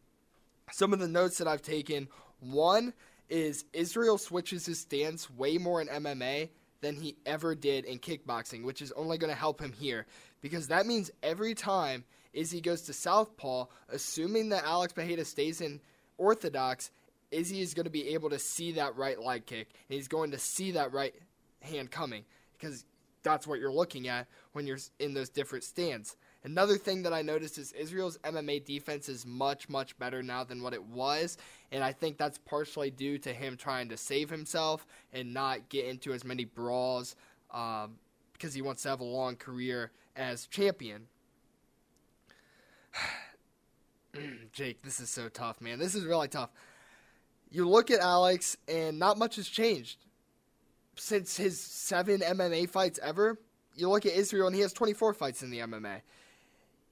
some 0.72 0.92
of 0.92 0.98
the 0.98 1.08
notes 1.08 1.38
that 1.38 1.48
I've 1.48 1.62
taken 1.62 2.08
one 2.40 2.92
is 3.28 3.64
Israel 3.72 4.18
switches 4.18 4.66
his 4.66 4.80
stance 4.80 5.30
way 5.30 5.58
more 5.58 5.80
in 5.80 5.88
MMA 5.88 6.50
than 6.80 6.96
he 6.96 7.16
ever 7.24 7.54
did 7.54 7.84
in 7.84 7.98
kickboxing, 7.98 8.64
which 8.64 8.82
is 8.82 8.92
only 8.92 9.16
going 9.16 9.32
to 9.32 9.38
help 9.38 9.60
him 9.60 9.72
here 9.72 10.06
because 10.40 10.68
that 10.68 10.86
means 10.86 11.10
every 11.22 11.54
time 11.54 12.04
Izzy 12.34 12.60
goes 12.60 12.82
to 12.82 12.92
Southpaw, 12.92 13.66
assuming 13.88 14.50
that 14.50 14.64
Alex 14.64 14.92
Pereira 14.92 15.24
stays 15.24 15.60
in 15.60 15.80
Orthodox, 16.18 16.90
Izzy 17.30 17.60
is 17.60 17.74
going 17.74 17.84
to 17.84 17.90
be 17.90 18.10
able 18.10 18.30
to 18.30 18.38
see 18.38 18.72
that 18.72 18.96
right 18.96 19.20
leg 19.20 19.46
kick, 19.46 19.68
and 19.88 19.96
he's 19.96 20.08
going 20.08 20.32
to 20.32 20.38
see 20.38 20.72
that 20.72 20.92
right 20.92 21.14
hand 21.60 21.90
coming 21.90 22.24
because 22.58 22.84
that's 23.22 23.46
what 23.46 23.58
you're 23.58 23.72
looking 23.72 24.08
at 24.08 24.26
when 24.52 24.66
you're 24.66 24.78
in 24.98 25.14
those 25.14 25.30
different 25.30 25.64
stands. 25.64 26.16
Another 26.44 26.76
thing 26.76 27.04
that 27.04 27.14
I 27.14 27.22
noticed 27.22 27.56
is 27.56 27.72
Israel's 27.72 28.18
MMA 28.18 28.66
defense 28.66 29.08
is 29.08 29.24
much, 29.24 29.68
much 29.70 29.98
better 29.98 30.22
now 30.22 30.44
than 30.44 30.62
what 30.62 30.74
it 30.74 30.84
was, 30.84 31.38
and 31.72 31.82
I 31.82 31.92
think 31.92 32.18
that's 32.18 32.38
partially 32.38 32.90
due 32.90 33.18
to 33.18 33.32
him 33.32 33.56
trying 33.56 33.88
to 33.88 33.96
save 33.96 34.28
himself 34.28 34.86
and 35.12 35.32
not 35.32 35.70
get 35.70 35.86
into 35.86 36.12
as 36.12 36.22
many 36.22 36.44
brawls 36.44 37.16
um, 37.50 37.94
because 38.34 38.52
he 38.52 38.60
wants 38.60 38.82
to 38.82 38.90
have 38.90 39.00
a 39.00 39.04
long 39.04 39.36
career 39.36 39.90
as 40.16 40.46
champion. 40.46 41.06
Jake, 44.52 44.82
this 44.82 45.00
is 45.00 45.10
so 45.10 45.28
tough, 45.28 45.60
man. 45.60 45.78
This 45.78 45.94
is 45.94 46.04
really 46.04 46.28
tough. 46.28 46.50
You 47.50 47.68
look 47.68 47.90
at 47.90 48.00
Alex, 48.00 48.56
and 48.68 48.98
not 48.98 49.18
much 49.18 49.36
has 49.36 49.48
changed 49.48 49.98
since 50.96 51.36
his 51.36 51.60
seven 51.60 52.20
MMA 52.20 52.68
fights 52.68 52.98
ever. 53.02 53.38
You 53.76 53.90
look 53.90 54.06
at 54.06 54.12
Israel, 54.12 54.46
and 54.46 54.54
he 54.54 54.62
has 54.62 54.72
24 54.72 55.14
fights 55.14 55.42
in 55.42 55.50
the 55.50 55.60
MMA. 55.60 56.00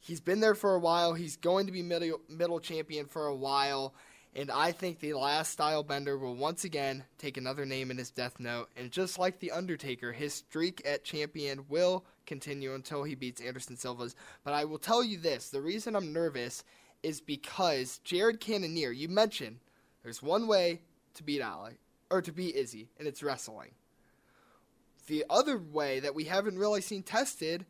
He's 0.01 0.21
been 0.21 0.41
there 0.41 0.55
for 0.55 0.75
a 0.75 0.81
while. 0.81 1.15
He's 1.15 1.37
going 1.37 1.67
to 1.67 1.73
be 1.73 1.83
middle, 1.83 2.21
middle 2.29 2.59
champion 2.59 3.07
for 3.07 3.27
a 3.27 3.35
while. 3.35 3.95
And 4.35 4.51
I 4.51 4.73
think 4.73 4.99
the 4.99 5.13
last 5.13 5.53
style 5.53 5.83
bender 5.83 6.17
will 6.17 6.35
once 6.35 6.65
again 6.65 7.05
take 7.19 7.37
another 7.37 7.67
name 7.67 7.91
in 7.91 7.99
his 7.99 8.11
death 8.11 8.41
note. 8.41 8.71
And 8.77 8.91
just 8.91 9.19
like 9.19 9.39
The 9.39 9.51
Undertaker, 9.51 10.13
his 10.13 10.33
streak 10.33 10.81
at 10.87 11.05
champion 11.05 11.67
will 11.69 12.07
continue 12.25 12.75
until 12.75 13.05
he 13.05 13.15
beats 13.15 13.43
Anderson 13.43 13.77
Silva's. 13.77 14.17
But 14.43 14.55
I 14.55 14.65
will 14.65 14.79
tell 14.79 15.05
you 15.05 15.19
this 15.19 15.51
the 15.51 15.61
reason 15.61 15.95
I'm 15.95 16.15
nervous 16.15 16.65
is 17.03 17.21
because 17.21 17.99
Jared 18.05 18.41
Cannonier, 18.41 18.91
you 18.91 19.09
mentioned 19.09 19.59
there's 20.03 20.23
one 20.23 20.47
way 20.47 20.81
to 21.15 21.23
beat 21.23 21.43
Ali, 21.43 21.73
or 22.11 22.23
to 22.23 22.33
beat 22.33 22.55
Izzy, 22.55 22.89
and 22.99 23.07
it's 23.07 23.23
wrestling. 23.23 23.73
The 25.09 25.27
other 25.29 25.59
way 25.59 26.01
that 26.01 26.15
we 26.15 26.25
haven't 26.25 26.59
really 26.59 26.81
seen 26.81 27.03
tested 27.03 27.67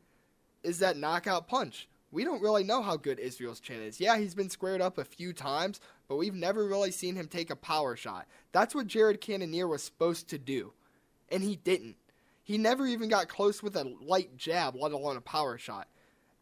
is 0.62 0.78
that 0.78 0.96
knockout 0.96 1.48
punch 1.48 1.88
we 2.12 2.24
don't 2.24 2.42
really 2.42 2.62
know 2.62 2.82
how 2.82 2.96
good 2.96 3.18
Israel's 3.18 3.58
chin 3.58 3.82
is. 3.82 3.98
Yeah, 3.98 4.18
he's 4.18 4.34
been 4.34 4.50
squared 4.50 4.82
up 4.82 4.98
a 4.98 5.04
few 5.04 5.32
times, 5.32 5.80
but 6.12 6.18
we've 6.18 6.34
never 6.34 6.66
really 6.66 6.90
seen 6.90 7.14
him 7.14 7.26
take 7.26 7.48
a 7.48 7.56
power 7.56 7.96
shot. 7.96 8.26
That's 8.52 8.74
what 8.74 8.86
Jared 8.86 9.22
Cannonier 9.22 9.66
was 9.66 9.82
supposed 9.82 10.28
to 10.28 10.38
do, 10.38 10.74
and 11.30 11.42
he 11.42 11.56
didn't. 11.56 11.96
He 12.42 12.58
never 12.58 12.86
even 12.86 13.08
got 13.08 13.28
close 13.28 13.62
with 13.62 13.76
a 13.76 13.96
light 13.98 14.36
jab, 14.36 14.76
let 14.76 14.92
alone 14.92 15.16
a 15.16 15.22
power 15.22 15.56
shot. 15.56 15.88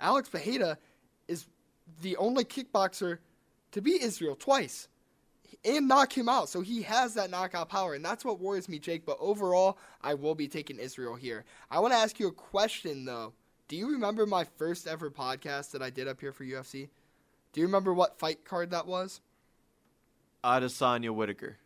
Alex 0.00 0.28
Pereira 0.28 0.76
is 1.28 1.46
the 2.02 2.16
only 2.16 2.42
kickboxer 2.42 3.18
to 3.70 3.80
beat 3.80 4.02
Israel 4.02 4.34
twice 4.34 4.88
and 5.64 5.86
knock 5.86 6.18
him 6.18 6.28
out. 6.28 6.48
So 6.48 6.62
he 6.62 6.82
has 6.82 7.14
that 7.14 7.30
knockout 7.30 7.68
power, 7.68 7.94
and 7.94 8.04
that's 8.04 8.24
what 8.24 8.40
worries 8.40 8.68
me, 8.68 8.80
Jake. 8.80 9.06
But 9.06 9.18
overall, 9.20 9.78
I 10.02 10.14
will 10.14 10.34
be 10.34 10.48
taking 10.48 10.80
Israel 10.80 11.14
here. 11.14 11.44
I 11.70 11.78
want 11.78 11.92
to 11.92 11.98
ask 11.98 12.18
you 12.18 12.26
a 12.26 12.32
question, 12.32 13.04
though. 13.04 13.34
Do 13.68 13.76
you 13.76 13.92
remember 13.92 14.26
my 14.26 14.42
first 14.42 14.88
ever 14.88 15.12
podcast 15.12 15.70
that 15.70 15.80
I 15.80 15.90
did 15.90 16.08
up 16.08 16.20
here 16.20 16.32
for 16.32 16.44
UFC? 16.44 16.88
Do 17.52 17.60
you 17.60 17.68
remember 17.68 17.94
what 17.94 18.18
fight 18.18 18.44
card 18.44 18.72
that 18.72 18.88
was? 18.88 19.20
Adesanya 20.44 21.10
Whitaker. 21.10 21.56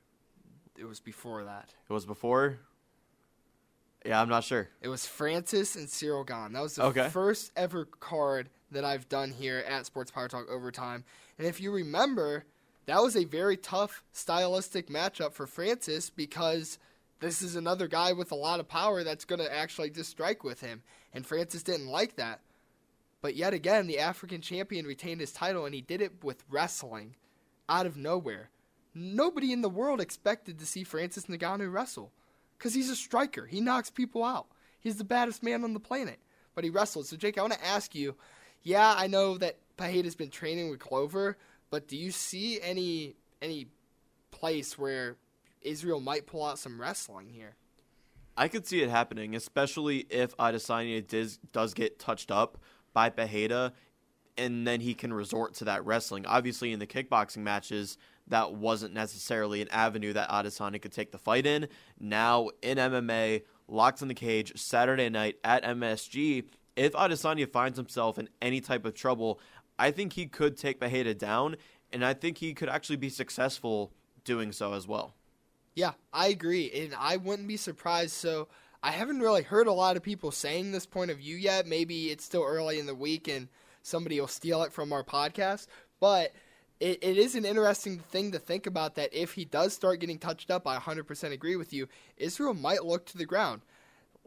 It 0.77 0.85
was 0.85 1.01
before 1.01 1.45
that. 1.45 1.75
It 1.89 1.93
was 1.93 2.05
before. 2.05 2.59
Yeah, 4.05 4.21
I'm 4.21 4.29
not 4.29 4.45
sure. 4.45 4.69
It 4.83 4.89
was 4.89 5.07
Francis 5.07 5.77
and 5.77 5.89
Cyril 5.89 6.25
Gane. 6.25 6.53
That 6.53 6.63
was 6.63 6.75
the 6.77 6.83
Okay. 6.85 7.09
first 7.09 7.53
ever 7.57 7.85
card 7.87 8.51
that 8.71 8.85
I've 8.85 9.09
done 9.09 9.31
here 9.31 9.59
at 9.67 9.87
Sports 9.87 10.11
Power 10.11 10.29
Talk 10.29 10.49
Overtime. 10.51 11.05
And 11.39 11.47
if 11.47 11.61
you 11.61 11.73
remember, 11.73 12.45
that 12.87 13.01
was 13.03 13.17
a 13.17 13.25
very 13.25 13.57
tough 13.57 14.03
stylistic 14.13 14.89
matchup 14.89 15.33
for 15.33 15.47
Francis 15.47 16.11
because 16.11 16.79
this 17.21 17.41
is 17.41 17.57
another 17.57 17.87
guy 17.89 18.13
with 18.13 18.31
a 18.33 18.35
lot 18.37 18.61
of 18.61 18.69
power 18.69 19.05
that's 19.05 19.25
going 19.25 19.39
to 19.41 19.55
actually 19.55 19.89
just 19.91 20.11
strike 20.11 20.45
with 20.45 20.61
him. 20.61 20.83
And 21.15 21.25
Francis 21.25 21.63
didn't 21.63 21.87
like 21.87 22.17
that. 22.17 22.41
But 23.23 23.37
yet 23.37 23.55
again, 23.55 23.87
the 23.87 24.01
African 24.01 24.43
champion 24.43 24.85
retained 24.85 25.21
his 25.21 25.33
title 25.33 25.65
and 25.65 25.75
he 25.75 25.81
did 25.81 26.03
it 26.03 26.23
with 26.23 26.45
wrestling 26.51 27.15
out 27.71 27.87
of 27.87 27.97
nowhere. 27.97 28.51
Nobody 28.95 29.53
in 29.53 29.63
the 29.63 29.69
world 29.69 30.01
expected 30.01 30.59
to 30.59 30.67
see 30.67 30.85
Francis 30.85 31.27
Ngannou 31.27 31.73
wrestle 31.73 32.13
because 32.57 32.75
he's 32.75 32.91
a 32.91 32.97
striker. 32.97 33.47
He 33.47 33.61
knocks 33.61 33.91
people 33.91 34.25
out. 34.25 34.47
He's 34.81 34.97
the 34.97 35.05
baddest 35.05 35.43
man 35.43 35.65
on 35.65 35.73
the 35.73 35.81
planet, 35.81 36.21
but 36.55 36.65
he 36.65 36.71
wrestled. 36.71 37.07
So, 37.07 37.17
Jake, 37.17 37.39
I 37.39 37.43
want 37.43 37.55
to 37.55 37.65
ask 37.65 37.95
you 37.95 38.15
yeah, 38.65 38.95
I 38.97 39.07
know 39.07 39.37
that 39.39 39.59
Pereira's 39.77 40.15
been 40.15 40.31
training 40.31 40.71
with 40.71 40.81
Glover, 40.81 41.37
but 41.71 41.87
do 41.87 41.97
you 41.97 42.11
see 42.11 42.61
any 42.61 43.15
any 43.41 43.67
place 44.31 44.79
where 44.79 45.17
Israel 45.61 46.01
might 46.01 46.27
pull 46.27 46.45
out 46.45 46.59
some 46.59 46.81
wrestling 46.81 47.29
here? 47.29 47.57
I 48.37 48.49
could 48.49 48.67
see 48.67 48.83
it 48.83 48.91
happening, 48.91 49.37
especially 49.37 50.07
if 50.11 50.37
Adesanya 50.39 51.07
does, 51.07 51.37
does 51.53 51.73
get 51.73 52.01
touched 52.01 52.33
up 52.33 52.59
by 52.93 53.11
Pereira, 53.11 53.73
and 54.37 54.67
then 54.67 54.81
he 54.81 54.95
can 54.95 55.13
resort 55.13 55.55
to 55.55 55.65
that 55.65 55.85
wrestling. 55.85 56.27
Obviously, 56.27 56.73
in 56.73 56.79
the 56.79 56.87
kickboxing 56.87 57.39
matches, 57.39 57.99
that 58.29 58.55
wasn't 58.55 58.95
necessarily 58.95 59.63
an 59.63 59.69
avenue 59.71 60.13
that 60.13 60.29
Adesanya 60.31 60.81
could 60.81 60.93
take 60.93 61.13
the 61.13 61.19
fight 61.19 61.47
in. 61.47 61.69
Now, 62.01 62.49
in 62.63 62.79
MMA, 62.79 63.43
locked 63.69 64.03
in 64.03 64.09
the 64.09 64.15
cage 64.15 64.53
Saturday 64.57 65.09
night 65.09 65.37
at 65.45 65.63
MSG, 65.65 66.45
if 66.77 66.93
Adesanya 66.93 67.51
finds 67.51 67.79
himself 67.79 68.19
in 68.19 68.29
any 68.43 68.61
type 68.61 68.85
of 68.85 68.95
trouble, 68.95 69.41
I 69.79 69.91
think 69.91 70.15
he 70.15 70.27
could 70.27 70.57
take 70.57 70.81
Pereira 70.81 71.15
down, 71.15 71.57
and 71.93 72.05
I 72.05 72.15
think 72.15 72.39
he 72.39 72.55
could 72.55 72.69
actually 72.69 72.97
be 72.97 73.09
successful 73.09 73.93
doing 74.25 74.53
so 74.53 74.73
as 74.73 74.89
well. 74.89 75.15
Yeah, 75.75 75.93
I 76.13 76.29
agree, 76.29 76.71
and 76.73 76.95
I 76.99 77.17
wouldn't 77.17 77.49
be 77.49 77.57
surprised. 77.57 78.13
So 78.13 78.49
I 78.83 78.93
haven't 78.93 79.21
really 79.21 79.43
heard 79.43 79.67
a 79.67 79.73
lot 79.73 79.97
of 79.97 80.03
people 80.03 80.31
saying 80.31 80.73
this 80.73 80.87
point 80.87 81.11
of 81.11 81.19
view 81.19 81.37
yet. 81.37 81.67
Maybe 81.67 82.11
it's 82.11 82.25
still 82.25 82.45
early 82.45 82.79
in 82.79 82.87
the 82.87 82.95
week 82.95 83.29
and 83.29 83.49
somebody 83.85 84.19
will 84.19 84.27
steal 84.27 84.63
it 84.63 84.73
from 84.73 84.93
our 84.93 85.05
podcast, 85.05 85.69
but 86.01 86.33
it, 86.81 86.99
it 87.03 87.19
is 87.19 87.35
an 87.35 87.45
interesting 87.45 87.99
thing 87.99 88.33
to 88.33 88.39
think 88.39 88.67
about 88.67 88.95
that 88.97 89.13
if 89.13 89.35
he 89.35 89.45
does 89.45 89.75
start 89.75 90.01
getting 90.01 90.19
touched 90.19 90.51
up, 90.51 90.67
I 90.67 90.79
100% 90.79 91.33
agree 91.33 91.55
with 91.55 91.73
you. 91.73 91.87
Israel 92.17 92.55
might 92.55 92.85
look 92.85 93.05
to 93.07 93.19
the 93.19 93.27
ground. 93.27 93.61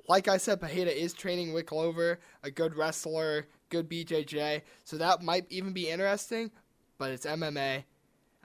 Like 0.08 0.28
I 0.28 0.38
said, 0.38 0.62
Pereira 0.62 0.92
is 0.92 1.12
training 1.12 1.54
with 1.54 1.66
Glover, 1.66 2.20
a 2.44 2.52
good 2.52 2.76
wrestler, 2.76 3.48
good 3.70 3.90
BJJ, 3.90 4.62
so 4.86 4.98
that 4.98 5.24
might 5.24 5.48
even 5.50 5.74
be 5.74 5.90
interesting, 5.90 6.52
but 6.98 7.12
it's 7.12 7.26
MMA. 7.26 7.84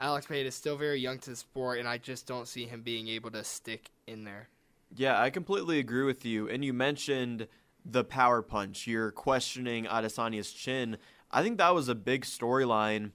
Alex 0.00 0.26
Pereira 0.26 0.48
is 0.48 0.54
still 0.54 0.76
very 0.76 0.98
young 0.98 1.18
to 1.20 1.30
the 1.30 1.36
sport, 1.36 1.78
and 1.78 1.86
I 1.86 1.98
just 1.98 2.26
don't 2.26 2.48
see 2.48 2.64
him 2.64 2.80
being 2.80 3.06
able 3.06 3.30
to 3.32 3.44
stick 3.44 3.90
in 4.06 4.24
there. 4.24 4.48
Yeah, 4.96 5.20
I 5.20 5.30
completely 5.30 5.78
agree 5.78 6.04
with 6.04 6.24
you. 6.24 6.48
And 6.48 6.64
you 6.64 6.72
mentioned 6.72 7.46
the 7.84 8.04
power 8.04 8.42
punch. 8.42 8.86
You're 8.86 9.10
questioning 9.10 9.84
Adesanya's 9.84 10.52
chin. 10.52 10.98
I 11.30 11.42
think 11.42 11.58
that 11.58 11.74
was 11.74 11.88
a 11.88 11.94
big 11.94 12.24
storyline 12.24 13.12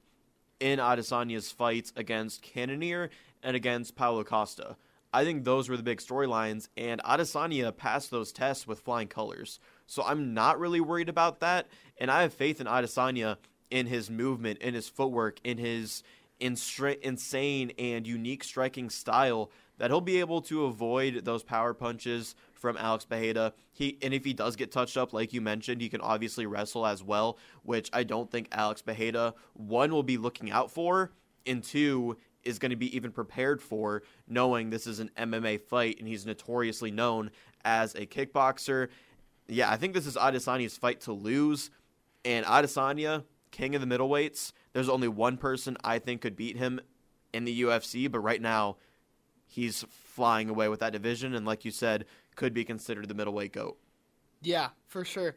in 0.60 0.80
Adesanya's 0.80 1.52
fights 1.52 1.94
against 1.96 2.42
Cannonier 2.42 3.10
and 3.44 3.56
against 3.56 3.96
Paulo 3.96 4.24
Costa. 4.24 4.78
I 5.14 5.24
think 5.24 5.46
those 5.46 5.70
were 5.70 5.78
the 5.78 5.84
big 5.84 6.00
storylines, 6.00 6.68
and 6.76 7.02
Adesanya 7.04 7.76
passed 7.76 8.12
those 8.12 8.32
tests 8.32 8.68
with 8.68 8.82
flying 8.82 9.08
colors. 9.08 9.60
So 9.86 10.04
I'm 10.04 10.34
not 10.34 10.60
really 10.60 10.82
worried 10.82 11.10
about 11.10 11.40
that, 11.40 11.68
and 11.98 12.12
I 12.12 12.24
have 12.24 12.34
faith 12.34 12.60
in 12.60 12.68
Adesanya 12.68 13.38
in 13.72 13.88
his 13.88 14.10
movement, 14.10 14.60
in 14.60 14.74
his 14.74 14.90
footwork, 14.90 15.40
in 15.44 15.58
his 15.58 16.04
insane 16.40 17.72
and 17.80 18.06
unique 18.06 18.44
striking 18.44 18.90
style 18.90 19.50
that 19.78 19.90
he'll 19.90 20.02
be 20.02 20.20
able 20.20 20.42
to 20.42 20.66
avoid 20.66 21.26
those 21.26 21.44
power 21.44 21.74
punches 21.74 22.36
from 22.58 22.78
Alex 22.78 23.06
Pereira. 23.06 23.54
He 23.72 23.98
and 24.02 24.14
if 24.14 24.26
he 24.26 24.34
does 24.34 24.56
get 24.56 24.72
touched 24.72 24.98
up, 24.98 25.14
like 25.14 25.34
you 25.34 25.42
mentioned, 25.42 25.82
he 25.82 25.90
can 25.90 26.02
obviously 26.02 26.46
wrestle 26.46 26.86
as 26.86 27.04
well, 27.04 27.38
which 27.64 27.90
I 27.94 28.04
don't 28.04 28.30
think 28.30 28.48
Alex 28.52 28.82
Pereira 28.82 29.34
one 29.54 29.92
will 29.92 30.04
be 30.04 30.18
looking 30.18 30.52
out 30.52 30.72
for, 30.72 31.12
and 31.46 31.64
two 31.64 32.18
is 32.44 32.60
going 32.60 32.72
to 32.72 32.78
be 32.78 32.96
even 32.96 33.12
prepared 33.12 33.62
for, 33.62 34.04
knowing 34.28 34.70
this 34.70 34.88
is 34.88 35.00
an 35.00 35.12
MMA 35.18 35.60
fight 35.62 35.98
and 36.00 36.08
he's 36.08 36.26
notoriously 36.26 36.92
known 36.92 37.30
as 37.66 37.94
a 37.96 38.06
kickboxer. 38.06 38.88
Yeah, 39.48 39.70
I 39.70 39.78
think 39.78 39.94
this 39.94 40.08
is 40.08 40.16
Adesanya's 40.16 40.78
fight 40.78 41.02
to 41.02 41.14
lose, 41.14 41.70
and 42.26 42.46
Adesanya, 42.46 43.24
king 43.52 43.76
of 43.76 43.82
the 43.82 43.88
middleweights. 43.88 44.52
There's 44.74 44.90
only 44.90 45.08
one 45.08 45.38
person 45.38 45.78
I 45.84 46.00
think 46.00 46.22
could 46.22 46.36
beat 46.36 46.58
him 46.58 46.80
in 47.34 47.46
the 47.46 47.62
UFC, 47.62 48.10
but 48.10 48.20
right 48.20 48.42
now 48.42 48.78
he's 49.46 49.86
flying 49.90 50.50
away 50.50 50.68
with 50.68 50.80
that 50.82 50.94
division, 50.94 51.34
and 51.34 51.46
like 51.46 51.66
you 51.66 51.72
said, 51.72 52.06
could 52.38 52.54
be 52.54 52.64
considered 52.64 53.10
the 53.10 53.14
middleweight 53.14 53.52
goat. 53.52 53.78
Yeah, 54.42 54.70
for 54.86 55.04
sure. 55.04 55.36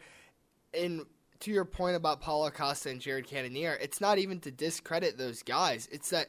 And 0.72 1.04
to 1.40 1.50
your 1.50 1.64
point 1.64 1.96
about 1.96 2.20
Paulo 2.20 2.50
Costa 2.50 2.90
and 2.90 3.00
Jared 3.00 3.26
Cannonier, 3.26 3.76
it's 3.80 4.00
not 4.00 4.18
even 4.18 4.38
to 4.40 4.52
discredit 4.52 5.18
those 5.18 5.42
guys. 5.42 5.88
It's 5.90 6.10
that 6.10 6.28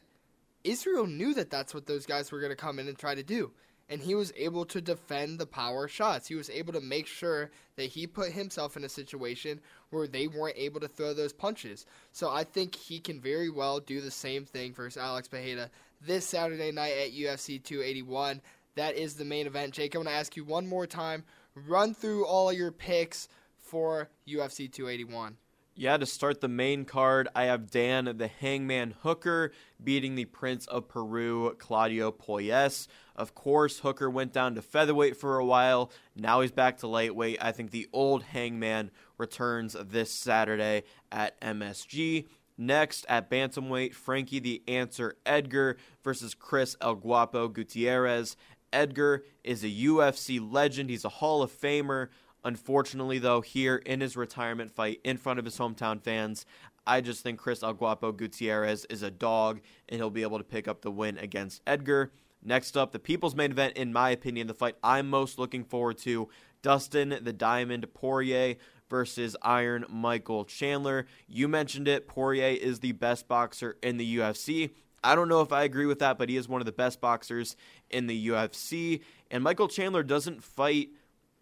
Israel 0.63 1.05
knew 1.05 1.33
that 1.35 1.51
that's 1.51 1.73
what 1.75 1.85
those 1.85 2.07
guys 2.07 2.31
were 2.31 2.39
going 2.39 2.51
to 2.51 2.55
come 2.55 2.79
in 2.79 2.87
and 2.87 2.97
try 2.97 3.13
to 3.13 3.23
do. 3.23 3.51
And 3.89 4.01
he 4.01 4.15
was 4.15 4.31
able 4.37 4.63
to 4.67 4.79
defend 4.79 5.37
the 5.37 5.45
power 5.45 5.89
shots. 5.89 6.25
He 6.25 6.35
was 6.35 6.49
able 6.49 6.71
to 6.71 6.79
make 6.79 7.07
sure 7.07 7.51
that 7.75 7.87
he 7.87 8.07
put 8.07 8.31
himself 8.31 8.77
in 8.77 8.85
a 8.85 8.89
situation 8.89 9.59
where 9.89 10.07
they 10.07 10.27
weren't 10.27 10.57
able 10.57 10.79
to 10.79 10.87
throw 10.87 11.13
those 11.13 11.33
punches. 11.33 11.85
So 12.13 12.29
I 12.29 12.45
think 12.45 12.73
he 12.73 12.99
can 12.99 13.19
very 13.19 13.49
well 13.49 13.81
do 13.81 13.99
the 13.99 14.11
same 14.11 14.45
thing 14.45 14.73
versus 14.73 15.01
Alex 15.01 15.27
Pereira 15.27 15.69
this 15.99 16.25
Saturday 16.25 16.71
night 16.71 16.93
at 16.93 17.11
UFC 17.11 17.61
281. 17.61 18.41
That 18.75 18.95
is 18.95 19.15
the 19.15 19.25
main 19.25 19.47
event. 19.47 19.73
Jake, 19.73 19.95
I'm 19.95 20.03
going 20.03 20.13
to 20.13 20.19
ask 20.19 20.35
you 20.35 20.45
one 20.45 20.67
more 20.67 20.87
time. 20.87 21.23
Run 21.55 21.93
through 21.93 22.25
all 22.25 22.53
your 22.53 22.71
picks 22.71 23.27
for 23.57 24.09
UFC 24.27 24.71
281. 24.71 25.37
Yeah, 25.73 25.97
to 25.97 26.05
start 26.05 26.41
the 26.41 26.49
main 26.49 26.83
card, 26.83 27.29
I 27.33 27.45
have 27.45 27.71
Dan 27.71 28.17
the 28.17 28.27
Hangman 28.27 28.93
Hooker 29.03 29.53
beating 29.81 30.15
the 30.15 30.25
Prince 30.25 30.67
of 30.67 30.89
Peru, 30.89 31.55
Claudio 31.57 32.11
Puelles. 32.11 32.87
Of 33.15 33.33
course, 33.33 33.79
Hooker 33.79 34.09
went 34.09 34.33
down 34.33 34.55
to 34.55 34.61
featherweight 34.61 35.15
for 35.15 35.37
a 35.37 35.45
while. 35.45 35.91
Now 36.15 36.41
he's 36.41 36.51
back 36.51 36.77
to 36.79 36.87
lightweight. 36.87 37.37
I 37.41 37.53
think 37.53 37.71
the 37.71 37.87
old 37.93 38.23
Hangman 38.23 38.91
returns 39.17 39.75
this 39.79 40.11
Saturday 40.11 40.83
at 41.09 41.39
MSG. 41.39 42.27
Next 42.57 43.05
at 43.09 43.29
Bantamweight, 43.29 43.95
Frankie 43.95 44.39
the 44.39 44.61
Answer 44.67 45.15
Edgar 45.25 45.77
versus 46.03 46.35
Chris 46.35 46.75
El 46.81 46.95
Guapo 46.95 47.47
Gutierrez. 47.47 48.35
Edgar 48.73 49.23
is 49.43 49.63
a 49.63 49.69
UFC 49.69 50.39
legend. 50.41 50.89
He's 50.89 51.05
a 51.05 51.09
Hall 51.09 51.41
of 51.41 51.51
Famer. 51.51 52.09
Unfortunately, 52.43 53.19
though, 53.19 53.41
here 53.41 53.77
in 53.77 54.01
his 54.01 54.17
retirement 54.17 54.71
fight 54.71 54.99
in 55.03 55.17
front 55.17 55.37
of 55.39 55.45
his 55.45 55.57
hometown 55.57 56.01
fans, 56.01 56.45
I 56.87 57.01
just 57.01 57.21
think 57.21 57.39
Chris 57.39 57.61
El 57.61 57.73
Guapo 57.73 58.11
Gutierrez 58.11 58.85
is 58.85 59.03
a 59.03 59.11
dog 59.11 59.61
and 59.87 59.99
he'll 59.99 60.09
be 60.09 60.23
able 60.23 60.39
to 60.39 60.43
pick 60.43 60.67
up 60.67 60.81
the 60.81 60.91
win 60.91 61.17
against 61.17 61.61
Edgar. 61.67 62.11
Next 62.43 62.75
up, 62.75 62.91
the 62.91 62.99
people's 62.99 63.35
main 63.35 63.51
event, 63.51 63.77
in 63.77 63.93
my 63.93 64.09
opinion, 64.09 64.47
the 64.47 64.55
fight 64.55 64.75
I'm 64.83 65.09
most 65.09 65.37
looking 65.37 65.63
forward 65.63 65.99
to 65.99 66.29
Dustin 66.63 67.19
the 67.21 67.33
Diamond 67.33 67.93
Poirier 67.93 68.55
versus 68.89 69.37
Iron 69.41 69.85
Michael 69.89 70.45
Chandler. 70.45 71.05
You 71.27 71.47
mentioned 71.47 71.87
it. 71.87 72.07
Poirier 72.07 72.57
is 72.59 72.79
the 72.79 72.91
best 72.93 73.27
boxer 73.27 73.77
in 73.83 73.97
the 73.97 74.17
UFC. 74.17 74.71
I 75.03 75.15
don't 75.15 75.27
know 75.27 75.41
if 75.41 75.51
I 75.51 75.63
agree 75.63 75.85
with 75.85 75.99
that, 75.99 76.17
but 76.17 76.29
he 76.29 76.37
is 76.37 76.47
one 76.47 76.61
of 76.61 76.65
the 76.65 76.71
best 76.71 77.01
boxers 77.01 77.55
in 77.89 78.07
the 78.07 78.27
UFC. 78.27 79.01
And 79.29 79.43
Michael 79.43 79.67
Chandler 79.67 80.03
doesn't 80.03 80.43
fight 80.43 80.89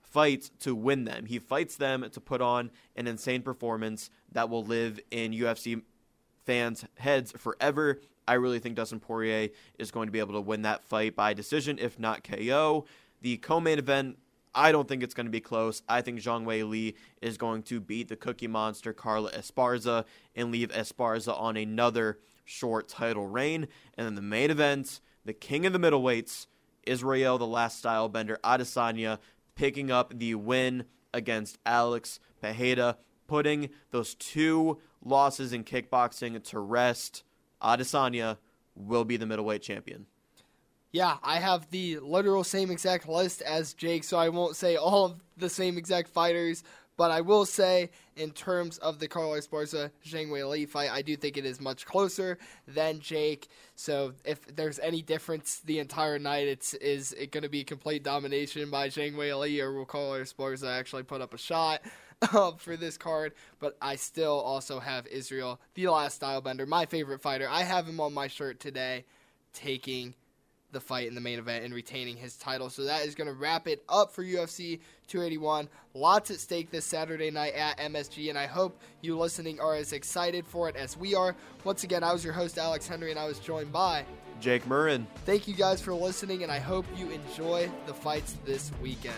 fights 0.01 0.49
to 0.61 0.73
win 0.73 1.05
them. 1.05 1.25
He 1.25 1.39
fights 1.39 1.75
them 1.75 2.05
to 2.09 2.19
put 2.19 2.41
on 2.41 2.71
an 2.95 3.07
insane 3.07 3.41
performance 3.41 4.09
that 4.31 4.49
will 4.49 4.63
live 4.63 4.99
in 5.11 5.33
UFC 5.33 5.81
fans' 6.45 6.85
heads 6.97 7.31
forever. 7.33 7.99
I 8.27 8.33
really 8.33 8.59
think 8.59 8.75
Dustin 8.75 8.99
Poirier 8.99 9.49
is 9.77 9.91
going 9.91 10.07
to 10.07 10.11
be 10.11 10.19
able 10.19 10.33
to 10.33 10.41
win 10.41 10.63
that 10.63 10.83
fight 10.83 11.15
by 11.15 11.33
decision, 11.33 11.77
if 11.79 11.99
not 11.99 12.23
KO. 12.23 12.85
The 13.21 13.37
co 13.37 13.59
main 13.59 13.77
event, 13.77 14.17
I 14.55 14.71
don't 14.71 14.87
think 14.87 15.03
it's 15.03 15.13
going 15.13 15.27
to 15.27 15.31
be 15.31 15.41
close. 15.41 15.83
I 15.87 16.01
think 16.01 16.19
Zhang 16.19 16.45
Weili 16.45 16.95
is 17.21 17.37
going 17.37 17.63
to 17.63 17.79
beat 17.79 18.07
the 18.07 18.15
Cookie 18.15 18.47
Monster 18.47 18.93
Carla 18.93 19.31
Esparza 19.31 20.05
and 20.35 20.51
leave 20.51 20.69
Esparza 20.69 21.39
on 21.39 21.57
another 21.57 22.19
short 22.49 22.87
title 22.87 23.27
reign. 23.27 23.67
And 23.95 24.07
then 24.07 24.15
the 24.15 24.21
main 24.21 24.49
event, 24.49 24.99
the 25.23 25.33
king 25.33 25.65
of 25.65 25.73
the 25.73 25.79
middleweights, 25.79 26.47
Israel, 26.85 27.37
the 27.37 27.45
last 27.45 27.77
style 27.77 28.09
bender, 28.09 28.39
Adesanya, 28.43 29.19
picking 29.55 29.91
up 29.91 30.17
the 30.17 30.35
win 30.35 30.85
against 31.13 31.59
Alex 31.65 32.19
Pereira, 32.41 32.97
putting 33.27 33.69
those 33.91 34.15
two 34.15 34.79
losses 35.03 35.53
in 35.53 35.63
kickboxing 35.63 36.43
to 36.43 36.59
rest. 36.59 37.23
Adesanya 37.61 38.37
will 38.75 39.05
be 39.05 39.17
the 39.17 39.25
middleweight 39.25 39.61
champion. 39.61 40.07
Yeah, 40.91 41.17
I 41.21 41.39
have 41.39 41.69
the 41.69 41.99
literal 41.99 42.43
same 42.43 42.71
exact 42.71 43.07
list 43.07 43.43
as 43.43 43.73
Jake, 43.75 44.03
so 44.03 44.17
I 44.17 44.29
won't 44.29 44.55
say 44.55 44.75
all 44.75 45.05
of 45.05 45.21
the 45.37 45.49
same 45.49 45.77
exact 45.77 46.09
fighters, 46.09 46.63
But 46.99 47.11
I 47.11 47.21
will 47.21 47.45
say, 47.45 47.91
in 48.17 48.31
terms 48.31 48.77
of 48.79 48.99
the 48.99 49.07
Carla 49.07 49.39
Esparza 49.39 49.89
Zhang 50.05 50.27
Weili 50.27 50.67
fight, 50.67 50.91
I 50.91 51.01
do 51.01 51.15
think 51.15 51.37
it 51.37 51.45
is 51.45 51.61
much 51.61 51.85
closer 51.85 52.37
than 52.67 52.99
Jake. 52.99 53.47
So 53.77 54.11
if 54.25 54.45
there's 54.53 54.79
any 54.79 55.01
difference 55.01 55.61
the 55.63 55.79
entire 55.79 56.19
night, 56.19 56.49
it's 56.49 56.73
is 56.73 57.13
it 57.13 57.31
going 57.31 57.43
to 57.43 57.49
be 57.49 57.63
complete 57.63 58.03
domination 58.03 58.69
by 58.69 58.89
Zhang 58.89 59.13
Weili, 59.13 59.61
or 59.61 59.71
will 59.71 59.85
Carla 59.85 60.19
Esparza 60.19 60.77
actually 60.77 61.03
put 61.03 61.21
up 61.21 61.33
a 61.33 61.37
shot? 61.37 61.83
uh, 62.33 62.51
for 62.57 62.75
this 62.75 62.97
card, 62.97 63.31
but 63.61 63.77
I 63.81 63.95
still 63.95 64.37
also 64.37 64.81
have 64.81 65.07
Israel, 65.07 65.61
the 65.75 65.87
last 65.87 66.19
stylebender, 66.21 66.67
my 66.67 66.85
favorite 66.85 67.21
fighter. 67.21 67.47
I 67.49 67.63
have 67.63 67.87
him 67.87 68.01
on 68.01 68.13
my 68.13 68.27
shirt 68.27 68.59
today, 68.59 69.05
taking 69.53 70.15
the 70.71 70.79
fight 70.79 71.07
in 71.07 71.15
the 71.15 71.21
main 71.21 71.39
event 71.39 71.65
and 71.65 71.73
retaining 71.73 72.17
his 72.17 72.35
title. 72.35 72.69
So 72.69 72.83
that 72.83 73.05
is 73.05 73.15
going 73.15 73.27
to 73.27 73.33
wrap 73.33 73.67
it 73.67 73.83
up 73.89 74.11
for 74.11 74.23
UFC 74.23 74.79
281. 75.07 75.67
Lots 75.93 76.31
at 76.31 76.39
stake 76.39 76.71
this 76.71 76.85
Saturday 76.85 77.31
night 77.31 77.53
at 77.53 77.77
MSG, 77.79 78.29
and 78.29 78.37
I 78.37 78.45
hope 78.45 78.79
you 79.01 79.17
listening 79.17 79.59
are 79.59 79.75
as 79.75 79.93
excited 79.93 80.45
for 80.45 80.69
it 80.69 80.75
as 80.75 80.95
we 80.95 81.15
are. 81.15 81.35
Once 81.63 81.83
again, 81.83 82.03
I 82.03 82.13
was 82.13 82.23
your 82.23 82.33
host, 82.33 82.57
Alex 82.57 82.87
Henry, 82.87 83.11
and 83.11 83.19
I 83.19 83.25
was 83.25 83.39
joined 83.39 83.71
by 83.71 84.05
Jake 84.39 84.65
Murren. 84.65 85.05
Thank 85.25 85.47
you 85.47 85.53
guys 85.53 85.81
for 85.81 85.93
listening, 85.93 86.43
and 86.43 86.51
I 86.51 86.59
hope 86.59 86.85
you 86.95 87.09
enjoy 87.09 87.69
the 87.87 87.93
fights 87.93 88.37
this 88.45 88.71
weekend. 88.81 89.15